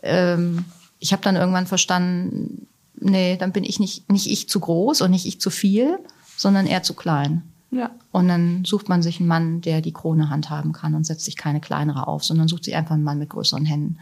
Ähm, 0.02 0.66
ich 1.02 1.12
habe 1.12 1.24
dann 1.24 1.36
irgendwann 1.36 1.68
verstanden, 1.68 2.68
nee, 2.98 3.36
dann 3.36 3.52
bin 3.52 3.66
ich 3.66 3.80
nicht, 3.80 4.10
nicht 4.10 4.28
ich 4.28 4.48
zu 4.48 4.62
groß 4.62 5.02
und 5.02 5.12
nicht 5.12 5.26
ich 5.26 5.42
zu 5.42 5.50
viel, 5.50 6.00
sondern 6.38 6.68
er 6.68 6.84
zu 6.84 6.94
klein. 6.94 7.42
Ja. 7.72 7.90
Und 8.12 8.28
dann 8.28 8.64
sucht 8.66 8.88
man 8.88 9.02
sich 9.02 9.20
einen 9.20 9.28
Mann, 9.28 9.62
der 9.62 9.82
die 9.82 9.94
Krone 9.94 10.30
handhaben 10.30 10.74
kann 10.74 10.94
und 10.94 11.06
setzt 11.06 11.26
sich 11.26 11.36
keine 11.36 11.60
kleinere 11.60 12.08
auf, 12.08 12.24
sondern 12.24 12.48
sucht 12.48 12.66
sich 12.66 12.76
einfach 12.76 12.96
einen 12.96 13.04
Mann 13.04 13.18
mit 13.18 13.30
größeren 13.30 13.66
Händen. 13.66 13.98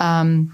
Ähm, 0.00 0.52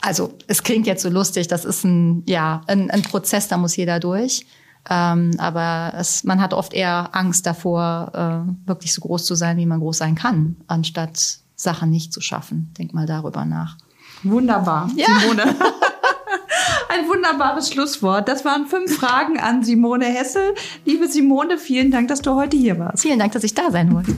also 0.00 0.34
es 0.48 0.62
klingt 0.62 0.86
jetzt 0.86 1.02
so 1.02 1.08
lustig, 1.08 1.46
das 1.46 1.64
ist 1.64 1.84
ein, 1.84 2.24
ja, 2.26 2.62
ein, 2.66 2.90
ein 2.90 3.02
Prozess, 3.02 3.48
da 3.48 3.56
muss 3.56 3.76
jeder 3.76 4.00
durch. 4.00 4.46
Ähm, 4.90 5.32
aber 5.38 5.92
es, 5.96 6.24
man 6.24 6.40
hat 6.40 6.54
oft 6.54 6.72
eher 6.72 7.14
Angst 7.14 7.46
davor, 7.46 8.10
äh, 8.14 8.68
wirklich 8.68 8.92
so 8.92 9.02
groß 9.02 9.24
zu 9.26 9.36
sein, 9.36 9.58
wie 9.58 9.66
man 9.66 9.80
groß 9.80 9.98
sein 9.98 10.14
kann, 10.14 10.56
anstatt 10.66 11.38
Sachen 11.54 11.90
nicht 11.90 12.12
zu 12.12 12.20
schaffen. 12.20 12.72
Denk 12.78 12.94
mal 12.94 13.06
darüber 13.06 13.44
nach. 13.44 13.76
Wunderbar, 14.22 14.90
ja. 14.96 15.06
Simone. 15.20 15.54
Ein 16.88 17.08
wunderbares 17.08 17.70
Schlusswort. 17.70 18.28
Das 18.28 18.44
waren 18.44 18.66
fünf 18.66 18.96
Fragen 18.96 19.38
an 19.38 19.62
Simone 19.62 20.06
Hessel. 20.06 20.54
Liebe 20.84 21.08
Simone, 21.08 21.58
vielen 21.58 21.90
Dank, 21.90 22.08
dass 22.08 22.20
du 22.20 22.34
heute 22.34 22.56
hier 22.56 22.78
warst. 22.78 23.02
Vielen 23.02 23.18
Dank, 23.18 23.32
dass 23.32 23.44
ich 23.44 23.54
da 23.54 23.70
sein 23.70 23.94
wollte. 23.94 24.16